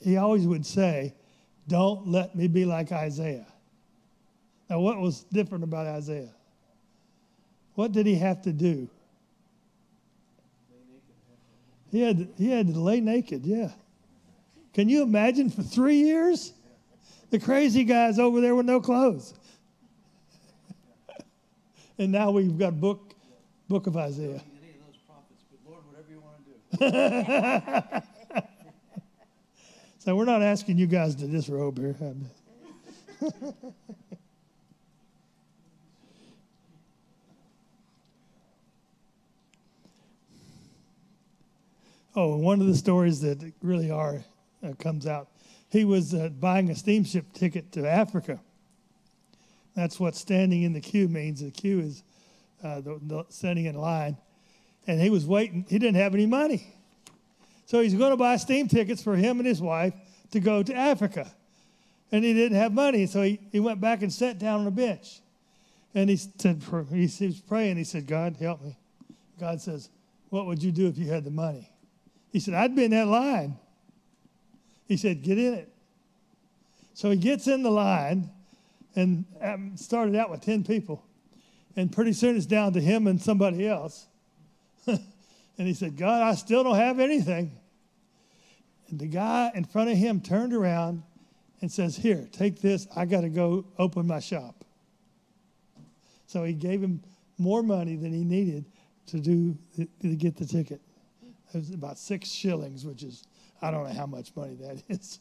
he 0.00 0.16
always 0.16 0.46
would 0.46 0.66
say, 0.66 1.14
Don't 1.68 2.08
let 2.08 2.34
me 2.34 2.48
be 2.48 2.64
like 2.64 2.92
Isaiah. 2.92 3.46
Now, 4.68 4.80
what 4.80 4.98
was 4.98 5.24
different 5.24 5.64
about 5.64 5.86
Isaiah? 5.86 6.32
What 7.74 7.92
did 7.92 8.06
he 8.06 8.14
have 8.16 8.42
to 8.42 8.52
do? 8.52 8.88
He 11.90 12.00
had, 12.00 12.28
he 12.38 12.48
had 12.48 12.68
to 12.68 12.80
lay 12.80 13.00
naked, 13.00 13.44
yeah. 13.44 13.70
Can 14.74 14.88
you 14.88 15.02
imagine 15.02 15.50
for 15.50 15.62
three 15.62 15.96
years? 15.96 16.52
The 17.30 17.38
crazy 17.38 17.84
guy's 17.84 18.18
over 18.18 18.40
there 18.40 18.54
with 18.54 18.66
no 18.66 18.80
clothes. 18.80 19.34
and 21.98 22.12
now 22.12 22.30
we've 22.30 22.58
got 22.58 22.80
book, 22.80 23.14
book 23.68 23.86
of 23.86 23.96
Isaiah. 23.96 24.26
Any 24.28 24.36
of 24.36 24.86
those 24.86 24.98
prophets, 25.06 25.44
but 25.50 25.60
Lord, 25.70 25.84
whatever 25.86 26.10
you 26.10 26.20
want 26.20 26.36
to 26.78 28.00
do. 28.00 28.08
So 30.04 30.16
we're 30.16 30.24
not 30.24 30.42
asking 30.42 30.78
you 30.78 30.88
guys 30.88 31.14
to 31.14 31.28
disrobe 31.28 31.78
here. 31.78 31.94
oh, 42.16 42.36
one 42.36 42.60
of 42.60 42.66
the 42.66 42.74
stories 42.74 43.20
that 43.20 43.52
really 43.62 43.92
are 43.92 44.24
uh, 44.62 44.72
comes 44.78 45.06
out. 45.06 45.28
He 45.68 45.84
was 45.84 46.14
uh, 46.14 46.28
buying 46.28 46.70
a 46.70 46.74
steamship 46.74 47.32
ticket 47.32 47.72
to 47.72 47.88
Africa. 47.88 48.40
That's 49.74 49.98
what 49.98 50.14
standing 50.14 50.62
in 50.62 50.72
the 50.72 50.80
queue 50.80 51.08
means. 51.08 51.40
The 51.40 51.50
queue 51.50 51.80
is 51.80 52.02
uh, 52.62 52.80
the, 52.80 53.00
the 53.02 53.24
standing 53.30 53.64
in 53.64 53.74
line, 53.74 54.16
and 54.86 55.00
he 55.00 55.10
was 55.10 55.26
waiting. 55.26 55.64
He 55.68 55.78
didn't 55.78 55.96
have 55.96 56.14
any 56.14 56.26
money. 56.26 56.66
So 57.66 57.80
he's 57.80 57.94
going 57.94 58.10
to 58.10 58.16
buy 58.16 58.36
steam 58.36 58.68
tickets 58.68 59.02
for 59.02 59.16
him 59.16 59.38
and 59.38 59.46
his 59.46 59.62
wife 59.62 59.94
to 60.32 60.40
go 60.40 60.62
to 60.62 60.74
Africa. 60.74 61.32
And 62.10 62.22
he 62.22 62.34
didn't 62.34 62.58
have 62.58 62.72
money, 62.72 63.06
so 63.06 63.22
he, 63.22 63.40
he 63.50 63.60
went 63.60 63.80
back 63.80 64.02
and 64.02 64.12
sat 64.12 64.38
down 64.38 64.60
on 64.60 64.66
a 64.66 64.70
bench. 64.70 65.20
And 65.94 66.10
he 66.10 66.16
said, 66.16 66.62
he 66.90 67.26
was 67.26 67.40
praying. 67.40 67.78
He 67.78 67.84
said, 67.84 68.06
God, 68.06 68.36
help 68.38 68.62
me. 68.62 68.76
God 69.40 69.60
says, 69.60 69.88
What 70.28 70.46
would 70.46 70.62
you 70.62 70.70
do 70.70 70.86
if 70.86 70.98
you 70.98 71.06
had 71.06 71.24
the 71.24 71.30
money? 71.30 71.68
He 72.30 72.40
said, 72.40 72.54
I'd 72.54 72.76
be 72.76 72.84
in 72.84 72.90
that 72.92 73.08
line. 73.08 73.56
He 74.92 74.98
said, 74.98 75.22
Get 75.22 75.38
in 75.38 75.54
it. 75.54 75.72
So 76.92 77.10
he 77.10 77.16
gets 77.16 77.48
in 77.48 77.62
the 77.62 77.70
line 77.70 78.30
and 78.94 79.24
um, 79.40 79.76
started 79.76 80.14
out 80.14 80.30
with 80.30 80.42
10 80.42 80.64
people. 80.64 81.02
And 81.76 81.90
pretty 81.90 82.12
soon 82.12 82.36
it's 82.36 82.44
down 82.44 82.74
to 82.74 82.80
him 82.80 83.06
and 83.06 83.20
somebody 83.20 83.66
else. 83.66 84.06
And 85.58 85.68
he 85.68 85.74
said, 85.74 85.98
God, 85.98 86.22
I 86.22 86.34
still 86.34 86.64
don't 86.64 86.76
have 86.76 86.98
anything. 86.98 87.52
And 88.88 88.98
the 88.98 89.06
guy 89.06 89.52
in 89.54 89.64
front 89.64 89.90
of 89.90 89.98
him 89.98 90.22
turned 90.22 90.54
around 90.54 91.02
and 91.60 91.70
says, 91.70 91.94
Here, 91.94 92.26
take 92.32 92.62
this. 92.62 92.88
I 92.96 93.04
got 93.04 93.20
to 93.20 93.28
go 93.28 93.66
open 93.78 94.06
my 94.06 94.18
shop. 94.18 94.64
So 96.26 96.42
he 96.42 96.54
gave 96.54 96.82
him 96.82 97.02
more 97.36 97.62
money 97.62 97.96
than 97.96 98.14
he 98.14 98.24
needed 98.24 98.64
to 99.08 99.20
do 99.20 99.56
to 99.76 100.16
get 100.16 100.36
the 100.38 100.46
ticket. 100.46 100.80
It 101.52 101.58
was 101.58 101.70
about 101.70 101.98
six 101.98 102.30
shillings, 102.30 102.86
which 102.86 103.02
is 103.02 103.24
I 103.62 103.70
don't 103.70 103.84
know 103.84 103.94
how 103.94 104.06
much 104.06 104.34
money 104.34 104.56
that 104.56 104.82
is. 104.88 105.20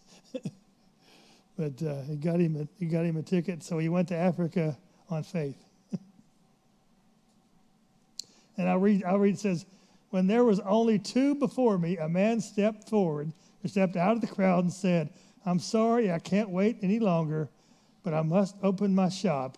but 1.57 1.81
uh, 1.83 2.01
he 2.03 2.15
got 2.15 2.39
him 2.39 2.67
a, 2.79 2.85
got 2.85 3.05
him 3.05 3.17
a 3.17 3.21
ticket, 3.21 3.63
so 3.63 3.77
he 3.77 3.87
went 3.87 4.07
to 4.09 4.15
Africa 4.15 4.77
on 5.09 5.23
faith. 5.23 5.63
and 8.57 8.67
I'll 8.67 8.79
read 8.79 9.03
I'll 9.03 9.19
read 9.19 9.35
it 9.35 9.39
says 9.39 9.65
when 10.09 10.27
there 10.27 10.43
was 10.43 10.59
only 10.61 10.99
two 10.99 11.35
before 11.35 11.77
me, 11.77 11.97
a 11.97 12.09
man 12.09 12.41
stepped 12.41 12.89
forward, 12.89 13.31
or 13.63 13.67
stepped 13.67 13.95
out 13.95 14.15
of 14.15 14.21
the 14.21 14.27
crowd 14.27 14.65
and 14.65 14.73
said, 14.73 15.09
I'm 15.45 15.59
sorry, 15.59 16.11
I 16.11 16.19
can't 16.19 16.49
wait 16.49 16.77
any 16.81 16.99
longer, 16.99 17.49
but 18.03 18.13
I 18.13 18.21
must 18.21 18.55
open 18.61 18.93
my 18.93 19.09
shop. 19.09 19.57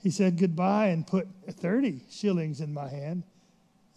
He 0.00 0.10
said 0.10 0.38
goodbye 0.38 0.88
and 0.88 1.06
put 1.06 1.26
30 1.50 2.02
shillings 2.10 2.60
in 2.60 2.72
my 2.72 2.88
hand. 2.88 3.24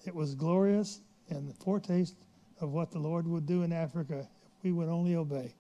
It 0.06 0.16
was 0.16 0.34
glorious 0.34 1.02
and 1.30 1.50
the 1.50 1.54
foretaste 1.54 2.16
of 2.62 2.72
what 2.72 2.92
the 2.92 3.00
Lord 3.00 3.28
would 3.28 3.46
do 3.46 3.64
in 3.64 3.74
Africa 3.74 4.28
if 4.58 4.64
we 4.64 4.72
would 4.72 4.90
only 4.90 5.16
obey. 5.16 5.54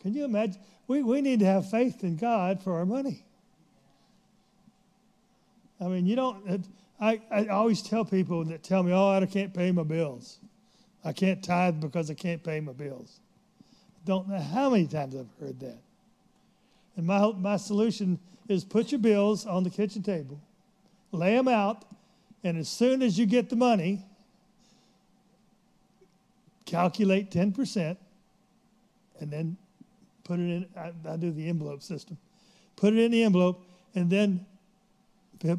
Can 0.00 0.14
you 0.14 0.24
imagine? 0.24 0.60
We, 0.88 1.02
we 1.02 1.20
need 1.20 1.40
to 1.40 1.46
have 1.46 1.70
faith 1.70 2.02
in 2.02 2.16
God 2.16 2.62
for 2.62 2.76
our 2.76 2.86
money. 2.86 3.24
I 5.80 5.86
mean, 5.88 6.06
you 6.06 6.16
don't, 6.16 6.66
I, 7.00 7.20
I 7.30 7.46
always 7.46 7.82
tell 7.82 8.04
people 8.04 8.44
that 8.44 8.62
tell 8.62 8.82
me, 8.82 8.92
oh, 8.92 9.10
I 9.10 9.26
can't 9.26 9.52
pay 9.52 9.72
my 9.72 9.82
bills. 9.82 10.38
I 11.04 11.12
can't 11.12 11.42
tithe 11.42 11.80
because 11.80 12.10
I 12.10 12.14
can't 12.14 12.42
pay 12.42 12.60
my 12.60 12.72
bills. 12.72 13.20
Don't 14.04 14.28
know 14.28 14.38
how 14.38 14.70
many 14.70 14.86
times 14.86 15.16
I've 15.16 15.26
heard 15.40 15.58
that. 15.60 15.78
And 16.96 17.06
my, 17.06 17.32
my 17.32 17.56
solution 17.56 18.18
is 18.48 18.64
put 18.64 18.92
your 18.92 19.00
bills 19.00 19.46
on 19.46 19.64
the 19.64 19.70
kitchen 19.70 20.02
table, 20.02 20.40
lay 21.10 21.34
them 21.34 21.48
out, 21.48 21.84
and 22.44 22.58
as 22.58 22.68
soon 22.68 23.02
as 23.02 23.18
you 23.18 23.26
get 23.26 23.48
the 23.48 23.56
money, 23.56 24.04
calculate 26.64 27.30
10%, 27.30 27.96
and 29.20 29.30
then 29.30 29.56
put 30.24 30.38
it 30.38 30.42
in. 30.42 30.66
I, 30.76 30.92
I 31.08 31.16
do 31.16 31.30
the 31.30 31.48
envelope 31.48 31.82
system. 31.82 32.16
Put 32.76 32.94
it 32.94 32.98
in 32.98 33.10
the 33.10 33.22
envelope, 33.22 33.64
and 33.94 34.10
then 34.10 34.44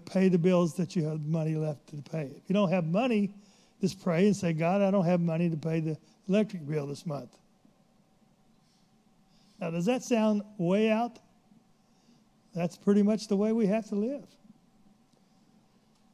pay 0.05 0.29
the 0.29 0.37
bills 0.37 0.73
that 0.75 0.95
you 0.95 1.03
have 1.05 1.25
money 1.25 1.55
left 1.55 1.87
to 1.89 1.97
pay. 2.09 2.31
If 2.35 2.43
you 2.47 2.53
don't 2.53 2.69
have 2.69 2.85
money, 2.85 3.33
just 3.81 4.01
pray 4.01 4.27
and 4.27 4.35
say, 4.35 4.53
God, 4.53 4.81
I 4.81 4.91
don't 4.91 5.05
have 5.05 5.19
money 5.19 5.49
to 5.49 5.57
pay 5.57 5.79
the 5.81 5.97
electric 6.29 6.67
bill 6.67 6.87
this 6.87 7.05
month. 7.05 7.37
Now, 9.59 9.71
does 9.71 9.85
that 9.85 10.03
sound 10.03 10.41
way 10.57 10.89
out? 10.89 11.19
That's 12.55 12.77
pretty 12.77 13.03
much 13.03 13.27
the 13.27 13.35
way 13.35 13.51
we 13.51 13.65
have 13.67 13.87
to 13.89 13.95
live. 13.95 14.25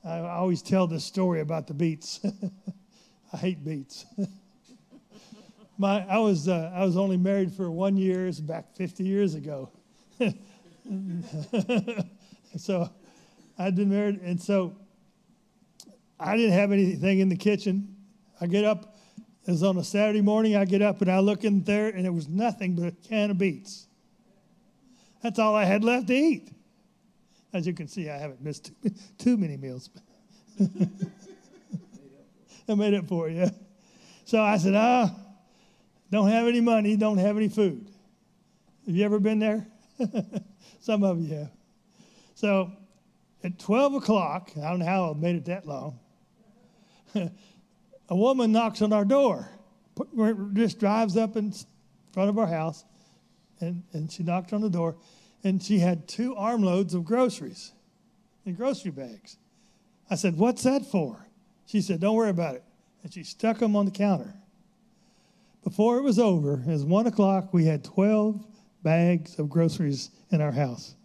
I 0.03 0.19
always 0.19 0.61
tell 0.61 0.87
this 0.87 1.03
story 1.03 1.41
about 1.41 1.67
the 1.67 1.73
beets. 1.73 2.21
I 3.33 3.37
hate 3.37 3.63
beets. 3.63 4.05
My, 5.79 6.05
I 6.09 6.17
was 6.17 6.49
uh, 6.49 6.73
I 6.75 6.83
was 6.83 6.97
only 6.97 7.15
married 7.15 7.53
for 7.53 7.71
one 7.71 7.95
year. 7.95 8.27
It's 8.27 8.41
back 8.41 8.75
50 8.75 9.05
years 9.05 9.33
ago. 9.33 9.69
so 12.57 12.89
I'd 13.57 13.77
been 13.77 13.89
married, 13.89 14.19
and 14.21 14.41
so 14.41 14.75
I 16.19 16.35
didn't 16.35 16.51
have 16.51 16.73
anything 16.73 17.19
in 17.19 17.29
the 17.29 17.37
kitchen. 17.37 17.95
I 18.41 18.47
get 18.47 18.65
up. 18.65 18.97
It 19.47 19.51
was 19.51 19.63
on 19.63 19.77
a 19.77 19.83
Saturday 19.85 20.19
morning. 20.19 20.57
I 20.57 20.65
get 20.65 20.81
up 20.81 20.99
and 20.99 21.09
I 21.09 21.19
look 21.19 21.45
in 21.45 21.63
there, 21.63 21.87
and 21.87 22.05
it 22.05 22.13
was 22.13 22.27
nothing 22.27 22.75
but 22.75 22.87
a 22.87 22.91
can 22.91 23.31
of 23.31 23.37
beets. 23.37 23.87
That's 25.23 25.39
all 25.39 25.55
I 25.55 25.63
had 25.63 25.85
left 25.85 26.07
to 26.07 26.13
eat. 26.13 26.51
As 27.53 27.65
you 27.65 27.71
can 27.71 27.87
see, 27.87 28.09
I 28.09 28.17
haven't 28.17 28.41
missed 28.41 28.73
too, 28.83 28.91
too 29.17 29.37
many 29.37 29.55
meals. 29.55 29.89
I 32.67 32.75
made 32.75 32.95
up 32.95 33.07
for 33.07 33.29
yeah. 33.29 33.51
So 34.25 34.41
I 34.41 34.57
said, 34.57 34.75
ah, 34.75 35.15
don't 36.11 36.29
have 36.29 36.47
any 36.47 36.61
money, 36.61 36.95
don't 36.95 37.17
have 37.17 37.37
any 37.37 37.49
food. 37.49 37.89
Have 38.85 38.95
you 38.95 39.05
ever 39.05 39.19
been 39.19 39.39
there? 39.39 39.67
Some 40.79 41.03
of 41.03 41.19
you 41.21 41.35
have. 41.35 41.51
So 42.35 42.71
at 43.43 43.59
12 43.59 43.95
o'clock, 43.95 44.51
I 44.57 44.69
don't 44.69 44.79
know 44.79 44.85
how 44.85 45.11
I 45.11 45.13
made 45.13 45.35
it 45.35 45.45
that 45.45 45.65
long, 45.65 45.99
a 47.15 47.29
woman 48.15 48.51
knocks 48.51 48.81
on 48.81 48.93
our 48.93 49.05
door, 49.05 49.49
just 50.53 50.79
drives 50.79 51.17
up 51.17 51.35
in 51.35 51.53
front 52.11 52.29
of 52.29 52.37
our 52.37 52.47
house, 52.47 52.85
and, 53.59 53.83
and 53.93 54.11
she 54.11 54.23
knocked 54.23 54.53
on 54.53 54.61
the 54.61 54.69
door, 54.69 54.95
and 55.43 55.61
she 55.61 55.79
had 55.79 56.07
two 56.07 56.35
armloads 56.35 56.93
of 56.93 57.05
groceries 57.05 57.71
in 58.45 58.55
grocery 58.55 58.91
bags. 58.91 59.37
I 60.09 60.15
said, 60.15 60.37
What's 60.37 60.63
that 60.63 60.85
for? 60.85 61.27
She 61.65 61.81
said, 61.81 61.99
Don't 61.99 62.15
worry 62.15 62.29
about 62.29 62.55
it. 62.55 62.63
And 63.03 63.13
she 63.13 63.23
stuck 63.23 63.59
them 63.59 63.75
on 63.75 63.85
the 63.85 63.91
counter. 63.91 64.33
Before 65.63 65.97
it 65.97 66.03
was 66.03 66.19
over, 66.19 66.53
it 66.53 66.67
was 66.67 66.85
one 66.85 67.07
o'clock, 67.07 67.53
we 67.53 67.65
had 67.65 67.83
12 67.83 68.45
bags 68.83 69.37
of 69.39 69.49
groceries 69.49 70.09
in 70.31 70.41
our 70.41 70.51
house. 70.51 70.95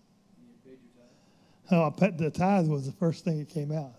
Oh, 1.71 1.91
the 1.91 2.31
tithe 2.31 2.69
was 2.69 2.87
the 2.87 2.93
first 2.93 3.25
thing 3.25 3.39
that 3.39 3.49
came 3.49 3.73
out. 3.73 3.95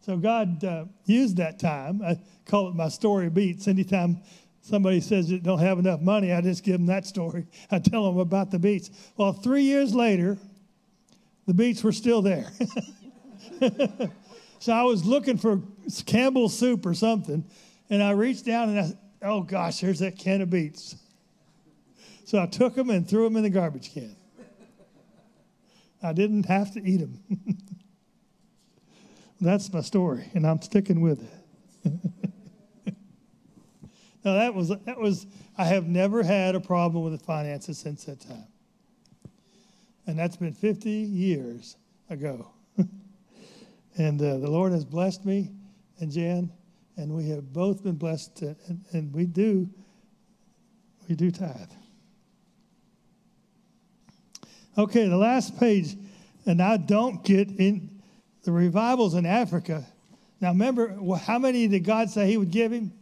So 0.00 0.16
God 0.16 0.64
uh, 0.64 0.86
used 1.04 1.36
that 1.36 1.60
time. 1.60 2.02
I 2.02 2.18
call 2.46 2.68
it 2.68 2.74
my 2.74 2.88
story 2.88 3.30
beets. 3.30 3.68
Anytime 3.68 4.20
somebody 4.62 5.00
says 5.00 5.28
they 5.28 5.38
don't 5.38 5.60
have 5.60 5.78
enough 5.78 6.00
money, 6.00 6.32
I 6.32 6.40
just 6.40 6.64
give 6.64 6.78
them 6.78 6.86
that 6.86 7.06
story. 7.06 7.46
I 7.70 7.78
tell 7.78 8.04
them 8.04 8.18
about 8.18 8.50
the 8.50 8.58
beets. 8.58 8.90
Well, 9.16 9.32
three 9.32 9.62
years 9.62 9.94
later, 9.94 10.38
the 11.46 11.54
beets 11.54 11.84
were 11.84 11.92
still 11.92 12.20
there. 12.20 12.50
so 14.58 14.72
I 14.72 14.82
was 14.82 15.04
looking 15.04 15.36
for 15.36 15.60
Campbell's 16.06 16.58
soup 16.58 16.84
or 16.84 16.94
something, 16.94 17.44
and 17.92 18.02
I 18.02 18.12
reached 18.12 18.46
down 18.46 18.70
and 18.70 18.78
I, 18.80 19.26
oh 19.26 19.42
gosh, 19.42 19.80
there's 19.80 19.98
that 19.98 20.18
can 20.18 20.40
of 20.40 20.48
beets. 20.48 20.96
So 22.24 22.40
I 22.40 22.46
took 22.46 22.74
them 22.74 22.88
and 22.88 23.06
threw 23.06 23.24
them 23.24 23.36
in 23.36 23.42
the 23.42 23.50
garbage 23.50 23.92
can. 23.92 24.16
I 26.02 26.14
didn't 26.14 26.46
have 26.46 26.72
to 26.72 26.82
eat 26.82 27.00
them. 27.00 27.20
That's 29.42 29.70
my 29.72 29.82
story, 29.82 30.30
and 30.32 30.46
I'm 30.46 30.62
sticking 30.62 31.02
with 31.02 31.22
it. 31.84 31.92
now 34.24 34.34
that 34.34 34.54
was 34.54 34.68
that 34.68 34.98
was 34.98 35.26
I 35.58 35.64
have 35.64 35.86
never 35.86 36.22
had 36.22 36.54
a 36.54 36.60
problem 36.60 37.04
with 37.04 37.12
the 37.12 37.24
finances 37.24 37.76
since 37.76 38.04
that 38.04 38.20
time, 38.20 38.46
and 40.06 40.16
that's 40.16 40.36
been 40.36 40.52
50 40.52 40.88
years 40.88 41.76
ago. 42.08 42.52
and 43.98 44.22
uh, 44.22 44.38
the 44.38 44.48
Lord 44.48 44.70
has 44.70 44.84
blessed 44.84 45.26
me 45.26 45.50
and 45.98 46.10
Jan, 46.10 46.52
and 46.96 47.12
we 47.12 47.28
have 47.30 47.52
both 47.52 47.82
been 47.82 47.96
blessed, 47.96 48.36
to, 48.36 48.56
and, 48.68 48.84
and 48.92 49.12
we 49.12 49.26
do 49.26 49.68
we 51.08 51.14
do 51.14 51.30
tithe. 51.30 51.70
Okay, 54.78 55.06
the 55.06 55.16
last 55.16 55.58
page, 55.58 55.96
and 56.46 56.62
I 56.62 56.78
don't 56.78 57.22
get 57.24 57.50
in 57.50 58.02
the 58.44 58.52
revivals 58.52 59.14
in 59.14 59.26
Africa. 59.26 59.84
Now, 60.40 60.48
remember, 60.48 60.96
how 61.18 61.38
many 61.38 61.68
did 61.68 61.80
God 61.80 62.10
say 62.10 62.28
He 62.28 62.36
would 62.36 62.50
give 62.50 62.72
him? 62.72 62.92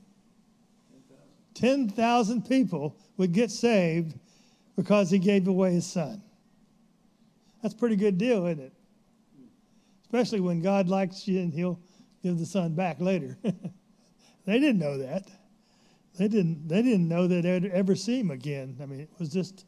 10,000 1.54 2.48
people 2.48 2.96
would 3.16 3.32
get 3.32 3.50
saved 3.50 4.18
because 4.76 5.10
He 5.10 5.18
gave 5.18 5.46
away 5.46 5.72
His 5.72 5.86
Son. 5.86 6.22
That's 7.62 7.74
a 7.74 7.76
pretty 7.76 7.96
good 7.96 8.18
deal, 8.18 8.46
isn't 8.46 8.64
it? 8.64 8.72
Especially 10.02 10.40
when 10.40 10.60
God 10.60 10.88
likes 10.88 11.28
you 11.28 11.40
and 11.40 11.52
He'll 11.52 11.78
give 12.22 12.38
the 12.38 12.46
Son 12.46 12.74
back 12.74 13.00
later. 13.00 13.38
they 14.46 14.58
didn't 14.58 14.78
know 14.78 14.98
that. 14.98 15.28
They 16.16 16.28
didn't, 16.28 16.68
they 16.68 16.82
didn't 16.82 17.08
know 17.08 17.26
that 17.26 17.42
they'd 17.42 17.66
ever 17.66 17.94
see 17.94 18.20
Him 18.20 18.30
again. 18.30 18.76
I 18.82 18.86
mean, 18.86 19.00
it 19.00 19.10
was 19.18 19.30
just 19.30 19.64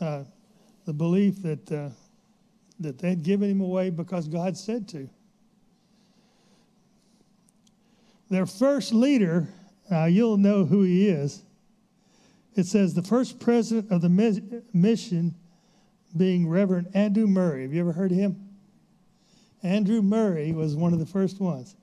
uh, 0.00 0.24
the 0.86 0.92
belief 0.92 1.42
that. 1.42 1.70
Uh, 1.72 1.88
that 2.80 2.98
they'd 2.98 3.22
given 3.22 3.50
him 3.50 3.60
away 3.60 3.90
because 3.90 4.28
God 4.28 4.56
said 4.56 4.88
to. 4.88 5.08
Their 8.30 8.46
first 8.46 8.92
leader, 8.92 9.48
uh, 9.90 10.04
you'll 10.04 10.38
know 10.38 10.64
who 10.64 10.82
he 10.82 11.08
is. 11.08 11.42
It 12.56 12.66
says 12.66 12.94
the 12.94 13.02
first 13.02 13.38
president 13.38 13.90
of 13.90 14.00
the 14.00 14.62
mission 14.72 15.34
being 16.16 16.48
Reverend 16.48 16.88
Andrew 16.94 17.26
Murray. 17.26 17.62
Have 17.62 17.72
you 17.72 17.80
ever 17.80 17.92
heard 17.92 18.12
of 18.12 18.18
him? 18.18 18.48
Andrew 19.62 20.02
Murray 20.02 20.52
was 20.52 20.76
one 20.76 20.92
of 20.92 20.98
the 20.98 21.06
first 21.06 21.40
ones. 21.40 21.74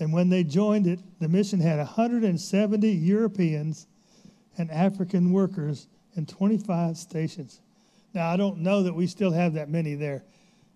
And 0.00 0.12
when 0.12 0.28
they 0.28 0.44
joined 0.44 0.86
it, 0.86 1.00
the 1.20 1.28
mission 1.28 1.60
had 1.60 1.78
170 1.78 2.90
Europeans 2.90 3.86
and 4.58 4.70
African 4.70 5.32
workers 5.32 5.88
in 6.16 6.26
25 6.26 6.96
stations. 6.96 7.60
Now, 8.14 8.30
I 8.30 8.36
don't 8.36 8.58
know 8.58 8.82
that 8.82 8.94
we 8.94 9.06
still 9.06 9.32
have 9.32 9.54
that 9.54 9.70
many 9.70 9.94
there. 9.94 10.24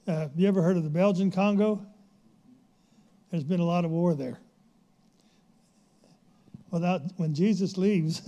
Uh, 0.07 0.21
have 0.21 0.31
you 0.37 0.49
ever 0.49 0.63
heard 0.63 0.77
of 0.77 0.85
the 0.85 0.91
Belgian 0.91 1.31
Congo? 1.31 1.85
There's 3.31 3.45
been 3.45 3.61
a 3.61 3.65
lot 3.65 3.85
of 3.85 3.91
war 3.91 4.15
there. 4.15 4.39
Without, 6.71 7.03
when 7.17 7.35
Jesus 7.35 7.77
leaves, 7.77 8.23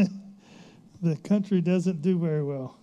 the 1.02 1.16
country 1.16 1.60
doesn't 1.60 2.02
do 2.02 2.18
very 2.18 2.42
well. 2.42 2.77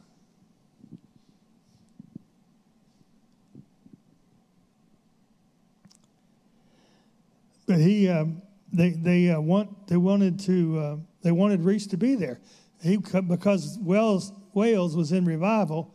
But 7.66 7.80
he, 7.80 8.08
um, 8.10 8.42
they, 8.72 8.92
they 8.92 9.30
uh, 9.30 9.40
want, 9.40 9.88
they 9.88 9.98
wanted 9.98 10.40
to, 10.42 10.80
uh, 10.80 10.96
they 11.24 11.32
wanted 11.32 11.62
Rees 11.62 11.88
to 11.88 11.98
be 11.98 12.16
there. 12.16 12.40
He, 12.82 12.98
because 12.98 13.78
Wales, 13.80 14.32
Wales 14.54 14.96
was 14.96 15.12
in 15.12 15.26
revival, 15.26 15.94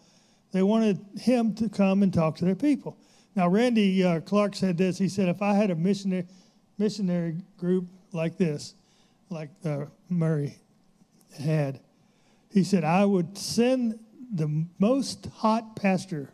they 0.53 0.62
wanted 0.62 0.99
him 1.18 1.55
to 1.55 1.68
come 1.68 2.03
and 2.03 2.12
talk 2.12 2.37
to 2.37 2.45
their 2.45 2.57
people. 2.57 2.97
Now, 3.37 3.49
Randy 3.49 4.03
uh, 4.03 4.21
Clark 4.21 4.57
said 4.57 4.77
this. 4.77 4.99
He 4.99 5.09
said, 5.09 5.29
if 5.29 5.41
I 5.41 5.55
had 5.55 5.71
a 5.71 5.77
missionary, 5.77 6.27
missionary 6.79 7.37
group 7.57 7.87
like 8.12 8.37
this, 8.37 8.75
like 9.29 9.51
uh, 9.64 9.85
Murray 10.09 10.57
had, 11.39 11.81
he 12.51 12.64
said, 12.64 12.83
I 12.83 13.05
would 13.05 13.39
send 13.39 14.01
the 14.35 14.66
most 14.79 15.27
hot 15.37 15.77
pastor 15.77 16.31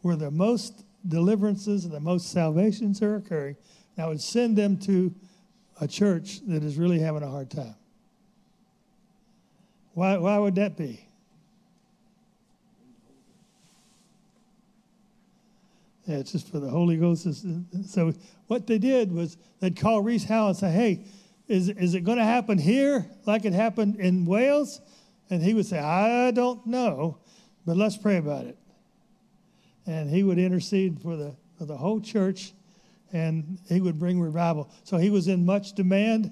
where 0.00 0.16
the 0.16 0.30
most 0.30 0.84
deliverances 1.06 1.84
and 1.84 1.92
the 1.92 2.00
most 2.00 2.30
salvations 2.30 3.02
are 3.02 3.16
occurring. 3.16 3.56
And 3.96 4.04
I 4.04 4.08
would 4.08 4.20
send 4.20 4.56
them 4.56 4.78
to 4.80 5.14
a 5.80 5.88
church 5.88 6.40
that 6.46 6.62
is 6.62 6.76
really 6.76 6.98
having 6.98 7.22
a 7.22 7.28
hard 7.28 7.50
time. 7.50 7.74
Why, 9.94 10.18
why 10.18 10.38
would 10.38 10.54
that 10.56 10.76
be? 10.76 11.06
Yeah, 16.06 16.18
it's 16.18 16.32
just 16.32 16.50
for 16.50 16.60
the 16.60 16.68
Holy 16.68 16.96
Ghost. 16.96 17.26
So 17.88 18.12
what 18.46 18.66
they 18.66 18.78
did 18.78 19.10
was 19.10 19.36
they'd 19.60 19.78
call 19.78 20.02
Rees 20.02 20.24
Howell 20.24 20.48
and 20.48 20.56
say, 20.56 20.70
hey, 20.70 21.04
is, 21.48 21.68
is 21.68 21.94
it 21.94 22.02
going 22.02 22.18
to 22.18 22.24
happen 22.24 22.58
here 22.58 23.06
like 23.24 23.44
it 23.44 23.52
happened 23.52 23.96
in 23.96 24.24
Wales? 24.24 24.80
And 25.30 25.42
he 25.42 25.54
would 25.54 25.66
say, 25.66 25.78
I 25.78 26.30
don't 26.30 26.64
know, 26.66 27.18
but 27.64 27.76
let's 27.76 27.96
pray 27.96 28.18
about 28.18 28.44
it. 28.44 28.56
And 29.86 30.08
he 30.08 30.22
would 30.22 30.38
intercede 30.38 31.00
for 31.00 31.16
the, 31.16 31.34
for 31.58 31.64
the 31.64 31.76
whole 31.76 32.00
church 32.00 32.52
and 33.12 33.58
he 33.68 33.80
would 33.80 33.98
bring 33.98 34.20
revival. 34.20 34.70
So 34.84 34.96
he 34.96 35.10
was 35.10 35.28
in 35.28 35.44
much 35.44 35.74
demand. 35.74 36.30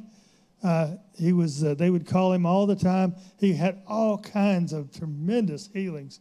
Uh, 0.63 0.97
he 1.19 1.33
was, 1.33 1.63
uh, 1.63 1.75
they 1.75 1.91
would 1.91 2.07
call 2.07 2.33
him 2.33 2.47
all 2.47 2.67
the 2.67 2.77
time. 2.77 3.15
He 3.39 3.53
had 3.53 3.83
all 3.87 4.19
kinds 4.19 4.73
of 4.73 4.93
tremendous 4.93 5.69
healings 5.73 6.21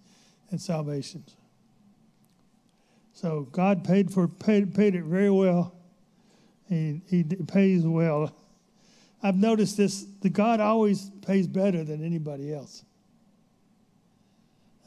and 0.51 0.62
salvations. 0.62 1.36
So 3.14 3.47
God 3.51 3.84
paid 3.84 4.12
for 4.12 4.28
paid, 4.28 4.74
paid 4.74 4.95
it 4.95 5.04
very 5.04 5.30
well. 5.30 5.76
He, 6.68 7.01
he 7.08 7.24
pays 7.24 7.84
well. 7.86 8.36
I've 9.22 9.38
noticed 9.38 9.78
this, 9.78 10.06
the 10.22 10.30
God 10.30 10.60
always 10.60 11.10
pays 11.26 11.47
better 11.47 11.84
than 11.84 12.04
anybody 12.04 12.54
else. 12.54 12.84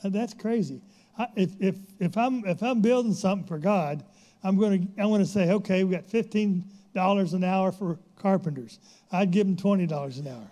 And 0.02 0.12
that's 0.12 0.34
crazy. 0.34 0.82
I, 1.18 1.28
if, 1.36 1.50
if, 1.58 1.76
if, 1.98 2.16
I'm, 2.18 2.44
if 2.44 2.62
I'm 2.62 2.82
building 2.82 3.14
something 3.14 3.46
for 3.46 3.58
God, 3.58 4.04
I'm 4.42 4.56
going 4.56 4.86
to, 4.86 5.02
I'm 5.02 5.08
going 5.08 5.20
to 5.20 5.26
say, 5.26 5.50
okay, 5.50 5.84
we 5.84 5.94
got 5.94 6.04
$15 6.04 7.34
an 7.34 7.44
hour 7.44 7.72
for 7.72 7.98
carpenters. 8.18 8.78
I'd 9.10 9.30
give 9.30 9.46
them 9.46 9.56
$20 9.56 10.18
an 10.18 10.28
hour. 10.28 10.50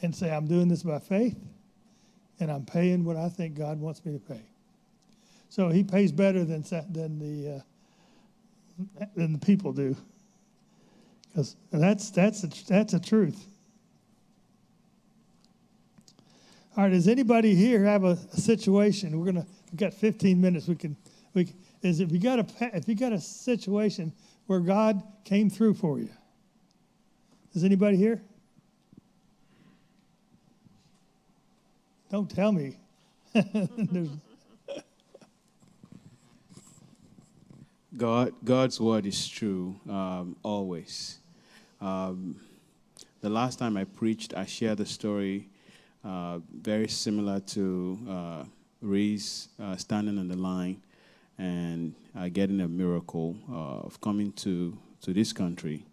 And 0.00 0.14
say, 0.14 0.30
I'm 0.30 0.46
doing 0.46 0.68
this 0.68 0.84
by 0.84 1.00
faith, 1.00 1.36
and 2.38 2.52
I'm 2.52 2.64
paying 2.64 3.04
what 3.04 3.16
I 3.16 3.28
think 3.28 3.56
God 3.56 3.80
wants 3.80 4.04
me 4.04 4.12
to 4.12 4.20
pay. 4.20 4.42
So 5.48 5.70
he 5.70 5.82
pays 5.82 6.12
better 6.12 6.44
than, 6.44 6.62
than, 6.90 7.18
the, 7.18 7.56
uh, 9.00 9.04
than 9.16 9.32
the 9.32 9.38
people 9.38 9.72
do. 9.72 9.96
Because 11.30 11.56
that's, 11.72 12.10
that's, 12.10 12.42
that's 12.62 12.94
a 12.94 13.00
truth. 13.00 13.44
All 16.78 16.84
right, 16.84 16.90
does 16.90 17.08
anybody 17.08 17.56
here 17.56 17.82
have 17.82 18.04
a, 18.04 18.16
a 18.32 18.36
situation? 18.36 19.18
We're 19.18 19.26
gonna 19.26 19.46
we've 19.72 19.80
got 19.80 19.92
15 19.92 20.40
minutes. 20.40 20.68
We 20.68 20.76
can 20.76 20.96
we 21.34 21.52
is 21.82 22.00
if 22.00 22.10
you 22.12 22.18
got 22.18 22.38
a 22.38 22.46
if 22.76 22.88
you 22.88 22.94
got 22.94 23.12
a 23.12 23.20
situation 23.20 24.12
where 24.46 24.60
God 24.60 25.02
came 25.24 25.50
through 25.50 25.74
for 25.74 25.98
you. 25.98 26.08
Is 27.54 27.64
anybody 27.64 27.96
here? 27.96 28.22
Don't 32.10 32.30
tell 32.30 32.52
me. 32.52 32.78
God, 37.96 38.32
God's 38.44 38.80
word 38.80 39.06
is 39.06 39.28
true 39.28 39.78
um, 39.88 40.36
always. 40.42 41.18
Um, 41.80 42.36
the 43.20 43.28
last 43.28 43.58
time 43.58 43.76
I 43.76 43.84
preached, 43.84 44.34
I 44.34 44.46
shared 44.46 44.80
a 44.80 44.86
story 44.86 45.48
uh, 46.04 46.38
very 46.54 46.88
similar 46.88 47.40
to 47.40 47.98
uh, 48.08 48.44
Rees 48.80 49.48
uh, 49.60 49.76
standing 49.76 50.18
on 50.18 50.28
the 50.28 50.36
line 50.36 50.80
and 51.38 51.94
uh, 52.16 52.28
getting 52.28 52.60
a 52.60 52.68
miracle 52.68 53.36
uh, 53.50 53.86
of 53.86 54.00
coming 54.00 54.32
to, 54.32 54.76
to 55.00 55.12
this 55.12 55.32
country. 55.32 55.86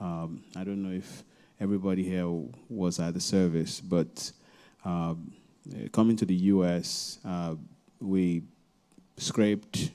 Um, 0.00 0.42
I 0.56 0.64
don't 0.64 0.82
know 0.82 0.96
if 0.96 1.22
everybody 1.60 2.02
here 2.02 2.28
was 2.68 2.98
at 2.98 3.14
the 3.14 3.20
service, 3.20 3.80
but 3.80 4.32
um, 4.84 5.32
coming 5.92 6.16
to 6.16 6.24
the 6.24 6.34
U.S., 6.34 7.18
uh, 7.24 7.54
we 8.00 8.42
scraped 9.16 9.90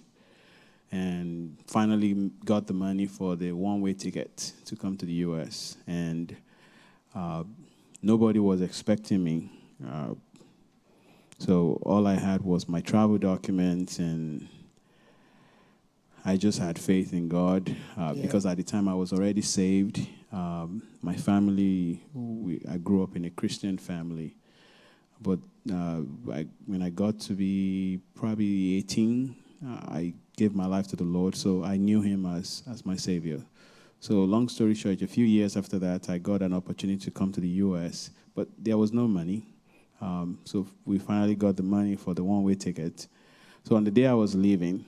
and 0.91 1.58
finally 1.68 2.32
got 2.43 2.68
the 2.68 2.74
money 2.74 3.06
for 3.06 3.36
the 3.36 3.52
one-way 3.54 3.93
ticket 3.93 4.52
to 4.66 4.76
come 4.76 4.97
to 4.97 5.06
the 5.06 5.14
U.S. 5.14 5.78
And 5.88 6.36
uh, 7.16 7.43
nobody 8.02 8.39
was 8.39 8.62
expecting 8.62 9.24
me. 9.24 9.49
Uh, 9.88 10.16
so 11.38 11.80
all 11.84 12.08
I 12.08 12.16
had 12.16 12.41
was 12.41 12.68
my 12.68 12.82
travel 12.82 13.18
documents, 13.18 13.99
and 13.99 14.47
I 16.24 16.38
just 16.38 16.59
had 16.59 16.78
faith 16.78 17.13
in 17.13 17.28
God 17.28 17.76
uh, 17.97 18.13
yeah. 18.15 18.22
because 18.22 18.45
at 18.45 18.57
the 18.57 18.63
time 18.63 18.88
I 18.88 18.93
was 18.93 19.11
already 19.11 19.41
saved. 19.41 20.07
Um, 20.32 20.84
my 21.01 21.15
family, 21.15 22.03
we, 22.13 22.61
I 22.69 22.78
grew 22.78 23.03
up 23.03 23.15
in 23.15 23.26
a 23.26 23.30
Christian 23.30 23.78
family, 23.78 24.36
but 25.19 25.39
uh, 25.72 26.01
I, 26.32 26.45
when 26.65 26.82
I 26.82 26.89
got 26.89 27.19
to 27.22 27.34
be 27.34 27.99
probably 28.15 28.78
18, 28.78 29.36
uh, 29.65 29.69
I 29.89 30.13
gave 30.38 30.55
my 30.55 30.65
life 30.65 30.88
to 30.88 30.95
the 30.95 31.03
Lord, 31.03 31.36
so 31.36 31.63
I 31.63 31.78
knew 31.78 32.01
Him 32.01 32.26
as 32.26 32.63
as 32.69 32.86
my 32.86 32.95
Savior. 32.95 33.41
So, 33.99 34.24
long 34.24 34.49
story 34.49 34.74
short, 34.74 35.01
a 35.03 35.07
few 35.07 35.26
years 35.26 35.55
after 35.55 35.78
that, 35.80 36.09
I 36.09 36.17
got 36.17 36.41
an 36.41 36.53
opportunity 36.53 36.99
to 37.05 37.11
come 37.11 37.32
to 37.34 37.41
the 37.41 37.47
U.S., 37.65 38.09
but 38.34 38.47
there 38.57 38.78
was 38.78 38.91
no 38.91 39.07
money. 39.07 39.45
Um, 40.01 40.39
so, 40.43 40.65
we 40.86 40.97
finally 40.97 41.36
got 41.36 41.55
the 41.55 41.63
money 41.63 41.95
for 41.95 42.15
the 42.15 42.24
one 42.24 42.43
way 42.43 42.55
ticket. 42.55 43.07
So, 43.63 43.76
on 43.76 43.84
the 43.84 43.91
day 43.91 44.07
I 44.07 44.13
was 44.13 44.34
leaving, 44.34 44.86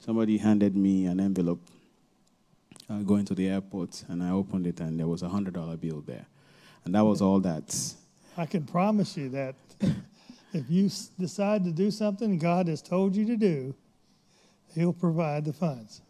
somebody 0.00 0.38
handed 0.38 0.76
me 0.76 1.06
an 1.06 1.20
envelope 1.20 1.60
uh, 2.88 2.98
going 2.98 3.24
to 3.26 3.34
the 3.34 3.48
airport, 3.48 4.04
and 4.08 4.22
I 4.22 4.30
opened 4.30 4.66
it, 4.66 4.80
and 4.80 4.98
there 4.98 5.06
was 5.06 5.22
a 5.22 5.28
$100 5.28 5.80
bill 5.80 6.02
there. 6.06 6.26
And 6.84 6.94
that 6.94 7.04
was 7.04 7.22
all 7.22 7.38
that. 7.40 7.94
I 8.36 8.46
can 8.46 8.64
promise 8.64 9.16
you 9.16 9.28
that 9.30 9.54
if 10.52 10.64
you 10.68 10.90
decide 11.18 11.64
to 11.64 11.70
do 11.70 11.90
something 11.90 12.38
God 12.38 12.66
has 12.68 12.82
told 12.82 13.14
you 13.14 13.24
to 13.26 13.36
do, 13.36 13.74
He'll 14.74 14.92
provide 14.92 15.44
the 15.44 15.52
funds. 15.52 16.00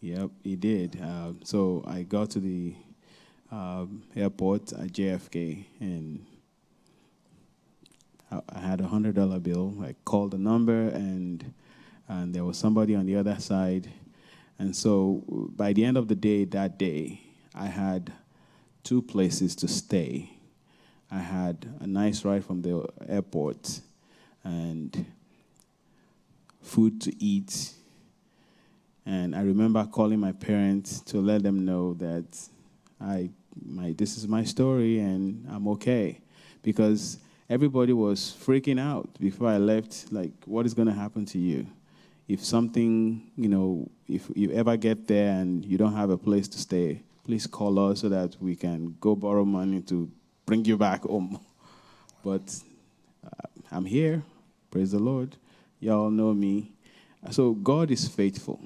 Yep, 0.00 0.30
he 0.42 0.56
did. 0.56 1.00
Uh, 1.00 1.32
so 1.44 1.84
I 1.86 2.02
got 2.02 2.30
to 2.30 2.40
the 2.40 2.74
um, 3.52 4.02
airport 4.16 4.72
at 4.72 4.88
JFK 4.88 5.64
and 5.78 6.24
I, 8.32 8.40
I 8.48 8.58
had 8.60 8.80
a 8.80 8.86
hundred 8.88 9.14
dollar 9.14 9.38
bill. 9.38 9.74
I 9.82 9.94
called 10.04 10.30
the 10.30 10.38
number 10.38 10.88
and 10.88 11.52
and 12.10 12.34
there 12.34 12.44
was 12.44 12.58
somebody 12.58 12.94
on 12.94 13.06
the 13.06 13.16
other 13.16 13.38
side. 13.38 13.88
And 14.58 14.74
so 14.74 15.22
by 15.56 15.72
the 15.72 15.84
end 15.84 15.96
of 15.96 16.08
the 16.08 16.14
day, 16.14 16.44
that 16.44 16.78
day, 16.78 17.20
I 17.54 17.66
had 17.66 18.12
two 18.84 19.00
places 19.00 19.54
to 19.56 19.68
stay. 19.68 20.30
I 21.10 21.18
had 21.18 21.66
a 21.80 21.86
nice 21.86 22.24
ride 22.24 22.44
from 22.44 22.62
the 22.62 22.86
airport 23.08 23.80
and 24.44 25.06
food 26.62 27.00
to 27.02 27.24
eat 27.24 27.74
and 29.06 29.34
I 29.34 29.42
remember 29.42 29.84
calling 29.86 30.20
my 30.20 30.32
parents 30.32 31.00
to 31.02 31.20
let 31.20 31.42
them 31.42 31.64
know 31.64 31.94
that 31.94 32.48
I, 33.00 33.30
my, 33.64 33.92
this 33.96 34.16
is 34.16 34.28
my 34.28 34.44
story 34.44 35.00
and 35.00 35.46
I'm 35.50 35.66
okay. 35.68 36.20
Because 36.62 37.18
everybody 37.48 37.92
was 37.92 38.36
freaking 38.40 38.78
out 38.78 39.08
before 39.18 39.48
I 39.48 39.56
left, 39.56 40.12
like, 40.12 40.32
what 40.44 40.66
is 40.66 40.74
going 40.74 40.88
to 40.88 40.94
happen 40.94 41.24
to 41.26 41.38
you? 41.38 41.66
If 42.32 42.44
something, 42.44 43.30
you 43.36 43.48
know, 43.48 43.90
if 44.08 44.30
you 44.34 44.52
ever 44.52 44.76
get 44.76 45.08
there 45.08 45.32
and 45.40 45.64
you 45.64 45.76
don't 45.76 45.94
have 45.94 46.10
a 46.10 46.18
place 46.18 46.46
to 46.48 46.58
stay, 46.58 47.02
please 47.24 47.46
call 47.46 47.78
us 47.90 48.00
so 48.00 48.08
that 48.08 48.36
we 48.40 48.54
can 48.54 48.96
go 49.00 49.16
borrow 49.16 49.44
money 49.44 49.80
to 49.82 50.10
bring 50.46 50.64
you 50.64 50.76
back 50.76 51.02
home. 51.02 51.40
But 52.22 52.54
uh, 53.24 53.48
I'm 53.72 53.86
here. 53.86 54.22
Praise 54.70 54.92
the 54.92 54.98
Lord. 54.98 55.36
Y'all 55.80 56.10
know 56.10 56.34
me. 56.34 56.72
So 57.30 57.52
God 57.52 57.90
is 57.90 58.06
faithful 58.06 58.60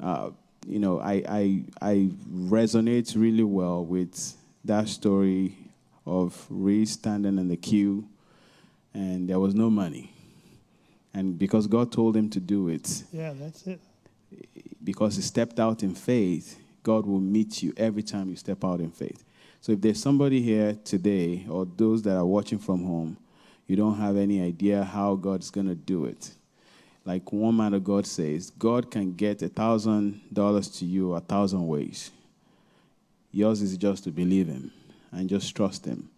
uh, 0.00 0.30
you 0.66 0.78
know, 0.78 1.00
I, 1.00 1.22
I, 1.28 1.62
I 1.80 2.10
resonate 2.30 3.14
really 3.16 3.42
well 3.42 3.84
with 3.84 4.34
that 4.64 4.88
story 4.88 5.56
of 6.06 6.46
Rees 6.48 6.92
standing 6.92 7.38
in 7.38 7.48
the 7.48 7.56
queue 7.56 8.08
and 8.94 9.28
there 9.28 9.40
was 9.40 9.54
no 9.54 9.70
money. 9.70 10.12
And 11.18 11.38
because 11.38 11.66
God 11.66 11.90
told 11.90 12.16
him 12.16 12.30
to 12.30 12.40
do 12.40 12.68
it. 12.68 13.04
Yeah, 13.12 13.32
that's 13.38 13.66
it. 13.66 13.80
Because 14.82 15.16
he 15.16 15.22
stepped 15.22 15.58
out 15.58 15.82
in 15.82 15.94
faith, 15.94 16.58
God 16.82 17.06
will 17.06 17.20
meet 17.20 17.62
you 17.62 17.72
every 17.76 18.02
time 18.02 18.28
you 18.28 18.36
step 18.36 18.64
out 18.64 18.80
in 18.80 18.90
faith. 18.90 19.24
So 19.60 19.72
if 19.72 19.80
there's 19.80 20.00
somebody 20.00 20.40
here 20.40 20.76
today 20.84 21.46
or 21.48 21.66
those 21.66 22.02
that 22.02 22.16
are 22.16 22.26
watching 22.26 22.58
from 22.58 22.84
home, 22.84 23.16
you 23.66 23.76
don't 23.76 23.98
have 23.98 24.16
any 24.16 24.40
idea 24.40 24.84
how 24.84 25.16
God's 25.16 25.50
going 25.50 25.66
to 25.66 25.74
do 25.74 26.04
it 26.04 26.30
like 27.08 27.32
one 27.32 27.56
man 27.56 27.72
of 27.72 27.82
God 27.82 28.06
says, 28.06 28.50
God 28.50 28.90
can 28.90 29.14
get 29.14 29.40
a 29.40 29.48
thousand 29.48 30.20
dollars 30.30 30.68
to 30.78 30.84
you 30.84 31.14
a 31.14 31.20
thousand 31.20 31.66
ways. 31.66 32.10
Yours 33.32 33.62
is 33.62 33.78
just 33.78 34.04
to 34.04 34.10
believe 34.10 34.46
Him 34.46 34.70
and 35.10 35.26
just 35.26 35.56
trust 35.56 35.86
Him. 35.86 36.10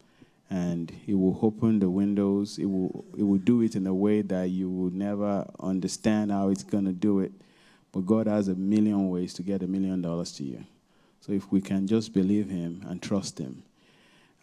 And 0.50 0.90
He 0.90 1.14
will 1.14 1.38
open 1.40 1.78
the 1.78 1.88
windows. 1.88 2.58
It 2.58 2.66
will, 2.66 3.04
it 3.16 3.22
will 3.22 3.38
do 3.38 3.62
it 3.62 3.76
in 3.76 3.86
a 3.86 3.94
way 3.94 4.22
that 4.22 4.50
you 4.50 4.68
will 4.68 4.90
never 4.90 5.48
understand 5.60 6.32
how 6.32 6.48
it's 6.48 6.64
to 6.64 6.80
do 6.92 7.20
it. 7.20 7.32
But 7.92 8.06
God 8.06 8.26
has 8.26 8.48
a 8.48 8.54
million 8.54 9.08
ways 9.08 9.32
to 9.34 9.42
get 9.42 9.62
a 9.62 9.66
million 9.66 10.02
dollars 10.02 10.32
to 10.32 10.44
you. 10.44 10.64
So 11.20 11.32
if 11.32 11.50
we 11.52 11.60
can 11.60 11.86
just 11.86 12.12
believe 12.12 12.48
Him 12.48 12.84
and 12.88 13.00
trust 13.00 13.38
Him, 13.38 13.62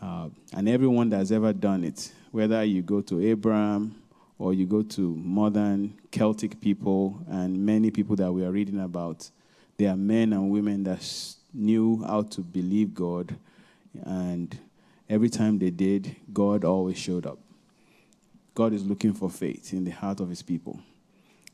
uh, 0.01 0.30
and 0.53 0.70
everyone 0.70 1.10
that's 1.10 1.32
ever 1.32 1.53
done 1.53 1.84
it, 1.84 2.12
whether 2.32 2.64
you 2.64 2.82
go 2.82 3.01
to 3.01 3.20
Abraham 3.22 3.95
or 4.38 4.53
you 4.53 4.66
go 4.66 4.84
to 4.84 5.16
modern 5.16 5.97
Celtic 6.12 6.62
people 6.62 7.20
and 7.28 7.66
many 7.66 7.89
people 7.89 8.16
that 8.18 8.32
we 8.32 8.45
are 8.45 8.51
reading 8.51 8.80
about, 8.80 9.30
they 9.78 9.88
are 9.88 9.95
men 9.95 10.34
and 10.34 10.51
women 10.51 10.84
that 10.84 11.36
knew 11.53 12.03
how 12.03 12.22
to 12.22 12.41
believe 12.41 12.93
God, 12.93 13.36
and 14.03 14.58
every 15.10 15.30
time 15.30 15.60
they 15.60 15.70
did, 15.70 16.16
God 16.34 16.64
always 16.64 16.97
showed 16.97 17.26
up. 17.26 17.39
God 18.53 18.74
is 18.74 18.86
looking 18.86 19.14
for 19.14 19.30
faith 19.30 19.74
in 19.74 19.84
the 19.84 19.91
heart 19.91 20.20
of 20.20 20.30
His 20.30 20.41
people. 20.41 20.80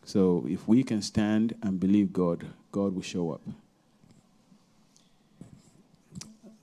So 0.06 0.46
if 0.48 0.68
we 0.68 0.84
can 0.84 1.02
stand 1.02 1.56
and 1.62 1.80
believe 1.80 2.14
God, 2.14 2.46
God 2.72 2.96
will 2.96 3.02
show 3.02 3.32
up. 3.32 3.42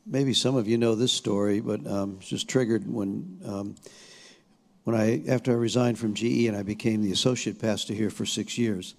Maybe 0.07 0.35
some 0.35 0.57
of 0.57 0.67
you 0.67 0.77
know 0.77 0.95
this 0.95 1.13
story, 1.13 1.61
but 1.61 1.87
um, 1.87 2.17
it's 2.21 2.29
just 2.29 2.49
triggered 2.49 2.91
when 2.91 3.39
um, 3.45 3.77
when 4.85 4.97
I 4.97 5.23
after 5.29 5.53
I 5.53 5.55
resigned 5.55 5.99
from 5.99 6.15
GE 6.15 6.47
and 6.47 6.57
I 6.57 6.63
became 6.63 7.03
the 7.03 7.13
associate 7.13 7.61
pastor 7.61 7.95
here 7.95 8.11
for 8.11 8.27
six 8.27 8.59
years. 8.59 8.95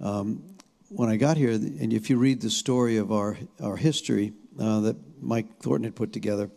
Um, 0.00 0.42
when 0.88 1.08
I 1.08 1.16
got 1.16 1.38
here, 1.38 1.52
and 1.52 1.92
if 1.92 2.10
you 2.10 2.18
read 2.18 2.42
the 2.42 2.50
story 2.50 2.98
of 2.98 3.12
our 3.12 3.38
our 3.62 3.76
history 3.76 4.32
uh, 4.60 4.80
that 4.80 4.96
Mike 5.22 5.58
Thornton 5.60 5.84
had 5.84 5.94
put 5.94 6.12
together, 6.12 6.50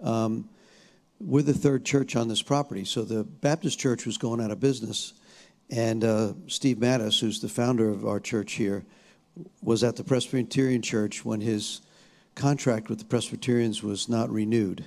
um, 0.00 0.48
we're 1.20 1.42
the 1.42 1.54
third 1.54 1.84
church 1.84 2.16
on 2.16 2.28
this 2.28 2.42
property. 2.42 2.84
So 2.84 3.02
the 3.02 3.24
Baptist 3.24 3.78
church 3.78 4.06
was 4.06 4.18
going 4.18 4.40
out 4.40 4.50
of 4.50 4.60
business, 4.60 5.14
and 5.70 6.04
uh, 6.04 6.32
Steve 6.46 6.78
Mattis, 6.78 7.20
who's 7.20 7.40
the 7.40 7.48
founder 7.48 7.88
of 7.88 8.06
our 8.06 8.20
church 8.20 8.52
here, 8.52 8.84
was 9.62 9.84
at 9.84 9.96
the 9.96 10.04
Presbyterian 10.04 10.82
church 10.82 11.24
when 11.24 11.40
his 11.40 11.80
contract 12.34 12.88
with 12.88 12.98
the 12.98 13.04
Presbyterians 13.04 13.82
was 13.82 14.08
not 14.08 14.30
renewed 14.30 14.84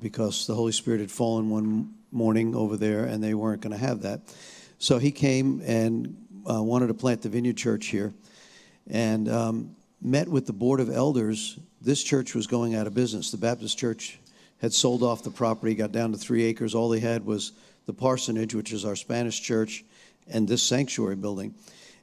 because 0.00 0.46
the 0.46 0.54
Holy 0.54 0.72
Spirit 0.72 1.00
had 1.00 1.10
fallen 1.10 1.48
one 1.48 1.94
morning 2.12 2.54
over 2.54 2.76
there 2.76 3.04
and 3.04 3.22
they 3.22 3.34
weren't 3.34 3.62
going 3.62 3.72
to 3.72 3.78
have 3.78 4.02
that. 4.02 4.20
So 4.78 4.98
he 4.98 5.10
came 5.10 5.62
and 5.64 6.16
uh, 6.48 6.62
wanted 6.62 6.88
to 6.88 6.94
plant 6.94 7.22
the 7.22 7.28
Vineyard 7.28 7.56
Church 7.56 7.86
here 7.86 8.12
and 8.88 9.28
um, 9.28 9.76
met 10.02 10.28
with 10.28 10.46
the 10.46 10.52
Board 10.52 10.80
of 10.80 10.90
Elders. 10.90 11.58
This 11.80 12.02
church 12.02 12.34
was 12.34 12.46
going 12.46 12.74
out 12.74 12.86
of 12.86 12.94
business. 12.94 13.30
The 13.30 13.38
Baptist 13.38 13.78
Church 13.78 14.18
had 14.58 14.72
sold 14.72 15.02
off 15.02 15.22
the 15.22 15.30
property, 15.30 15.74
got 15.74 15.92
down 15.92 16.12
to 16.12 16.18
three 16.18 16.44
acres. 16.44 16.74
All 16.74 16.88
they 16.88 17.00
had 17.00 17.24
was 17.26 17.52
the 17.86 17.92
parsonage, 17.92 18.54
which 18.54 18.72
is 18.72 18.84
our 18.84 18.96
Spanish 18.96 19.40
church, 19.40 19.84
and 20.28 20.48
this 20.48 20.62
sanctuary 20.62 21.16
building. 21.16 21.54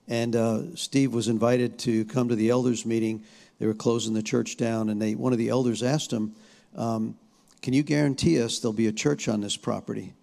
And 0.07 0.35
uh, 0.35 0.75
Steve 0.75 1.13
was 1.13 1.27
invited 1.27 1.79
to 1.79 2.05
come 2.05 2.29
to 2.29 2.35
the 2.35 2.49
elders 2.49 2.85
meeting. 2.85 3.23
They 3.59 3.67
were 3.67 3.73
closing 3.73 4.13
the 4.13 4.23
church 4.23 4.57
down, 4.57 4.89
and 4.89 5.01
they 5.01 5.15
one 5.15 5.31
of 5.31 5.39
the 5.39 5.49
elders 5.49 5.81
asked 5.81 6.11
him, 6.11 6.35
um, 6.75 7.17
"Can 7.61 7.73
you 7.73 7.83
guarantee 7.83 8.41
us 8.41 8.59
there'll 8.59 8.73
be 8.73 8.87
a 8.87 8.91
church 8.91 9.27
on 9.27 9.41
this 9.41 9.55
property?" 9.55 10.13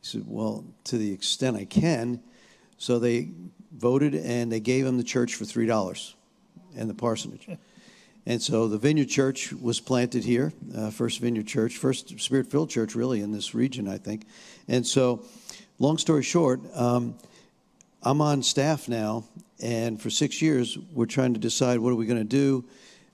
He 0.00 0.06
said, 0.06 0.24
"Well, 0.26 0.64
to 0.84 0.98
the 0.98 1.12
extent 1.12 1.56
I 1.56 1.64
can." 1.64 2.20
So 2.78 2.98
they 2.98 3.30
voted, 3.72 4.14
and 4.14 4.52
they 4.52 4.60
gave 4.60 4.86
him 4.86 4.98
the 4.98 5.04
church 5.04 5.34
for 5.34 5.44
three 5.44 5.66
dollars, 5.66 6.14
and 6.76 6.88
the 6.88 6.94
parsonage. 6.94 7.48
And 8.26 8.40
so 8.40 8.68
the 8.68 8.78
Vineyard 8.78 9.08
Church 9.08 9.52
was 9.52 9.80
planted 9.80 10.24
here, 10.24 10.52
uh, 10.74 10.90
First 10.90 11.20
Vineyard 11.20 11.46
Church, 11.46 11.76
first 11.76 12.18
Spirit 12.20 12.46
filled 12.46 12.70
church 12.70 12.94
really 12.94 13.20
in 13.20 13.32
this 13.32 13.54
region, 13.54 13.86
I 13.86 13.98
think. 13.98 14.26
And 14.66 14.86
so, 14.86 15.24
long 15.78 15.98
story 15.98 16.22
short, 16.22 16.60
um, 16.74 17.16
I'm 18.02 18.22
on 18.22 18.42
staff 18.42 18.88
now, 18.88 19.24
and 19.62 20.00
for 20.00 20.08
six 20.08 20.40
years, 20.40 20.78
we're 20.92 21.06
trying 21.06 21.34
to 21.34 21.40
decide 21.40 21.80
what 21.80 21.90
are 21.90 21.96
we 21.96 22.06
going 22.06 22.18
to 22.18 22.24
do. 22.24 22.64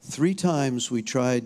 Three 0.02 0.34
times 0.34 0.90
we 0.90 1.02
tried 1.02 1.44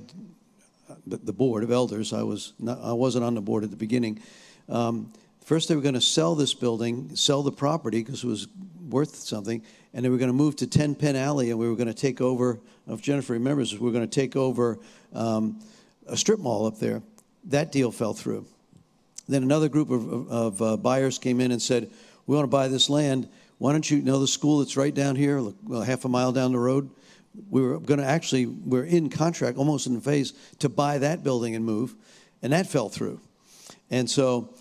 the, 1.07 1.33
board 1.33 1.65
of 1.65 1.71
elders. 1.71 2.13
I 2.13 2.23
was 2.23 2.53
not, 2.59 2.79
I 2.83 2.93
wasn't 2.93 3.25
on 3.25 3.35
the 3.35 3.41
board 3.41 3.65
at 3.65 3.71
the 3.71 3.77
beginning. 3.77 4.21
Um, 4.69 5.13
first, 5.45 5.69
they 5.69 5.77
were 5.77 5.83
going 5.83 5.95
to 5.95 6.01
sell 6.01 6.35
this 6.35 6.55
building, 6.55 7.17
sell 7.17 7.43
the 7.43 7.53
property 7.53 8.03
because 8.03 8.25
it 8.25 8.27
was 8.27 8.49
worth 8.89 9.15
something, 9.17 9.63
and 9.95 10.05
they 10.05 10.09
were 10.09 10.19
going 10.19 10.29
to 10.29 10.35
move 10.35 10.57
to 10.57 10.67
10 10.67 10.97
Penn 10.97 11.15
Alley, 11.15 11.51
and 11.51 11.59
we 11.59 11.69
were 11.69 11.77
going 11.77 11.89
to 11.89 11.95
take 11.95 12.21
over. 12.21 12.59
If 12.89 13.01
Jennifer 13.01 13.33
remembers, 13.33 13.73
we 13.73 13.79
were 13.79 13.93
going 13.93 14.07
to 14.07 14.21
take 14.21 14.35
over 14.35 14.79
um, 15.15 15.61
a 16.09 16.17
strip 16.17 16.41
mall 16.41 16.67
up 16.67 16.79
there. 16.79 17.01
That 17.45 17.71
deal 17.71 17.93
fell 17.93 18.13
through. 18.13 18.45
Then 19.29 19.45
another 19.45 19.69
group 19.69 19.91
of, 19.91 20.31
of, 20.31 20.63
uh, 20.63 20.77
buyers 20.77 21.19
came 21.19 21.41
in 21.41 21.53
and 21.53 21.63
said, 21.63 21.91
"We 22.27 22.35
want 22.37 22.45
to 22.45 22.51
buy 22.51 22.69
this 22.69 22.91
land. 22.91 23.29
Why 23.59 23.73
don't 23.73 23.89
you 23.89 24.03
know 24.03 24.19
the 24.19 24.27
school 24.27 24.59
that's 24.59 24.77
right 24.77 24.93
down 24.93 25.17
here, 25.17 25.41
well, 25.63 25.83
half 25.83 26.05
a 26.05 26.09
mile 26.09 26.33
down 26.33 26.53
the 26.53 26.59
road?" 26.59 26.91
We 27.51 27.63
were 27.63 27.79
going 27.79 28.01
to 28.01 28.07
actually, 28.07 28.47
we're 28.47 28.85
in 28.85 29.11
contract, 29.11 29.59
almost 29.59 29.87
in 29.87 30.01
phase, 30.01 30.35
to 30.61 30.69
buy 30.69 30.99
that 30.99 31.25
building 31.25 31.55
and 31.57 31.65
move, 31.65 31.95
and 32.43 32.53
that 32.53 32.67
fell 32.67 32.89
through. 32.89 33.21
And 33.91 34.09
so 34.09 34.55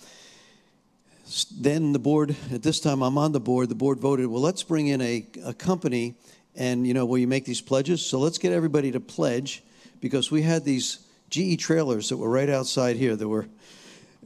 then 1.60 1.94
the 1.94 2.00
board, 2.00 2.36
at 2.52 2.64
this 2.64 2.80
time 2.80 3.02
I'm 3.02 3.18
on 3.18 3.32
the 3.32 3.40
board, 3.40 3.70
the 3.70 3.76
board 3.76 4.00
voted, 4.00 4.28
well, 4.28 4.42
let's 4.42 4.64
bring 4.64 4.88
in 4.88 5.02
a, 5.02 5.26
a 5.46 5.54
company 5.54 6.16
and, 6.56 6.86
you 6.86 6.94
know, 6.94 7.06
where 7.06 7.20
you 7.20 7.28
make 7.28 7.46
these 7.46 7.62
pledges. 7.62 8.06
So 8.06 8.20
let's 8.20 8.38
get 8.38 8.52
everybody 8.52 8.92
to 8.92 9.00
pledge 9.00 9.64
because 10.00 10.30
we 10.30 10.42
had 10.42 10.66
these 10.66 11.08
GE 11.30 11.60
trailers 11.60 12.10
that 12.10 12.18
were 12.18 12.30
right 12.30 12.50
outside 12.50 12.96
here 12.96 13.16
that 13.16 13.28
were, 13.28 13.48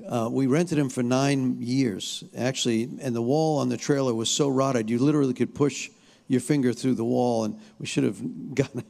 uh, 0.10 0.28
we 0.32 0.48
rented 0.48 0.78
them 0.78 0.90
for 0.90 1.04
nine 1.04 1.62
years, 1.62 2.24
actually, 2.38 2.90
and 3.02 3.16
the 3.16 3.22
wall 3.22 3.60
on 3.60 3.70
the 3.70 3.78
trailer 3.78 4.14
was 4.14 4.30
so 4.30 4.50
rotted, 4.50 4.90
you 4.90 5.00
literally 5.00 5.34
could 5.34 5.56
push 5.56 5.90
your 6.28 6.42
finger 6.42 6.74
through 6.74 6.96
the 6.96 7.06
wall, 7.06 7.46
and 7.46 7.60
we 7.80 7.86
should 7.86 8.04
have 8.04 8.20
gotten. 8.56 8.82
it. 8.82 8.86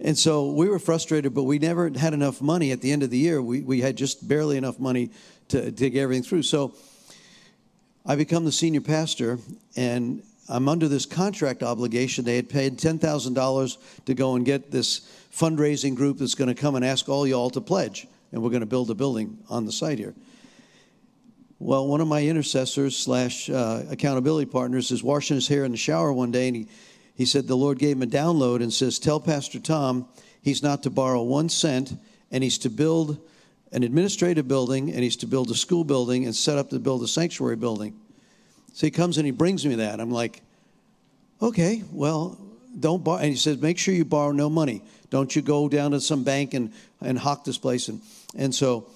And 0.00 0.18
so 0.18 0.50
we 0.50 0.68
were 0.68 0.78
frustrated, 0.78 1.34
but 1.34 1.44
we 1.44 1.58
never 1.58 1.90
had 1.96 2.12
enough 2.12 2.42
money 2.42 2.72
at 2.72 2.82
the 2.82 2.92
end 2.92 3.02
of 3.02 3.10
the 3.10 3.18
year. 3.18 3.40
We, 3.40 3.62
we 3.62 3.80
had 3.80 3.96
just 3.96 4.28
barely 4.28 4.56
enough 4.56 4.78
money 4.78 5.10
to, 5.48 5.70
get 5.70 5.94
everything 5.96 6.22
through. 6.22 6.42
So 6.42 6.74
I 8.06 8.16
become 8.16 8.44
the 8.44 8.52
senior 8.52 8.82
pastor, 8.82 9.38
and 9.76 10.22
I'm 10.46 10.68
under 10.68 10.88
this 10.88 11.06
contract 11.06 11.62
obligation. 11.62 12.26
They 12.26 12.36
had 12.36 12.50
paid 12.50 12.76
$10,000 12.76 13.76
to 14.04 14.14
go 14.14 14.36
and 14.36 14.44
get 14.44 14.70
this 14.70 15.10
fundraising 15.32 15.94
group 15.94 16.18
that's 16.18 16.34
going 16.34 16.54
to 16.54 16.60
come 16.60 16.74
and 16.74 16.84
ask 16.84 17.08
all 17.08 17.26
y'all 17.26 17.48
to 17.50 17.62
pledge, 17.62 18.06
and 18.30 18.42
we're 18.42 18.50
going 18.50 18.60
to 18.60 18.66
build 18.66 18.90
a 18.90 18.94
building 18.94 19.38
on 19.48 19.64
the 19.64 19.72
site 19.72 19.98
here. 19.98 20.14
Well, 21.58 21.88
one 21.88 22.02
of 22.02 22.08
my 22.08 22.22
intercessors 22.22 22.94
slash 22.94 23.48
uh, 23.48 23.84
accountability 23.88 24.50
partners 24.50 24.90
is 24.90 25.02
washing 25.02 25.36
his 25.36 25.48
hair 25.48 25.64
in 25.64 25.70
the 25.70 25.78
shower 25.78 26.12
one 26.12 26.30
day, 26.30 26.48
and 26.48 26.56
he, 26.56 26.68
he 27.14 27.24
said 27.24 27.46
the 27.46 27.56
Lord 27.56 27.78
gave 27.78 27.96
him 27.96 28.02
a 28.02 28.06
download 28.06 28.62
and 28.62 28.70
says, 28.70 28.98
Tell 28.98 29.18
Pastor 29.18 29.58
Tom 29.58 30.06
he's 30.42 30.62
not 30.62 30.82
to 30.82 30.90
borrow 30.90 31.22
one 31.22 31.48
cent, 31.48 31.96
and 32.30 32.44
he's 32.44 32.58
to 32.58 32.68
build 32.68 33.18
an 33.74 33.82
administrative 33.82 34.48
building, 34.48 34.90
and 34.90 35.00
he's 35.00 35.16
to 35.16 35.26
build 35.26 35.50
a 35.50 35.54
school 35.54 35.84
building 35.84 36.24
and 36.24 36.34
set 36.34 36.56
up 36.56 36.70
to 36.70 36.78
build 36.78 37.02
a 37.02 37.08
sanctuary 37.08 37.56
building. 37.56 37.94
So 38.72 38.86
he 38.86 38.90
comes 38.90 39.18
and 39.18 39.26
he 39.26 39.32
brings 39.32 39.66
me 39.66 39.74
that. 39.74 40.00
I'm 40.00 40.10
like, 40.10 40.40
okay, 41.42 41.82
well, 41.92 42.38
don't 42.78 43.04
borrow. 43.04 43.18
And 43.18 43.28
he 43.28 43.36
says, 43.36 43.60
make 43.60 43.78
sure 43.78 43.92
you 43.92 44.06
borrow 44.06 44.32
no 44.32 44.48
money. 44.48 44.82
Don't 45.10 45.36
you 45.36 45.42
go 45.42 45.68
down 45.68 45.90
to 45.90 46.00
some 46.00 46.24
bank 46.24 46.54
and, 46.54 46.72
and 47.02 47.18
hawk 47.18 47.44
this 47.44 47.58
place. 47.58 47.88
And, 47.88 48.00
and 48.34 48.54
so 48.54 48.88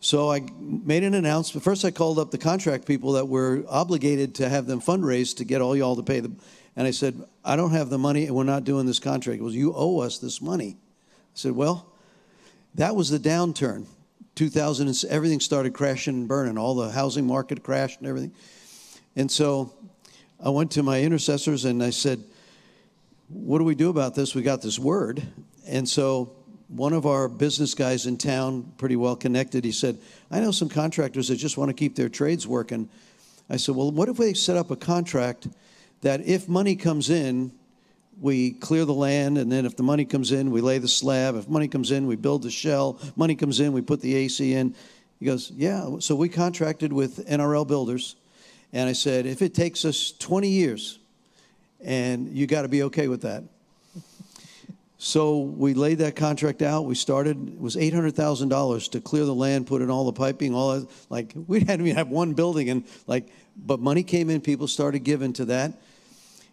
so 0.00 0.30
I 0.30 0.40
made 0.60 1.02
an 1.02 1.14
announcement. 1.14 1.64
First, 1.64 1.84
I 1.84 1.90
called 1.90 2.20
up 2.20 2.30
the 2.30 2.38
contract 2.38 2.86
people 2.86 3.12
that 3.12 3.26
were 3.26 3.64
obligated 3.68 4.36
to 4.36 4.48
have 4.48 4.66
them 4.66 4.80
fundraise 4.80 5.36
to 5.38 5.44
get 5.44 5.60
all 5.60 5.76
y'all 5.76 5.96
to 5.96 6.04
pay 6.04 6.20
them. 6.20 6.38
And 6.76 6.86
I 6.86 6.92
said, 6.92 7.20
I 7.44 7.56
don't 7.56 7.72
have 7.72 7.90
the 7.90 7.98
money 7.98 8.26
and 8.26 8.36
we're 8.36 8.44
not 8.44 8.62
doing 8.62 8.86
this 8.86 9.00
contract. 9.00 9.40
It 9.40 9.42
was, 9.42 9.56
you 9.56 9.72
owe 9.74 9.98
us 10.00 10.18
this 10.18 10.40
money. 10.40 10.76
I 10.78 11.34
said, 11.34 11.52
well, 11.52 11.92
that 12.78 12.96
was 12.96 13.10
the 13.10 13.18
downturn. 13.18 13.86
2000, 14.36 15.04
everything 15.10 15.40
started 15.40 15.74
crashing 15.74 16.14
and 16.14 16.28
burning. 16.28 16.56
All 16.56 16.76
the 16.76 16.90
housing 16.90 17.26
market 17.26 17.62
crashed 17.62 17.98
and 17.98 18.06
everything. 18.08 18.32
And 19.16 19.30
so 19.30 19.72
I 20.42 20.50
went 20.50 20.70
to 20.72 20.84
my 20.84 21.02
intercessors 21.02 21.64
and 21.64 21.82
I 21.82 21.90
said, 21.90 22.22
what 23.28 23.58
do 23.58 23.64
we 23.64 23.74
do 23.74 23.90
about 23.90 24.14
this? 24.14 24.34
We 24.34 24.42
got 24.42 24.62
this 24.62 24.78
word. 24.78 25.22
And 25.66 25.88
so 25.88 26.32
one 26.68 26.92
of 26.92 27.04
our 27.04 27.28
business 27.28 27.74
guys 27.74 28.06
in 28.06 28.16
town, 28.16 28.72
pretty 28.78 28.94
well 28.94 29.16
connected, 29.16 29.64
he 29.64 29.72
said, 29.72 29.98
I 30.30 30.38
know 30.38 30.52
some 30.52 30.68
contractors 30.68 31.28
that 31.28 31.36
just 31.36 31.58
want 31.58 31.70
to 31.70 31.74
keep 31.74 31.96
their 31.96 32.08
trades 32.08 32.46
working. 32.46 32.88
I 33.50 33.56
said, 33.56 33.74
Well, 33.74 33.90
what 33.90 34.08
if 34.08 34.18
we 34.18 34.34
set 34.34 34.56
up 34.56 34.70
a 34.70 34.76
contract 34.76 35.48
that 36.02 36.24
if 36.26 36.48
money 36.48 36.76
comes 36.76 37.10
in, 37.10 37.52
we 38.20 38.52
clear 38.52 38.84
the 38.84 38.94
land, 38.94 39.38
and 39.38 39.50
then 39.50 39.66
if 39.66 39.76
the 39.76 39.82
money 39.82 40.04
comes 40.04 40.32
in, 40.32 40.50
we 40.50 40.60
lay 40.60 40.78
the 40.78 40.88
slab. 40.88 41.36
If 41.36 41.48
money 41.48 41.68
comes 41.68 41.90
in, 41.90 42.06
we 42.06 42.16
build 42.16 42.42
the 42.42 42.50
shell. 42.50 42.98
Money 43.16 43.34
comes 43.34 43.60
in, 43.60 43.72
we 43.72 43.80
put 43.80 44.00
the 44.00 44.14
AC 44.14 44.54
in. 44.54 44.74
He 45.18 45.26
goes, 45.26 45.50
Yeah. 45.50 45.98
So 46.00 46.14
we 46.14 46.28
contracted 46.28 46.92
with 46.92 47.26
NRL 47.26 47.66
Builders. 47.66 48.16
And 48.72 48.88
I 48.88 48.92
said, 48.92 49.26
If 49.26 49.42
it 49.42 49.54
takes 49.54 49.84
us 49.84 50.12
20 50.12 50.48
years, 50.48 50.98
and 51.80 52.28
you 52.36 52.46
got 52.46 52.62
to 52.62 52.68
be 52.68 52.82
okay 52.84 53.08
with 53.08 53.22
that. 53.22 53.44
So 55.00 55.38
we 55.38 55.74
laid 55.74 55.98
that 55.98 56.16
contract 56.16 56.60
out. 56.60 56.84
We 56.84 56.96
started, 56.96 57.50
it 57.50 57.60
was 57.60 57.76
$800,000 57.76 58.90
to 58.90 59.00
clear 59.00 59.24
the 59.24 59.32
land, 59.32 59.68
put 59.68 59.80
in 59.80 59.90
all 59.90 60.04
the 60.04 60.12
piping, 60.12 60.56
all 60.56 60.80
that. 60.80 60.88
Like, 61.08 61.34
we 61.46 61.60
hadn't 61.60 61.86
even 61.86 61.96
have 61.96 62.08
one 62.08 62.34
building. 62.34 62.68
And 62.68 62.82
like, 63.06 63.28
but 63.56 63.78
money 63.78 64.02
came 64.02 64.28
in, 64.28 64.40
people 64.40 64.66
started 64.66 65.04
giving 65.04 65.32
to 65.34 65.44
that. 65.44 65.74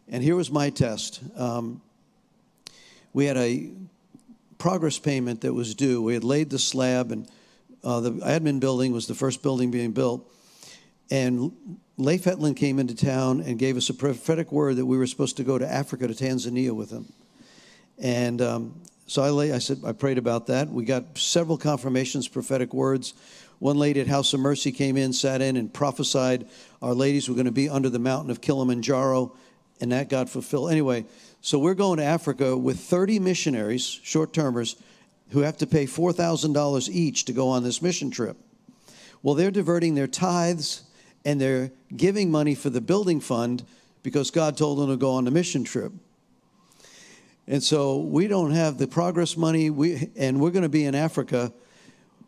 And 0.08 0.24
here 0.24 0.36
was 0.36 0.52
my 0.52 0.70
test. 0.70 1.22
Um, 1.36 1.82
we 3.14 3.26
had 3.26 3.38
a 3.38 3.72
progress 4.58 5.00
payment 5.00 5.42
that 5.42 5.54
was 5.54 5.74
due. 5.74 6.02
We 6.02 6.14
had 6.14 6.24
laid 6.24 6.50
the 6.50 6.60
slab, 6.60 7.12
and 7.12 7.28
uh, 7.84 8.00
the 8.02 8.12
admin 8.12 8.60
building 8.60 8.92
was 8.92 9.08
the 9.08 9.16
first 9.16 9.42
building 9.42 9.72
being 9.72 9.92
built. 9.92 10.32
And 11.10 11.52
Leif 11.98 12.26
Hetland 12.26 12.58
came 12.58 12.80
into 12.80 12.96
town 12.96 13.42
and 13.42 13.58
gave 13.58 13.78
us 13.78 13.90
a 13.90 13.94
prophetic 13.94 14.52
word 14.52 14.78
that 14.78 14.86
we 14.86 14.98
were 14.98 15.08
supposed 15.08 15.38
to 15.38 15.44
go 15.44 15.58
to 15.58 15.68
Africa 15.68 16.08
to 16.08 16.14
Tanzania 16.14 16.72
with 16.72 16.92
him. 16.92 17.12
And 17.98 18.42
um, 18.42 18.82
so 19.08 19.24
I, 19.24 19.30
lay, 19.30 19.54
I 19.54 19.60
said, 19.60 19.82
I 19.86 19.92
prayed 19.92 20.18
about 20.18 20.48
that. 20.48 20.70
We 20.70 20.84
got 20.84 21.18
several 21.18 21.58
confirmations, 21.58 22.28
prophetic 22.28 22.74
words. 22.74 23.14
One 23.60 23.78
lady 23.78 24.02
at 24.02 24.08
House 24.08 24.34
of 24.34 24.40
Mercy 24.40 24.72
came 24.72 24.98
in, 24.98 25.14
sat 25.14 25.42
in, 25.42 25.56
and 25.56 25.74
prophesied 25.74 26.48
our 26.82 26.94
ladies 26.94 27.30
were 27.30 27.36
going 27.36 27.46
to 27.46 27.52
be 27.52 27.70
under 27.70 27.90
the 27.90 28.00
mountain 28.00 28.30
of 28.30 28.42
Kilimanjaro, 28.42 29.32
and 29.82 29.92
that 29.92 30.10
got 30.10 30.30
fulfilled. 30.30 30.72
Anyway, 30.72 31.06
so 31.42 31.60
we're 31.60 31.74
going 31.74 31.98
to 31.98 32.04
Africa 32.04 32.58
with 32.58 32.80
30 32.80 33.20
missionaries, 33.20 33.84
short 33.84 34.34
termers, 34.34 34.76
who 35.30 35.42
have 35.42 35.58
to 35.58 35.68
pay 35.68 35.86
$4,000 35.86 36.90
each 36.90 37.26
to 37.26 37.34
go 37.34 37.50
on 37.50 37.64
this 37.64 37.82
mission 37.82 38.10
trip. 38.10 38.38
Well, 39.22 39.36
they're 39.36 39.52
diverting 39.52 39.96
their 39.96 40.08
tithes 40.08 40.84
and 41.24 41.42
they're 41.42 41.72
giving 41.96 42.30
money 42.30 42.56
for 42.56 42.70
the 42.70 42.82
building 42.82 43.20
fund 43.20 43.66
because 44.04 44.30
God 44.30 44.56
told 44.56 44.78
them 44.78 44.90
to 44.90 44.98
go 44.98 45.14
on 45.14 45.26
the 45.26 45.32
mission 45.32 45.64
trip. 45.64 45.92
And 47.48 47.62
so 47.62 48.00
we 48.00 48.28
don't 48.28 48.52
have 48.52 48.78
the 48.78 48.88
progress 48.88 49.36
money, 49.38 49.70
we, 49.70 50.10
and 50.16 50.40
we're 50.40 50.52
going 50.52 50.64
to 50.64 50.70
be 50.70 50.86
in 50.86 50.96
Africa 50.96 51.52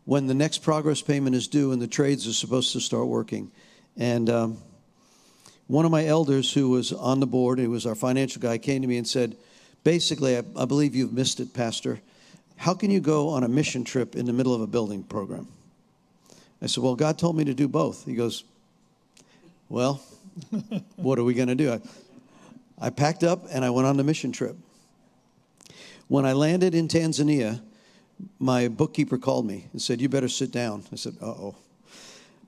when 0.04 0.26
the 0.26 0.34
next 0.34 0.58
progress 0.58 1.02
payment 1.02 1.36
is 1.36 1.48
due 1.48 1.72
and 1.72 1.82
the 1.82 1.86
trades 1.86 2.26
are 2.26 2.32
supposed 2.32 2.72
to 2.72 2.80
start 2.80 3.06
working. 3.06 3.50
And 3.96 4.30
um, 4.30 4.58
one 5.68 5.84
of 5.84 5.90
my 5.90 6.06
elders 6.06 6.52
who 6.52 6.70
was 6.70 6.92
on 6.92 7.20
the 7.20 7.26
board, 7.26 7.58
who 7.58 7.70
was 7.70 7.86
our 7.86 7.94
financial 7.94 8.40
guy, 8.40 8.58
came 8.58 8.82
to 8.82 8.88
me 8.88 8.96
and 8.96 9.06
said, 9.06 9.36
Basically, 9.84 10.36
I, 10.36 10.42
I 10.56 10.64
believe 10.64 10.94
you've 10.94 11.12
missed 11.12 11.40
it, 11.40 11.54
Pastor. 11.54 12.00
How 12.56 12.74
can 12.74 12.90
you 12.90 13.00
go 13.00 13.28
on 13.28 13.44
a 13.44 13.48
mission 13.48 13.84
trip 13.84 14.16
in 14.16 14.26
the 14.26 14.32
middle 14.32 14.54
of 14.54 14.60
a 14.60 14.66
building 14.66 15.04
program? 15.04 15.46
I 16.60 16.66
said, 16.66 16.82
Well, 16.82 16.96
God 16.96 17.18
told 17.18 17.36
me 17.36 17.44
to 17.44 17.54
do 17.54 17.68
both. 17.68 18.04
He 18.04 18.14
goes, 18.14 18.44
Well, 19.68 20.02
what 20.96 21.18
are 21.18 21.24
we 21.24 21.34
going 21.34 21.48
to 21.48 21.54
do? 21.54 21.72
I, 21.72 21.80
I 22.80 22.90
packed 22.90 23.22
up 23.22 23.44
and 23.50 23.64
I 23.64 23.70
went 23.70 23.86
on 23.86 23.96
the 23.96 24.04
mission 24.04 24.32
trip. 24.32 24.56
When 26.08 26.24
I 26.24 26.32
landed 26.32 26.74
in 26.74 26.88
Tanzania, 26.88 27.60
my 28.38 28.68
bookkeeper 28.68 29.18
called 29.18 29.46
me 29.46 29.68
and 29.72 29.82
said, 29.82 30.00
You 30.00 30.08
better 30.08 30.28
sit 30.28 30.50
down. 30.50 30.84
I 30.90 30.96
said, 30.96 31.16
Uh 31.20 31.26
oh. 31.26 31.56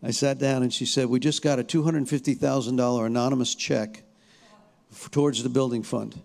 I 0.02 0.12
sat 0.12 0.38
down 0.38 0.62
and 0.62 0.72
she 0.72 0.86
said, 0.86 1.06
We 1.06 1.20
just 1.20 1.42
got 1.42 1.58
a 1.58 1.64
$250,000 1.64 3.06
anonymous 3.06 3.54
check 3.54 4.02
towards 5.10 5.42
the 5.42 5.48
building 5.48 5.82
fund. 5.82 6.20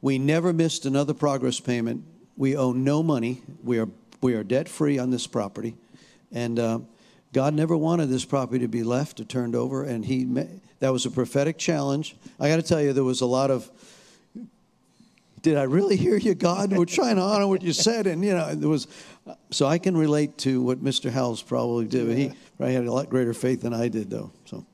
We 0.00 0.18
never 0.18 0.52
missed 0.52 0.86
another 0.86 1.14
progress 1.14 1.60
payment. 1.60 2.04
We 2.36 2.56
owe 2.56 2.72
no 2.72 3.02
money. 3.02 3.42
We 3.62 3.78
are, 3.78 3.88
we 4.20 4.34
are 4.34 4.42
debt 4.42 4.68
free 4.68 4.98
on 4.98 5.10
this 5.10 5.26
property. 5.26 5.74
And 6.32 6.58
uh, 6.58 6.80
God 7.32 7.54
never 7.54 7.76
wanted 7.76 8.06
this 8.06 8.24
property 8.24 8.60
to 8.60 8.68
be 8.68 8.82
left 8.82 9.20
or 9.20 9.24
turned 9.24 9.54
over. 9.54 9.84
And 9.84 10.04
he, 10.04 10.24
that 10.80 10.92
was 10.92 11.06
a 11.06 11.10
prophetic 11.10 11.58
challenge. 11.58 12.16
I 12.40 12.48
got 12.48 12.56
to 12.56 12.62
tell 12.62 12.80
you, 12.80 12.92
there 12.92 13.04
was 13.04 13.20
a 13.20 13.26
lot 13.26 13.50
of, 13.50 13.70
did 15.42 15.56
I 15.56 15.62
really 15.62 15.96
hear 15.96 16.16
you, 16.16 16.34
God? 16.34 16.72
We're 16.72 16.84
trying 16.86 17.16
to 17.16 17.22
honor 17.22 17.46
what 17.46 17.62
you 17.62 17.72
said. 17.72 18.06
And, 18.06 18.24
you 18.24 18.34
know, 18.34 18.54
there 18.54 18.68
was, 18.68 18.88
so 19.50 19.66
I 19.66 19.78
can 19.78 19.96
relate 19.96 20.38
to 20.38 20.60
what 20.60 20.82
Mr. 20.82 21.10
Howells 21.10 21.42
probably 21.42 21.86
did. 21.86 22.16
He 22.16 22.32
probably 22.56 22.74
had 22.74 22.84
a 22.86 22.92
lot 22.92 23.10
greater 23.10 23.34
faith 23.34 23.62
than 23.62 23.74
I 23.74 23.88
did, 23.88 24.10
though. 24.10 24.30
So. 24.44 24.66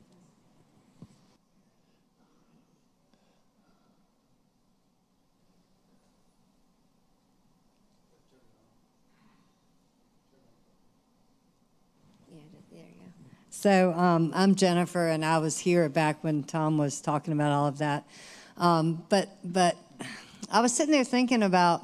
So 13.61 13.93
um, 13.93 14.33
I'm 14.35 14.55
Jennifer, 14.55 15.09
and 15.09 15.23
I 15.23 15.37
was 15.37 15.59
here 15.59 15.91
back 15.91 16.25
when 16.25 16.45
Tom 16.45 16.79
was 16.79 17.03
talking 17.03 17.35
about 17.35 17.53
all 17.53 17.67
of 17.67 17.77
that. 17.77 18.07
Um, 18.57 19.05
but 19.11 19.29
but 19.45 19.77
I 20.51 20.63
was 20.63 20.73
sitting 20.73 20.93
there 20.93 21.05
thinking 21.05 21.43
about, 21.43 21.83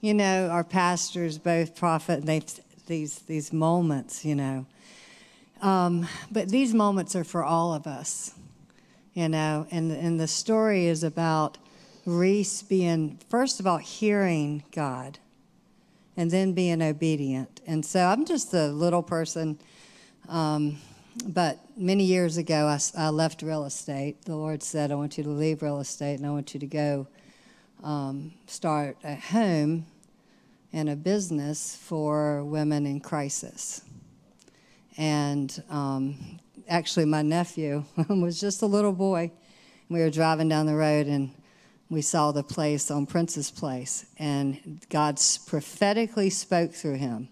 you 0.00 0.14
know, 0.14 0.48
our 0.48 0.64
pastors, 0.64 1.36
both 1.36 1.76
prophet, 1.76 2.24
they 2.24 2.40
these 2.86 3.18
these 3.18 3.52
moments, 3.52 4.24
you 4.24 4.34
know. 4.34 4.64
Um, 5.62 6.08
but 6.30 6.48
these 6.48 6.72
moments 6.72 7.14
are 7.14 7.24
for 7.24 7.44
all 7.44 7.74
of 7.74 7.86
us, 7.86 8.34
you 9.14 9.28
know. 9.28 9.66
And 9.70 9.92
and 9.92 10.18
the 10.18 10.28
story 10.28 10.86
is 10.86 11.04
about 11.04 11.58
Rees 12.06 12.62
being 12.62 13.18
first 13.28 13.60
of 13.60 13.66
all 13.66 13.78
hearing 13.78 14.64
God, 14.72 15.18
and 16.16 16.30
then 16.30 16.52
being 16.52 16.82
obedient. 16.82 17.60
And 17.66 17.84
so 17.84 18.04
I'm 18.06 18.24
just 18.24 18.54
a 18.54 18.68
little 18.68 19.02
person. 19.02 19.58
Um, 20.28 20.78
but 21.26 21.58
many 21.76 22.04
years 22.04 22.36
ago, 22.36 22.66
I, 22.66 22.78
I, 22.96 23.08
left 23.08 23.42
real 23.42 23.64
estate. 23.64 24.24
The 24.24 24.36
Lord 24.36 24.62
said, 24.62 24.92
I 24.92 24.94
want 24.94 25.18
you 25.18 25.24
to 25.24 25.30
leave 25.30 25.60
real 25.62 25.80
estate 25.80 26.14
and 26.14 26.26
I 26.26 26.30
want 26.30 26.54
you 26.54 26.60
to 26.60 26.66
go 26.66 27.08
um, 27.82 28.32
start 28.46 28.96
a 29.02 29.16
home 29.16 29.86
and 30.72 30.88
a 30.88 30.96
business 30.96 31.76
for 31.76 32.44
women 32.44 32.86
in 32.86 33.00
crisis. 33.00 33.82
And 35.00 35.62
um, 35.70 36.38
actually, 36.68 37.06
my 37.06 37.22
nephew 37.22 37.84
was 38.10 38.38
just 38.38 38.60
a 38.60 38.66
little 38.66 38.92
boy. 38.92 39.32
We 39.88 40.00
were 40.00 40.10
driving 40.10 40.50
down 40.50 40.66
the 40.66 40.74
road 40.74 41.06
and 41.06 41.30
we 41.88 42.02
saw 42.02 42.32
the 42.32 42.42
place 42.42 42.90
on 42.90 43.06
Prince's 43.06 43.50
Place, 43.50 44.04
and 44.18 44.78
God 44.90 45.18
prophetically 45.46 46.28
spoke 46.28 46.72
through 46.72 46.96
him. 46.96 47.30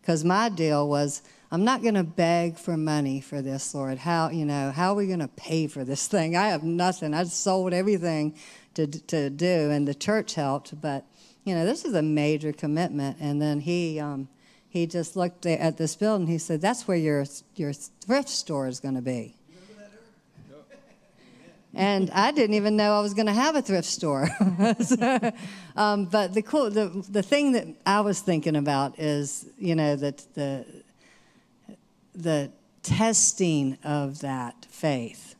Because 0.00 0.24
my 0.24 0.48
deal 0.48 0.88
was, 0.88 1.22
I'm 1.50 1.64
not 1.64 1.82
going 1.82 1.94
to 1.94 2.02
beg 2.02 2.56
for 2.56 2.78
money 2.78 3.20
for 3.20 3.42
this, 3.42 3.74
Lord. 3.74 3.98
How, 3.98 4.30
you 4.30 4.46
know, 4.46 4.72
how 4.72 4.92
are 4.92 4.96
we 4.96 5.06
going 5.06 5.18
to 5.18 5.28
pay 5.28 5.66
for 5.66 5.84
this 5.84 6.08
thing? 6.08 6.34
I 6.34 6.48
have 6.48 6.64
nothing. 6.64 7.12
I 7.12 7.24
sold 7.24 7.74
everything 7.74 8.36
to, 8.74 8.86
to 8.86 9.28
do, 9.28 9.70
and 9.70 9.86
the 9.86 9.94
church 9.94 10.34
helped, 10.34 10.80
but, 10.80 11.04
you 11.44 11.54
know, 11.54 11.66
this 11.66 11.84
is 11.84 11.94
a 11.94 12.02
major 12.02 12.54
commitment. 12.54 13.18
And 13.20 13.40
then 13.40 13.60
he, 13.60 14.00
um, 14.00 14.28
he 14.72 14.86
just 14.86 15.16
looked 15.16 15.44
at 15.44 15.76
this 15.76 15.94
building. 15.96 16.26
He 16.26 16.38
said, 16.38 16.62
that's 16.62 16.88
where 16.88 16.96
your, 16.96 17.26
your 17.56 17.74
thrift 17.74 18.30
store 18.30 18.66
is 18.66 18.80
going 18.80 18.94
to 18.94 19.02
be. 19.02 19.36
and 21.74 22.10
I 22.10 22.32
didn't 22.32 22.54
even 22.54 22.74
know 22.74 22.94
I 22.94 23.00
was 23.00 23.12
going 23.12 23.26
to 23.26 23.34
have 23.34 23.54
a 23.54 23.60
thrift 23.60 23.86
store. 23.86 24.30
so, 24.82 25.32
um, 25.76 26.06
but 26.06 26.32
the 26.32 26.40
cool, 26.40 26.70
the 26.70 27.04
the 27.10 27.22
thing 27.22 27.52
that 27.52 27.66
I 27.84 28.00
was 28.00 28.20
thinking 28.20 28.56
about 28.56 28.98
is, 28.98 29.44
you 29.58 29.74
know, 29.74 29.94
that 29.94 30.24
the 30.32 30.64
the 32.14 32.50
testing 32.82 33.76
of 33.84 34.20
that 34.20 34.66
faith. 34.70 35.34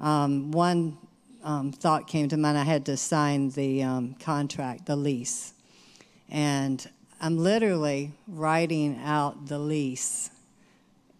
Um, 0.00 0.50
one 0.50 0.98
um, 1.42 1.72
thought 1.72 2.08
came 2.08 2.28
to 2.28 2.36
mind 2.36 2.58
I 2.58 2.64
had 2.64 2.84
to 2.86 2.98
sign 2.98 3.48
the 3.48 3.84
um, 3.84 4.16
contract, 4.20 4.84
the 4.84 4.96
lease. 4.96 5.54
And 6.28 6.86
I'm 7.26 7.38
literally 7.38 8.12
writing 8.28 9.00
out 9.02 9.48
the 9.48 9.58
lease 9.58 10.30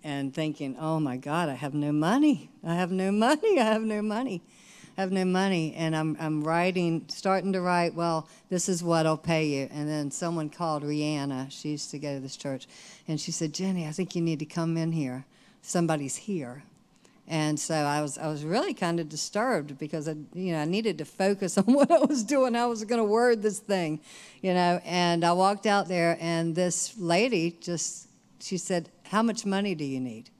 and 0.04 0.32
thinking, 0.32 0.76
oh 0.78 1.00
my 1.00 1.16
God, 1.16 1.48
I 1.48 1.54
have 1.54 1.74
no 1.74 1.90
money. 1.90 2.48
I 2.62 2.76
have 2.76 2.92
no 2.92 3.10
money. 3.26 3.58
I 3.58 3.64
have 3.64 3.82
no 3.82 4.00
money. 4.02 4.40
I 4.96 5.00
have 5.00 5.10
no 5.10 5.24
money. 5.24 5.74
And 5.74 5.96
I'm, 5.96 6.16
I'm 6.20 6.44
writing, 6.44 7.06
starting 7.08 7.52
to 7.54 7.60
write, 7.60 7.96
well, 7.96 8.28
this 8.50 8.68
is 8.68 8.84
what 8.84 9.04
I'll 9.04 9.16
pay 9.16 9.46
you. 9.46 9.68
And 9.72 9.88
then 9.88 10.12
someone 10.12 10.48
called 10.48 10.84
Rihanna. 10.84 11.50
She 11.50 11.70
used 11.70 11.90
to 11.90 11.98
go 11.98 12.14
to 12.14 12.20
this 12.20 12.36
church. 12.36 12.68
And 13.08 13.20
she 13.20 13.32
said, 13.32 13.52
Jenny, 13.52 13.84
I 13.84 13.90
think 13.90 14.14
you 14.14 14.22
need 14.22 14.38
to 14.38 14.46
come 14.46 14.76
in 14.76 14.92
here. 14.92 15.24
Somebody's 15.60 16.14
here. 16.14 16.62
And 17.28 17.58
so 17.58 17.74
I 17.74 18.02
was, 18.02 18.18
I 18.18 18.28
was 18.28 18.44
really 18.44 18.72
kind 18.72 19.00
of 19.00 19.08
disturbed 19.08 19.78
because 19.78 20.08
I, 20.08 20.14
you 20.32 20.52
know, 20.52 20.60
I 20.60 20.64
needed 20.64 20.98
to 20.98 21.04
focus 21.04 21.58
on 21.58 21.64
what 21.64 21.90
I 21.90 21.98
was 21.98 22.22
doing. 22.22 22.54
I 22.54 22.66
was 22.66 22.84
going 22.84 23.00
to 23.00 23.04
word 23.04 23.42
this 23.42 23.58
thing, 23.58 24.00
you 24.42 24.54
know. 24.54 24.80
And 24.84 25.24
I 25.24 25.32
walked 25.32 25.66
out 25.66 25.88
there, 25.88 26.16
and 26.20 26.54
this 26.54 26.96
lady 26.98 27.56
just, 27.60 28.08
she 28.40 28.56
said, 28.58 28.90
"How 29.04 29.22
much 29.22 29.44
money 29.44 29.74
do 29.74 29.84
you 29.84 30.00
need?" 30.00 30.30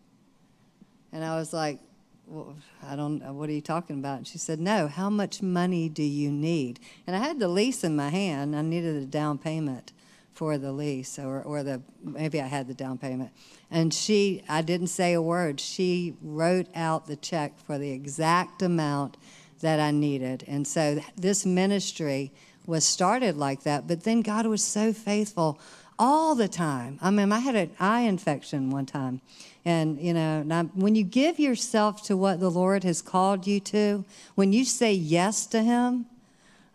And 1.12 1.24
I 1.24 1.36
was 1.36 1.52
like, 1.52 1.80
well, 2.26 2.56
I 2.86 2.96
don't. 2.96 3.20
What 3.34 3.48
are 3.48 3.52
you 3.52 3.60
talking 3.60 3.98
about? 3.98 4.18
And 4.18 4.26
she 4.26 4.38
said, 4.38 4.60
"No. 4.60 4.86
How 4.86 5.10
much 5.10 5.42
money 5.42 5.88
do 5.88 6.02
you 6.02 6.30
need?" 6.30 6.78
And 7.06 7.16
I 7.16 7.20
had 7.20 7.38
the 7.38 7.48
lease 7.48 7.82
in 7.84 7.96
my 7.96 8.10
hand. 8.10 8.54
I 8.54 8.62
needed 8.62 8.96
a 8.96 9.06
down 9.06 9.38
payment 9.38 9.92
for 10.36 10.58
the 10.58 10.70
lease, 10.70 11.18
or, 11.18 11.42
or 11.42 11.62
the 11.62 11.80
maybe 12.04 12.40
I 12.40 12.46
had 12.46 12.68
the 12.68 12.74
down 12.74 12.98
payment. 12.98 13.30
And 13.70 13.92
she, 13.92 14.42
I 14.48 14.60
didn't 14.60 14.88
say 14.88 15.14
a 15.14 15.22
word. 15.22 15.60
She 15.60 16.14
wrote 16.20 16.66
out 16.74 17.06
the 17.06 17.16
check 17.16 17.58
for 17.58 17.78
the 17.78 17.90
exact 17.90 18.60
amount 18.60 19.16
that 19.60 19.80
I 19.80 19.90
needed. 19.90 20.44
And 20.46 20.68
so 20.68 21.00
this 21.16 21.46
ministry 21.46 22.32
was 22.66 22.84
started 22.84 23.38
like 23.38 23.62
that. 23.62 23.88
But 23.88 24.04
then 24.04 24.20
God 24.20 24.46
was 24.46 24.62
so 24.62 24.92
faithful 24.92 25.58
all 25.98 26.34
the 26.34 26.48
time. 26.48 26.98
I 27.00 27.10
mean, 27.10 27.32
I 27.32 27.38
had 27.38 27.54
an 27.54 27.70
eye 27.80 28.02
infection 28.02 28.70
one 28.70 28.84
time. 28.84 29.22
And, 29.64 29.98
you 29.98 30.12
know, 30.12 30.42
when 30.74 30.94
you 30.94 31.02
give 31.02 31.38
yourself 31.38 32.02
to 32.04 32.16
what 32.16 32.40
the 32.40 32.50
Lord 32.50 32.84
has 32.84 33.00
called 33.00 33.46
you 33.46 33.58
to, 33.60 34.04
when 34.34 34.52
you 34.52 34.66
say 34.66 34.92
yes 34.92 35.46
to 35.46 35.62
Him, 35.62 36.06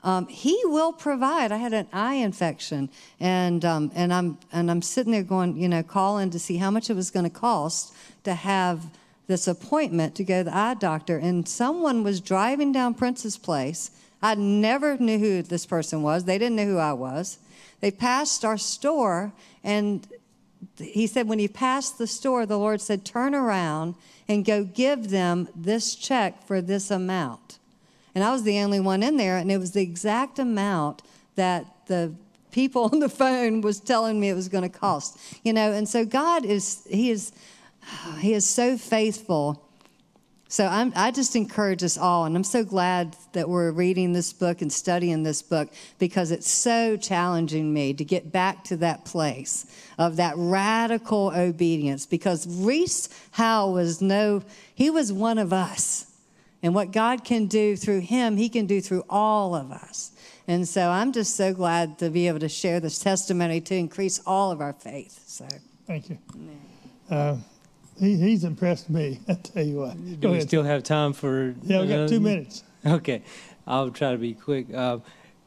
um, 0.03 0.27
He 0.27 0.59
will 0.65 0.93
provide. 0.93 1.51
I 1.51 1.57
had 1.57 1.73
an 1.73 1.87
eye 1.93 2.15
infection, 2.15 2.89
and 3.19 3.63
um, 3.63 3.91
and 3.93 4.13
I'm 4.13 4.37
and 4.51 4.71
I'm 4.71 4.81
sitting 4.81 5.11
there 5.11 5.23
going, 5.23 5.57
you 5.57 5.69
know, 5.69 5.83
calling 5.83 6.29
to 6.31 6.39
see 6.39 6.57
how 6.57 6.71
much 6.71 6.89
it 6.89 6.95
was 6.95 7.11
going 7.11 7.25
to 7.25 7.29
cost 7.29 7.93
to 8.23 8.33
have 8.33 8.85
this 9.27 9.47
appointment 9.47 10.15
to 10.15 10.23
go 10.23 10.39
to 10.39 10.49
the 10.49 10.55
eye 10.55 10.73
doctor. 10.73 11.17
And 11.17 11.47
someone 11.47 12.03
was 12.03 12.19
driving 12.19 12.71
down 12.71 12.95
Prince's 12.95 13.37
Place. 13.37 13.91
I 14.21 14.35
never 14.35 14.97
knew 14.97 15.17
who 15.17 15.41
this 15.41 15.65
person 15.65 16.01
was. 16.01 16.25
They 16.25 16.37
didn't 16.37 16.57
know 16.57 16.65
who 16.65 16.77
I 16.77 16.93
was. 16.93 17.39
They 17.79 17.91
passed 17.91 18.43
our 18.45 18.57
store, 18.57 19.33
and 19.63 20.07
he 20.77 21.07
said 21.07 21.27
when 21.27 21.39
he 21.39 21.47
passed 21.47 21.97
the 21.97 22.07
store, 22.07 22.45
the 22.45 22.57
Lord 22.57 22.81
said, 22.81 23.05
"Turn 23.05 23.35
around 23.35 23.95
and 24.27 24.45
go 24.45 24.63
give 24.63 25.09
them 25.09 25.47
this 25.55 25.95
check 25.95 26.45
for 26.45 26.61
this 26.61 26.89
amount." 26.89 27.59
And 28.13 28.23
I 28.23 28.31
was 28.31 28.43
the 28.43 28.59
only 28.59 28.79
one 28.79 29.03
in 29.03 29.17
there, 29.17 29.37
and 29.37 29.51
it 29.51 29.57
was 29.57 29.71
the 29.71 29.81
exact 29.81 30.39
amount 30.39 31.01
that 31.35 31.65
the 31.87 32.13
people 32.51 32.83
on 32.91 32.99
the 32.99 33.09
phone 33.09 33.61
was 33.61 33.79
telling 33.79 34.19
me 34.19 34.29
it 34.29 34.35
was 34.35 34.49
going 34.49 34.69
to 34.69 34.79
cost. 34.79 35.17
You 35.43 35.53
know, 35.53 35.71
and 35.71 35.87
so 35.87 36.05
God 36.05 36.45
is 36.45 36.85
He 36.89 37.11
is 37.11 37.31
He 38.19 38.33
is 38.33 38.45
so 38.45 38.77
faithful. 38.77 39.67
So 40.49 40.65
I'm, 40.67 40.91
I 40.97 41.11
just 41.11 41.37
encourage 41.37 41.81
us 41.81 41.97
all, 41.97 42.25
and 42.25 42.35
I'm 42.35 42.43
so 42.43 42.65
glad 42.65 43.15
that 43.31 43.47
we're 43.47 43.71
reading 43.71 44.11
this 44.11 44.33
book 44.33 44.61
and 44.61 44.71
studying 44.71 45.23
this 45.23 45.41
book 45.41 45.69
because 45.97 46.29
it's 46.29 46.51
so 46.51 46.97
challenging 46.97 47.73
me 47.73 47.93
to 47.93 48.03
get 48.03 48.33
back 48.33 48.65
to 48.65 48.75
that 48.77 49.05
place 49.05 49.65
of 49.97 50.17
that 50.17 50.33
radical 50.35 51.31
obedience. 51.33 52.05
Because 52.05 52.45
Rees 52.49 53.07
Howell 53.31 53.71
was 53.71 54.01
no, 54.01 54.43
he 54.75 54.89
was 54.89 55.13
one 55.13 55.37
of 55.37 55.53
us. 55.53 56.10
And 56.63 56.75
what 56.75 56.91
God 56.91 57.23
can 57.23 57.47
do 57.47 57.75
through 57.75 58.01
him, 58.01 58.37
he 58.37 58.47
can 58.49 58.67
do 58.67 58.81
through 58.81 59.03
all 59.09 59.55
of 59.55 59.71
us. 59.71 60.11
And 60.47 60.67
so 60.67 60.89
I'm 60.89 61.11
just 61.11 61.35
so 61.35 61.53
glad 61.53 61.97
to 61.99 62.09
be 62.09 62.27
able 62.27 62.39
to 62.39 62.49
share 62.49 62.79
this 62.79 62.99
testimony 62.99 63.61
to 63.61 63.75
increase 63.75 64.21
all 64.25 64.51
of 64.51 64.61
our 64.61 64.73
faith. 64.73 65.23
So 65.27 65.47
Thank 65.87 66.09
you. 66.09 66.17
Uh, 67.09 67.37
he, 67.99 68.15
he's 68.15 68.43
impressed 68.43 68.89
me, 68.89 69.19
I 69.27 69.33
tell 69.33 69.63
you 69.63 69.77
what. 69.79 70.05
Do 70.05 70.15
Go 70.17 70.29
we 70.29 70.37
ahead. 70.37 70.47
still 70.47 70.63
have 70.63 70.83
time 70.83 71.13
for? 71.13 71.55
Yeah, 71.63 71.81
we 71.81 71.87
got 71.87 72.09
two 72.09 72.19
minutes. 72.19 72.63
Okay, 72.83 73.21
I'll 73.67 73.91
try 73.91 74.11
to 74.11 74.17
be 74.17 74.33
quick. 74.33 74.73
Uh, 74.73 74.97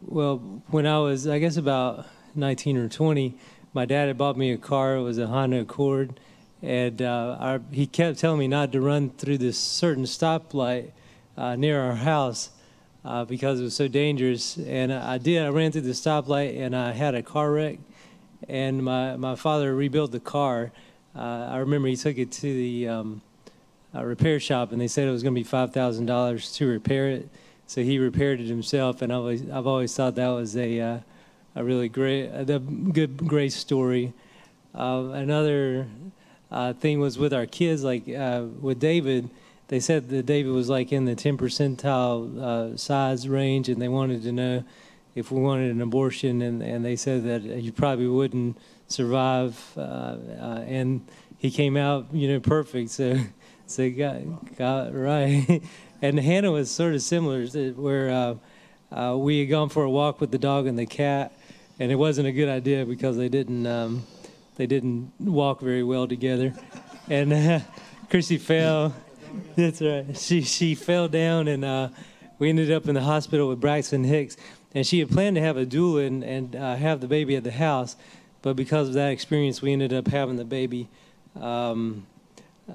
well, 0.01 0.37
when 0.69 0.87
I 0.87 1.01
was, 1.01 1.27
I 1.27 1.41
guess, 1.41 1.57
about 1.57 2.07
19 2.37 2.77
or 2.77 2.89
20, 2.89 3.35
my 3.73 3.87
dad 3.87 4.07
had 4.07 4.17
bought 4.17 4.37
me 4.37 4.53
a 4.53 4.57
car. 4.57 4.95
It 4.95 5.03
was 5.03 5.19
a 5.19 5.27
Honda 5.27 5.63
Accord, 5.63 6.21
and 6.63 7.03
uh, 7.03 7.37
our, 7.41 7.61
he 7.73 7.89
kept 7.89 8.21
telling 8.21 8.39
me 8.39 8.47
not 8.47 8.71
to 8.71 8.81
run 8.81 9.11
through 9.11 9.39
this 9.39 9.59
certain 9.59 10.05
stoplight 10.05 10.93
uh, 11.37 11.57
near 11.57 11.81
our 11.81 11.95
house 11.95 12.51
uh, 13.05 13.25
because 13.25 13.61
it 13.61 13.65
was 13.65 13.77
so 13.77 13.89
dangerous. 13.89 14.57
And 14.57 14.93
I 14.93 15.19
did. 15.19 15.43
I 15.43 15.49
ran 15.49 15.73
through 15.73 15.83
the 15.83 15.91
stoplight, 15.91 16.59
and 16.59 16.75
I 16.75 16.93
had 16.93 17.15
a 17.15 17.23
car 17.23 17.51
wreck. 17.51 17.79
And 18.49 18.85
my 18.85 19.17
my 19.17 19.37
father 19.37 19.75
rebuilt 19.75 20.13
the 20.13 20.21
car. 20.21 20.73
Uh, 21.17 21.49
I 21.51 21.59
remember 21.59 21.89
he 21.89 21.97
took 21.97 22.19
it 22.19 22.33
to 22.33 22.53
the 22.53 22.89
um, 22.89 23.23
a 23.95 24.05
repair 24.05 24.41
shop, 24.41 24.73
and 24.73 24.81
they 24.81 24.89
said 24.89 25.09
it 25.09 25.13
was 25.13 25.23
going 25.23 25.35
to 25.35 25.41
be 25.41 25.45
five 25.45 25.73
thousand 25.73 26.07
dollars 26.07 26.53
to 26.57 26.67
repair 26.67 27.09
it. 27.09 27.29
So 27.67 27.83
he 27.83 27.99
repaired 27.99 28.41
it 28.41 28.47
himself, 28.47 29.01
and 29.01 29.13
I've 29.13 29.19
always, 29.19 29.51
I've 29.51 29.67
always 29.67 29.95
thought 29.95 30.17
that 30.17 30.29
was 30.29 30.57
a 30.57 30.81
uh, 30.81 30.99
a 31.57 31.65
really 31.65 31.89
great, 31.89 32.27
a 32.27 32.59
good, 32.59 33.17
great 33.17 33.53
story. 33.53 34.13
Uh, 34.75 35.11
another 35.15 35.87
uh, 36.51 36.73
thing 36.73 37.01
was 37.01 37.17
with 37.17 37.33
our 37.33 37.47
kids, 37.47 37.85
like 37.85 38.09
uh, 38.09 38.45
with 38.61 38.81
David. 38.81 39.31
They 39.69 39.81
said 39.81 40.11
that 40.11 40.27
David 40.27 40.53
was 40.53 40.69
like 40.69 40.93
in 40.93 41.07
the 41.07 41.15
10 41.15 41.39
percentile 41.39 42.39
uh, 42.41 42.77
size 42.77 43.29
range, 43.29 43.69
and 43.69 43.81
they 43.81 43.89
wanted 43.89 44.23
to 44.25 44.33
know 44.33 44.65
if 45.15 45.31
we 45.31 45.41
wanted 45.41 45.71
an 45.71 45.81
abortion, 45.81 46.43
and, 46.43 46.63
and 46.63 46.85
they 46.85 46.97
said 46.97 47.25
that 47.25 47.43
you 47.43 47.73
probably 47.73 48.07
wouldn't 48.07 48.59
survive. 48.89 49.59
Uh, 49.77 49.81
uh, 49.81 50.65
and 50.67 51.07
he 51.39 51.51
came 51.51 51.77
out, 51.77 52.07
you 52.13 52.29
know, 52.29 52.41
perfect. 52.41 52.91
So, 52.91 53.19
so 53.67 53.91
got 53.91 54.57
got 54.57 54.95
right. 54.95 55.63
and 56.03 56.19
Hannah 56.19 56.53
was 56.53 56.71
sort 56.71 56.95
of 56.95 57.03
similar, 57.03 57.47
where 57.73 58.11
uh, 58.11 58.35
uh, 58.95 59.17
we 59.17 59.41
had 59.41 59.49
gone 59.49 59.69
for 59.69 59.85
a 59.85 59.91
walk 59.91 60.21
with 60.21 60.31
the 60.31 60.39
dog 60.39 60.67
and 60.67 60.79
the 60.79 60.87
cat, 60.87 61.33
and 61.79 61.91
it 61.91 61.97
wasn't 61.97 62.29
a 62.29 62.33
good 62.33 62.49
idea 62.49 62.85
because 62.85 63.17
they 63.17 63.29
didn't 63.29 63.67
um, 63.67 64.05
they 64.57 64.67
didn't 64.67 65.13
walk 65.21 65.61
very 65.61 65.83
well 65.83 66.07
together, 66.07 66.53
and 67.09 67.65
Chrissy 68.11 68.39
fell. 68.39 68.95
That's 69.57 69.81
right. 69.81 70.17
She 70.17 70.43
she 70.43 70.75
fell 70.75 71.09
down, 71.09 71.49
and 71.49 71.65
uh, 71.65 71.89
we 72.39 72.49
ended 72.49 72.71
up 72.73 72.89
in 72.89 72.95
the 72.95 73.03
hospital 73.03 73.49
with 73.49 73.61
Braxton 73.61 74.05
Hicks. 74.05 74.37
And 74.75 74.85
she 74.85 74.99
had 74.99 75.09
planned 75.09 75.37
to 75.37 75.41
have 75.43 75.57
a 75.57 75.65
doula 75.65 76.05
and, 76.05 76.25
and 76.25 76.57
uh, 76.57 76.75
have 76.75 77.01
the 77.01 77.07
baby 77.07 77.37
at 77.37 77.45
the 77.45 77.53
house, 77.53 77.95
but 78.43 78.57
because 78.57 78.89
of 78.89 78.95
that 78.95 79.13
experience, 79.13 79.63
we 79.63 79.73
ended 79.73 79.93
up 79.93 80.09
having 80.09 80.35
the 80.35 80.45
baby 80.45 80.89
um, 81.41 82.07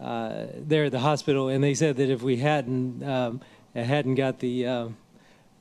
uh, 0.01 0.45
there 0.55 0.85
at 0.85 0.93
the 0.93 0.99
hospital. 0.99 1.49
And 1.49 1.61
they 1.61 1.73
said 1.73 1.97
that 1.97 2.09
if 2.09 2.21
we 2.21 2.37
hadn't 2.37 3.03
um, 3.03 3.41
hadn't 3.75 4.15
got 4.15 4.39
the 4.39 4.65
um, 4.65 4.97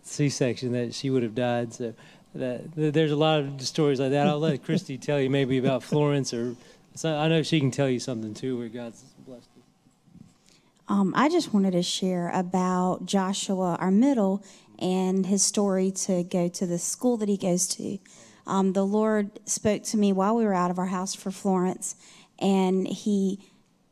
C-section, 0.05 0.71
that 0.73 0.95
she 0.95 1.11
would 1.11 1.25
have 1.25 1.35
died. 1.35 1.75
So 1.75 1.93
that, 2.37 2.73
that- 2.77 2.95
there's 2.95 3.11
a 3.11 3.17
lot 3.17 3.41
of 3.41 3.61
stories 3.63 3.99
like 3.99 4.11
that. 4.13 4.29
I'll 4.29 4.39
let 4.39 4.63
Christy 4.65 4.97
tell 5.09 5.21
you 5.21 5.31
maybe 5.31 5.59
about 5.59 5.83
Florence, 5.83 6.33
or 6.33 6.55
so 6.95 7.17
I 7.17 7.27
know 7.27 7.43
she 7.43 7.59
can 7.59 7.73
tell 7.73 7.89
you 7.89 7.99
something 7.99 8.33
too, 8.33 8.57
where 8.57 8.69
God's 8.69 9.03
blessed. 9.27 9.49
Um, 10.89 11.13
I 11.15 11.29
just 11.29 11.53
wanted 11.53 11.73
to 11.73 11.83
share 11.83 12.31
about 12.31 13.05
Joshua, 13.05 13.77
our 13.79 13.91
middle, 13.91 14.43
and 14.79 15.27
his 15.27 15.43
story 15.43 15.91
to 15.91 16.25
go 16.25 16.49
to 16.49 16.67
the 16.67 16.79
school 16.79 17.19
that 17.19 17.29
he 17.29 17.37
goes 17.37 17.69
to. 17.69 17.99
Um, 18.47 18.73
the 18.73 18.87
Lord 18.87 19.39
spoke 19.47 19.83
to 19.85 19.99
me 19.99 20.15
while 20.15 20.35
we 20.35 20.45
were 20.45 20.55
out 20.55 20.71
of 20.71 20.79
our 20.79 20.87
house 20.87 21.15
for 21.15 21.31
Florence, 21.31 21.95
and 22.39 22.87
he 22.87 23.39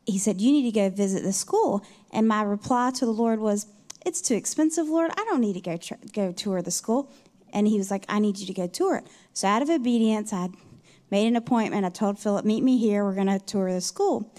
he 0.06 0.18
said, 0.18 0.40
"You 0.40 0.52
need 0.52 0.62
to 0.62 0.72
go 0.72 0.88
visit 0.88 1.22
the 1.22 1.32
school." 1.34 1.84
And 2.12 2.26
my 2.26 2.42
reply 2.42 2.92
to 2.92 3.04
the 3.04 3.12
Lord 3.12 3.40
was, 3.40 3.66
"It's 4.06 4.22
too 4.22 4.34
expensive, 4.34 4.88
Lord. 4.88 5.10
I 5.10 5.24
don't 5.24 5.40
need 5.40 5.54
to 5.54 5.60
go 5.60 5.76
tr- 5.76 5.94
go 6.14 6.32
tour 6.32 6.62
the 6.62 6.70
school." 6.70 7.10
And 7.52 7.68
he 7.68 7.76
was 7.76 7.90
like, 7.90 8.06
"I 8.08 8.20
need 8.20 8.38
you 8.38 8.46
to 8.46 8.54
go 8.54 8.66
tour 8.68 8.96
it." 8.96 9.06
So 9.34 9.48
out 9.48 9.60
of 9.60 9.68
obedience, 9.68 10.32
I 10.32 10.48
made 11.10 11.26
an 11.26 11.36
appointment. 11.36 11.84
I 11.84 11.90
told 11.90 12.18
Philip, 12.18 12.46
"Meet 12.46 12.62
me 12.62 12.78
here. 12.78 13.04
We're 13.04 13.14
going 13.14 13.26
to 13.26 13.38
tour 13.38 13.70
the 13.70 13.82
school." 13.82 14.32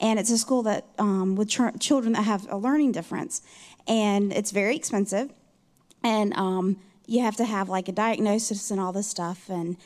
And 0.00 0.18
it's 0.18 0.30
a 0.30 0.38
school 0.38 0.62
that 0.64 0.86
um, 0.98 1.36
with 1.36 1.48
ch- 1.48 1.78
children 1.78 2.14
that 2.14 2.22
have 2.22 2.46
a 2.50 2.56
learning 2.56 2.92
difference. 2.92 3.42
And 3.86 4.32
it's 4.32 4.50
very 4.50 4.76
expensive. 4.76 5.32
And 6.02 6.32
um, 6.34 6.78
you 7.06 7.22
have 7.22 7.36
to 7.36 7.44
have 7.44 7.68
like 7.68 7.88
a 7.88 7.92
diagnosis 7.92 8.70
and 8.70 8.80
all 8.80 8.92
this 8.92 9.08
stuff. 9.08 9.48
And 9.48 9.76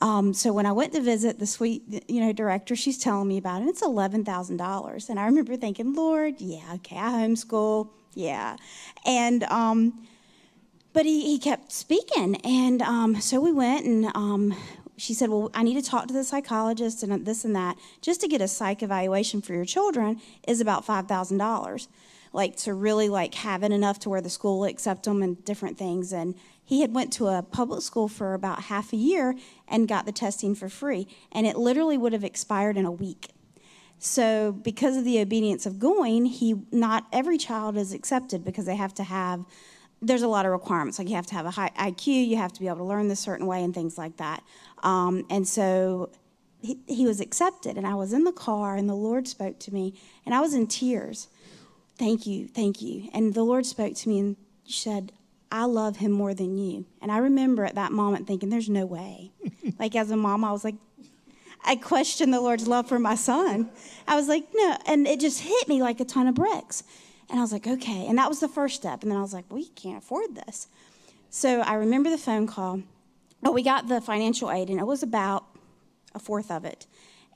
um, 0.00 0.32
so 0.32 0.50
when 0.50 0.64
i 0.64 0.72
went 0.72 0.94
to 0.94 1.00
visit 1.02 1.38
the 1.38 1.46
sweet 1.46 1.82
you 2.08 2.20
know 2.22 2.32
director 2.32 2.74
she's 2.74 2.96
telling 2.96 3.28
me 3.28 3.36
about 3.36 3.60
it 3.60 3.68
it's 3.68 3.82
$11000 3.82 5.08
and 5.10 5.20
i 5.20 5.26
remember 5.26 5.56
thinking 5.56 5.94
lord 5.94 6.36
yeah 6.38 6.72
okay 6.72 6.96
i 6.96 7.10
homeschool 7.10 7.90
yeah. 8.14 8.56
And 9.06 9.44
um, 9.44 10.06
but 10.92 11.06
he, 11.06 11.22
he 11.22 11.38
kept 11.38 11.72
speaking. 11.72 12.36
And 12.44 12.82
um, 12.82 13.20
so 13.20 13.40
we 13.40 13.52
went 13.52 13.86
and 13.86 14.06
um, 14.14 14.54
she 15.00 15.14
said 15.14 15.30
well 15.30 15.50
i 15.54 15.62
need 15.62 15.82
to 15.82 15.90
talk 15.90 16.06
to 16.06 16.14
the 16.14 16.24
psychologist 16.24 17.02
and 17.02 17.24
this 17.24 17.44
and 17.44 17.56
that 17.56 17.76
just 18.00 18.20
to 18.20 18.28
get 18.28 18.40
a 18.40 18.48
psych 18.48 18.82
evaluation 18.82 19.40
for 19.40 19.54
your 19.54 19.64
children 19.64 20.20
is 20.46 20.60
about 20.60 20.86
$5000 20.86 21.88
like 22.32 22.56
to 22.56 22.74
really 22.74 23.08
like 23.08 23.34
have 23.34 23.62
it 23.62 23.72
enough 23.72 23.98
to 24.00 24.08
where 24.08 24.20
the 24.20 24.30
school 24.30 24.60
will 24.60 24.66
accept 24.66 25.04
them 25.04 25.22
and 25.22 25.44
different 25.44 25.76
things. 25.76 26.12
And 26.12 26.34
he 26.64 26.80
had 26.82 26.94
went 26.94 27.12
to 27.14 27.26
a 27.26 27.42
public 27.42 27.82
school 27.82 28.08
for 28.08 28.34
about 28.34 28.64
half 28.64 28.92
a 28.92 28.96
year 28.96 29.34
and 29.66 29.88
got 29.88 30.06
the 30.06 30.12
testing 30.12 30.54
for 30.54 30.68
free 30.68 31.08
and 31.32 31.46
it 31.46 31.56
literally 31.56 31.98
would 31.98 32.12
have 32.12 32.24
expired 32.24 32.76
in 32.76 32.84
a 32.84 32.92
week. 32.92 33.30
So 33.98 34.52
because 34.52 34.96
of 34.96 35.04
the 35.04 35.20
obedience 35.20 35.66
of 35.66 35.78
going, 35.78 36.24
he 36.24 36.62
not 36.72 37.06
every 37.12 37.36
child 37.36 37.76
is 37.76 37.92
accepted 37.92 38.44
because 38.44 38.64
they 38.64 38.76
have 38.76 38.94
to 38.94 39.02
have 39.02 39.44
there's 40.02 40.22
a 40.22 40.28
lot 40.28 40.46
of 40.46 40.52
requirements 40.52 40.98
like 40.98 41.08
you 41.08 41.16
have 41.16 41.26
to 41.26 41.34
have 41.34 41.46
a 41.46 41.50
high 41.50 41.70
IQ, 41.78 42.06
you 42.26 42.36
have 42.36 42.52
to 42.52 42.60
be 42.60 42.66
able 42.66 42.78
to 42.78 42.84
learn 42.84 43.08
this 43.08 43.20
certain 43.20 43.46
way 43.46 43.62
and 43.62 43.74
things 43.74 43.98
like 43.98 44.16
that. 44.16 44.42
Um, 44.82 45.26
and 45.28 45.46
so 45.46 46.10
he, 46.62 46.78
he 46.86 47.06
was 47.06 47.20
accepted 47.20 47.76
and 47.76 47.86
I 47.86 47.94
was 47.94 48.12
in 48.12 48.24
the 48.24 48.32
car 48.32 48.76
and 48.76 48.88
the 48.88 48.94
Lord 48.94 49.28
spoke 49.28 49.58
to 49.60 49.74
me 49.74 49.94
and 50.24 50.34
I 50.34 50.40
was 50.40 50.54
in 50.54 50.66
tears. 50.66 51.28
Thank 51.98 52.26
you, 52.26 52.46
thank 52.48 52.80
you. 52.80 53.10
And 53.12 53.34
the 53.34 53.42
Lord 53.42 53.66
spoke 53.66 53.94
to 53.94 54.08
me 54.08 54.20
and 54.20 54.36
said, 54.64 55.12
I 55.52 55.64
love 55.64 55.96
him 55.96 56.12
more 56.12 56.32
than 56.32 56.56
you. 56.56 56.86
And 57.02 57.10
I 57.10 57.18
remember 57.18 57.64
at 57.64 57.74
that 57.74 57.92
moment 57.92 58.26
thinking, 58.26 58.50
there's 58.50 58.68
no 58.68 58.86
way. 58.86 59.32
like 59.78 59.96
as 59.96 60.10
a 60.10 60.16
mom, 60.16 60.44
I 60.44 60.52
was 60.52 60.64
like, 60.64 60.76
I 61.64 61.76
questioned 61.76 62.32
the 62.32 62.40
Lord's 62.40 62.66
love 62.66 62.88
for 62.88 62.98
my 62.98 63.16
son. 63.16 63.70
I 64.08 64.16
was 64.16 64.28
like, 64.28 64.44
no. 64.54 64.78
And 64.86 65.06
it 65.06 65.20
just 65.20 65.40
hit 65.40 65.68
me 65.68 65.82
like 65.82 66.00
a 66.00 66.04
ton 66.04 66.26
of 66.26 66.34
bricks. 66.34 66.84
And 67.30 67.38
I 67.38 67.42
was 67.42 67.52
like, 67.52 67.66
okay. 67.66 68.06
And 68.06 68.18
that 68.18 68.28
was 68.28 68.40
the 68.40 68.48
first 68.48 68.74
step. 68.76 69.02
And 69.02 69.10
then 69.10 69.18
I 69.18 69.22
was 69.22 69.32
like, 69.32 69.44
we 69.50 69.68
can't 69.68 69.98
afford 69.98 70.34
this. 70.34 70.66
So 71.30 71.60
I 71.60 71.74
remember 71.74 72.10
the 72.10 72.18
phone 72.18 72.46
call. 72.46 72.82
Oh, 73.44 73.52
we 73.52 73.62
got 73.62 73.88
the 73.88 74.00
financial 74.00 74.50
aid, 74.50 74.68
and 74.68 74.78
it 74.78 74.86
was 74.86 75.02
about 75.02 75.44
a 76.14 76.18
fourth 76.18 76.50
of 76.50 76.64
it. 76.64 76.86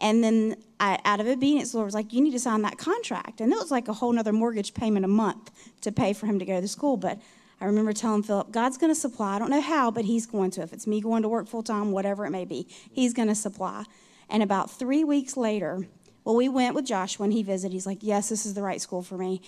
And 0.01 0.23
then 0.23 0.57
I, 0.81 0.99
out 1.05 1.21
of 1.21 1.27
obedience, 1.27 1.71
the 1.71 1.79
Lord 1.79 1.87
was 1.87 1.95
like, 1.95 2.13
you 2.13 2.21
need 2.21 2.33
to 2.33 2.41
sign 2.41 2.63
that 2.63 2.77
contract. 2.77 3.41
And 3.41 3.53
it 3.53 3.57
was 3.57 3.71
like 3.71 3.89
a 3.89 3.93
whole 3.93 4.13
nother 4.13 4.33
mortgage 4.33 4.75
payment 4.75 5.05
a 5.05 5.09
month 5.09 5.51
to 5.83 5.93
pay 5.93 6.13
for 6.13 6.27
him 6.27 6.39
to 6.41 6.45
go 6.45 6.61
to 6.61 6.69
school. 6.69 6.97
But 6.97 7.21
I 7.61 7.67
remember 7.67 7.93
telling 7.93 8.25
Philip, 8.25 8.51
God's 8.51 8.77
going 8.77 8.93
to 8.93 9.01
supply. 9.01 9.37
I 9.37 9.39
don't 9.39 9.51
know 9.51 9.61
how, 9.61 9.91
but 9.91 10.05
He's 10.05 10.27
going 10.27 10.51
to. 10.53 10.63
If 10.63 10.73
it's 10.73 10.87
me 10.87 11.01
going 11.01 11.23
to 11.23 11.29
work 11.29 11.47
full 11.47 11.63
time, 11.63 11.93
whatever 11.93 12.27
it 12.27 12.31
may 12.31 12.45
be, 12.45 12.67
He's 12.93 13.15
going 13.15 13.29
to 13.29 13.35
supply. 13.35 13.85
And 14.29 14.43
about 14.43 14.71
three 14.71 15.05
weeks 15.05 15.37
later, 15.37 15.87
well, 16.25 16.35
we 16.35 16.49
went 16.49 16.75
with 16.75 16.87
Josh 16.87 17.19
when 17.19 17.31
he 17.31 17.43
visited. 17.43 17.73
He's 17.73 17.87
like, 17.87 17.99
Yes, 18.01 18.29
this 18.29 18.45
is 18.45 18.55
the 18.55 18.63
right 18.63 18.81
school 18.81 19.03
for 19.03 19.17
me. 19.17 19.41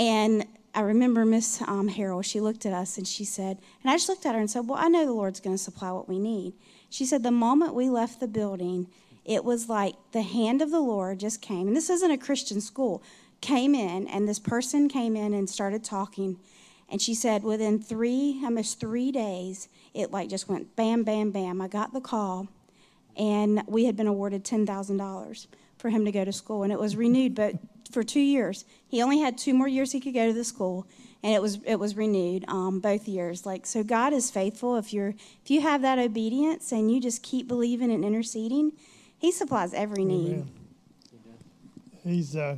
And 0.00 0.46
I 0.74 0.80
remember 0.80 1.26
Miss 1.26 1.60
um, 1.60 1.90
Harrell, 1.90 2.24
she 2.24 2.40
looked 2.40 2.64
at 2.64 2.72
us 2.72 2.96
and 2.96 3.06
she 3.06 3.22
said, 3.22 3.58
and 3.82 3.90
I 3.90 3.96
just 3.96 4.08
looked 4.08 4.24
at 4.24 4.34
her 4.34 4.40
and 4.40 4.50
said, 4.50 4.66
Well, 4.66 4.78
I 4.80 4.88
know 4.88 5.04
the 5.04 5.12
Lord's 5.12 5.40
going 5.40 5.54
to 5.54 5.62
supply 5.62 5.92
what 5.92 6.08
we 6.08 6.18
need. 6.18 6.54
She 6.88 7.04
said, 7.04 7.22
The 7.22 7.30
moment 7.30 7.74
we 7.74 7.90
left 7.90 8.18
the 8.18 8.26
building, 8.26 8.88
it 9.26 9.44
was 9.44 9.68
like 9.68 9.94
the 10.12 10.22
hand 10.22 10.62
of 10.62 10.70
the 10.70 10.80
Lord 10.80 11.20
just 11.20 11.42
came. 11.42 11.68
And 11.68 11.76
this 11.76 11.90
isn't 11.90 12.10
a 12.10 12.16
Christian 12.16 12.62
school, 12.62 13.02
came 13.42 13.74
in, 13.74 14.08
and 14.08 14.26
this 14.26 14.38
person 14.38 14.88
came 14.88 15.16
in 15.16 15.34
and 15.34 15.50
started 15.50 15.84
talking. 15.84 16.38
And 16.88 17.02
she 17.02 17.14
said, 17.14 17.42
within 17.42 17.78
three, 17.78 18.40
almost 18.42 18.80
three 18.80 19.12
days, 19.12 19.68
it 19.92 20.10
like 20.10 20.30
just 20.30 20.48
went 20.48 20.76
bam, 20.76 21.02
bam, 21.02 21.30
bam. 21.30 21.60
I 21.60 21.68
got 21.68 21.92
the 21.92 22.00
call, 22.00 22.48
and 23.18 23.62
we 23.66 23.84
had 23.84 23.96
been 23.96 24.06
awarded 24.06 24.44
$10,000 24.44 25.46
for 25.76 25.90
him 25.90 26.06
to 26.06 26.10
go 26.10 26.24
to 26.24 26.32
school. 26.32 26.62
And 26.62 26.72
it 26.72 26.80
was 26.80 26.96
renewed, 26.96 27.34
but 27.34 27.56
for 27.90 28.02
two 28.02 28.20
years. 28.20 28.64
He 28.88 29.02
only 29.02 29.20
had 29.20 29.36
two 29.38 29.54
more 29.54 29.68
years 29.68 29.92
he 29.92 30.00
could 30.00 30.14
go 30.14 30.26
to 30.26 30.32
the 30.32 30.44
school, 30.44 30.86
and 31.22 31.34
it 31.34 31.42
was 31.42 31.58
it 31.64 31.76
was 31.76 31.96
renewed 31.96 32.44
um, 32.48 32.80
both 32.80 33.08
years. 33.08 33.44
Like 33.44 33.66
so, 33.66 33.82
God 33.82 34.12
is 34.12 34.30
faithful. 34.30 34.76
If 34.76 34.92
you're 34.92 35.14
if 35.42 35.50
you 35.50 35.60
have 35.60 35.82
that 35.82 35.98
obedience 35.98 36.72
and 36.72 36.90
you 36.90 37.00
just 37.00 37.22
keep 37.22 37.48
believing 37.48 37.90
and 37.90 38.04
interceding, 38.04 38.72
He 39.18 39.32
supplies 39.32 39.74
every 39.74 40.04
need. 40.04 40.46
He's 42.04 42.36
uh, 42.36 42.56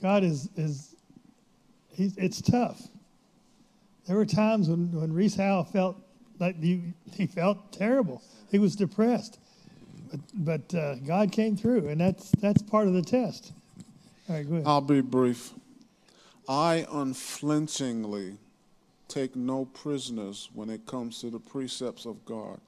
God 0.00 0.24
is 0.24 0.48
is 0.56 0.94
he's 1.92 2.16
it's 2.16 2.40
tough. 2.40 2.80
There 4.06 4.16
were 4.16 4.26
times 4.26 4.68
when 4.68 4.92
when 4.92 5.12
Rees 5.12 5.36
Howell 5.36 5.64
felt 5.64 5.96
like 6.38 6.56
you, 6.60 6.94
he 7.12 7.26
felt 7.26 7.72
terrible. 7.72 8.22
He 8.50 8.58
was 8.58 8.74
depressed, 8.74 9.38
but 10.10 10.20
but 10.34 10.74
uh, 10.74 10.94
God 10.96 11.32
came 11.32 11.56
through, 11.56 11.88
and 11.88 12.00
that's 12.00 12.30
that's 12.40 12.62
part 12.62 12.86
of 12.86 12.94
the 12.94 13.02
test. 13.02 13.52
Right, 14.30 14.48
go 14.48 14.54
ahead. 14.54 14.66
I'll 14.66 14.80
be 14.80 15.00
brief. 15.00 15.50
I 16.48 16.86
unflinchingly 16.92 18.36
take 19.08 19.34
no 19.34 19.64
prisoners 19.64 20.48
when 20.54 20.70
it 20.70 20.86
comes 20.86 21.20
to 21.22 21.30
the 21.30 21.40
precepts 21.40 22.06
of 22.06 22.24
God. 22.24 22.60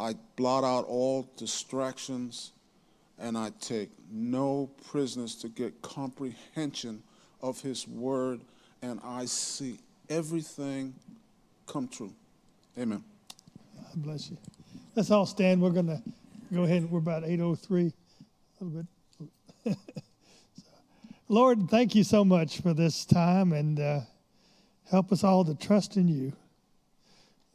I 0.00 0.14
blot 0.36 0.64
out 0.64 0.86
all 0.86 1.28
distractions 1.36 2.52
and 3.18 3.36
I 3.36 3.50
take 3.60 3.90
no 4.10 4.70
prisoners 4.90 5.34
to 5.36 5.48
get 5.48 5.82
comprehension 5.82 7.02
of 7.42 7.60
His 7.60 7.86
Word, 7.86 8.40
and 8.80 8.98
I 9.04 9.26
see 9.26 9.78
everything 10.08 10.94
come 11.66 11.86
true. 11.86 12.12
Amen. 12.78 13.04
God 13.76 14.02
bless 14.02 14.30
you. 14.30 14.38
Let's 14.94 15.10
all 15.10 15.26
stand. 15.26 15.60
We're 15.60 15.70
going 15.70 15.86
to 15.86 16.02
go 16.52 16.64
ahead. 16.64 16.90
We're 16.90 16.98
about 16.98 17.24
8.03, 17.24 17.92
a 18.60 18.64
little 18.64 18.86
bit. 19.64 19.76
Lord, 21.28 21.68
thank 21.68 21.96
you 21.96 22.04
so 22.04 22.24
much 22.24 22.60
for 22.60 22.72
this 22.72 23.04
time 23.04 23.52
and 23.52 23.80
uh, 23.80 24.00
help 24.88 25.10
us 25.10 25.24
all 25.24 25.44
to 25.44 25.56
trust 25.56 25.96
in 25.96 26.06
you. 26.06 26.32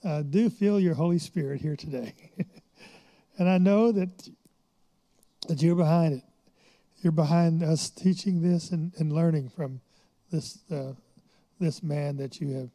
Uh, 0.04 0.24
do 0.24 0.50
feel 0.50 0.78
your 0.78 0.94
Holy 0.94 1.20
Spirit 1.20 1.62
here 1.62 1.78
today. 1.78 2.14
and 3.38 3.48
I 3.48 3.58
know 3.60 3.94
that, 3.94 4.28
that 5.48 5.62
you're 5.62 5.78
behind 5.78 6.16
it. 6.16 6.24
You're 7.02 7.14
behind 7.14 7.64
us 7.64 7.90
teaching 7.90 8.42
this 8.42 8.72
and, 8.72 8.92
and 8.98 9.14
learning 9.14 9.48
from 9.48 9.80
this, 10.34 10.60
uh, 10.70 10.92
this 11.62 11.82
man 11.82 12.18
that 12.18 12.42
you 12.42 12.52
have 12.52 12.70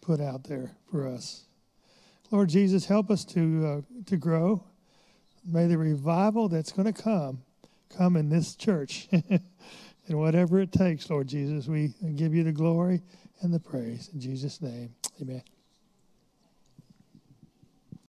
put 0.00 0.20
out 0.20 0.44
there 0.44 0.70
for 0.88 1.08
us. 1.08 1.46
Lord 2.30 2.48
Jesus, 2.48 2.86
help 2.86 3.10
us 3.10 3.24
to, 3.24 3.66
uh, 3.66 4.04
to 4.06 4.16
grow. 4.16 4.62
May 5.44 5.66
the 5.66 5.78
revival 5.78 6.48
that's 6.48 6.70
going 6.70 6.92
to 6.92 7.02
come 7.02 7.42
come 7.96 8.16
in 8.16 8.28
this 8.28 8.54
church. 8.54 9.08
and 9.12 10.18
whatever 10.18 10.60
it 10.60 10.72
takes, 10.72 11.08
Lord 11.10 11.28
Jesus, 11.28 11.68
we 11.68 11.94
give 12.16 12.34
you 12.34 12.44
the 12.44 12.52
glory 12.52 13.02
and 13.40 13.52
the 13.52 13.60
praise. 13.60 14.10
In 14.12 14.20
Jesus' 14.20 14.60
name, 14.60 14.94
amen. 15.20 15.42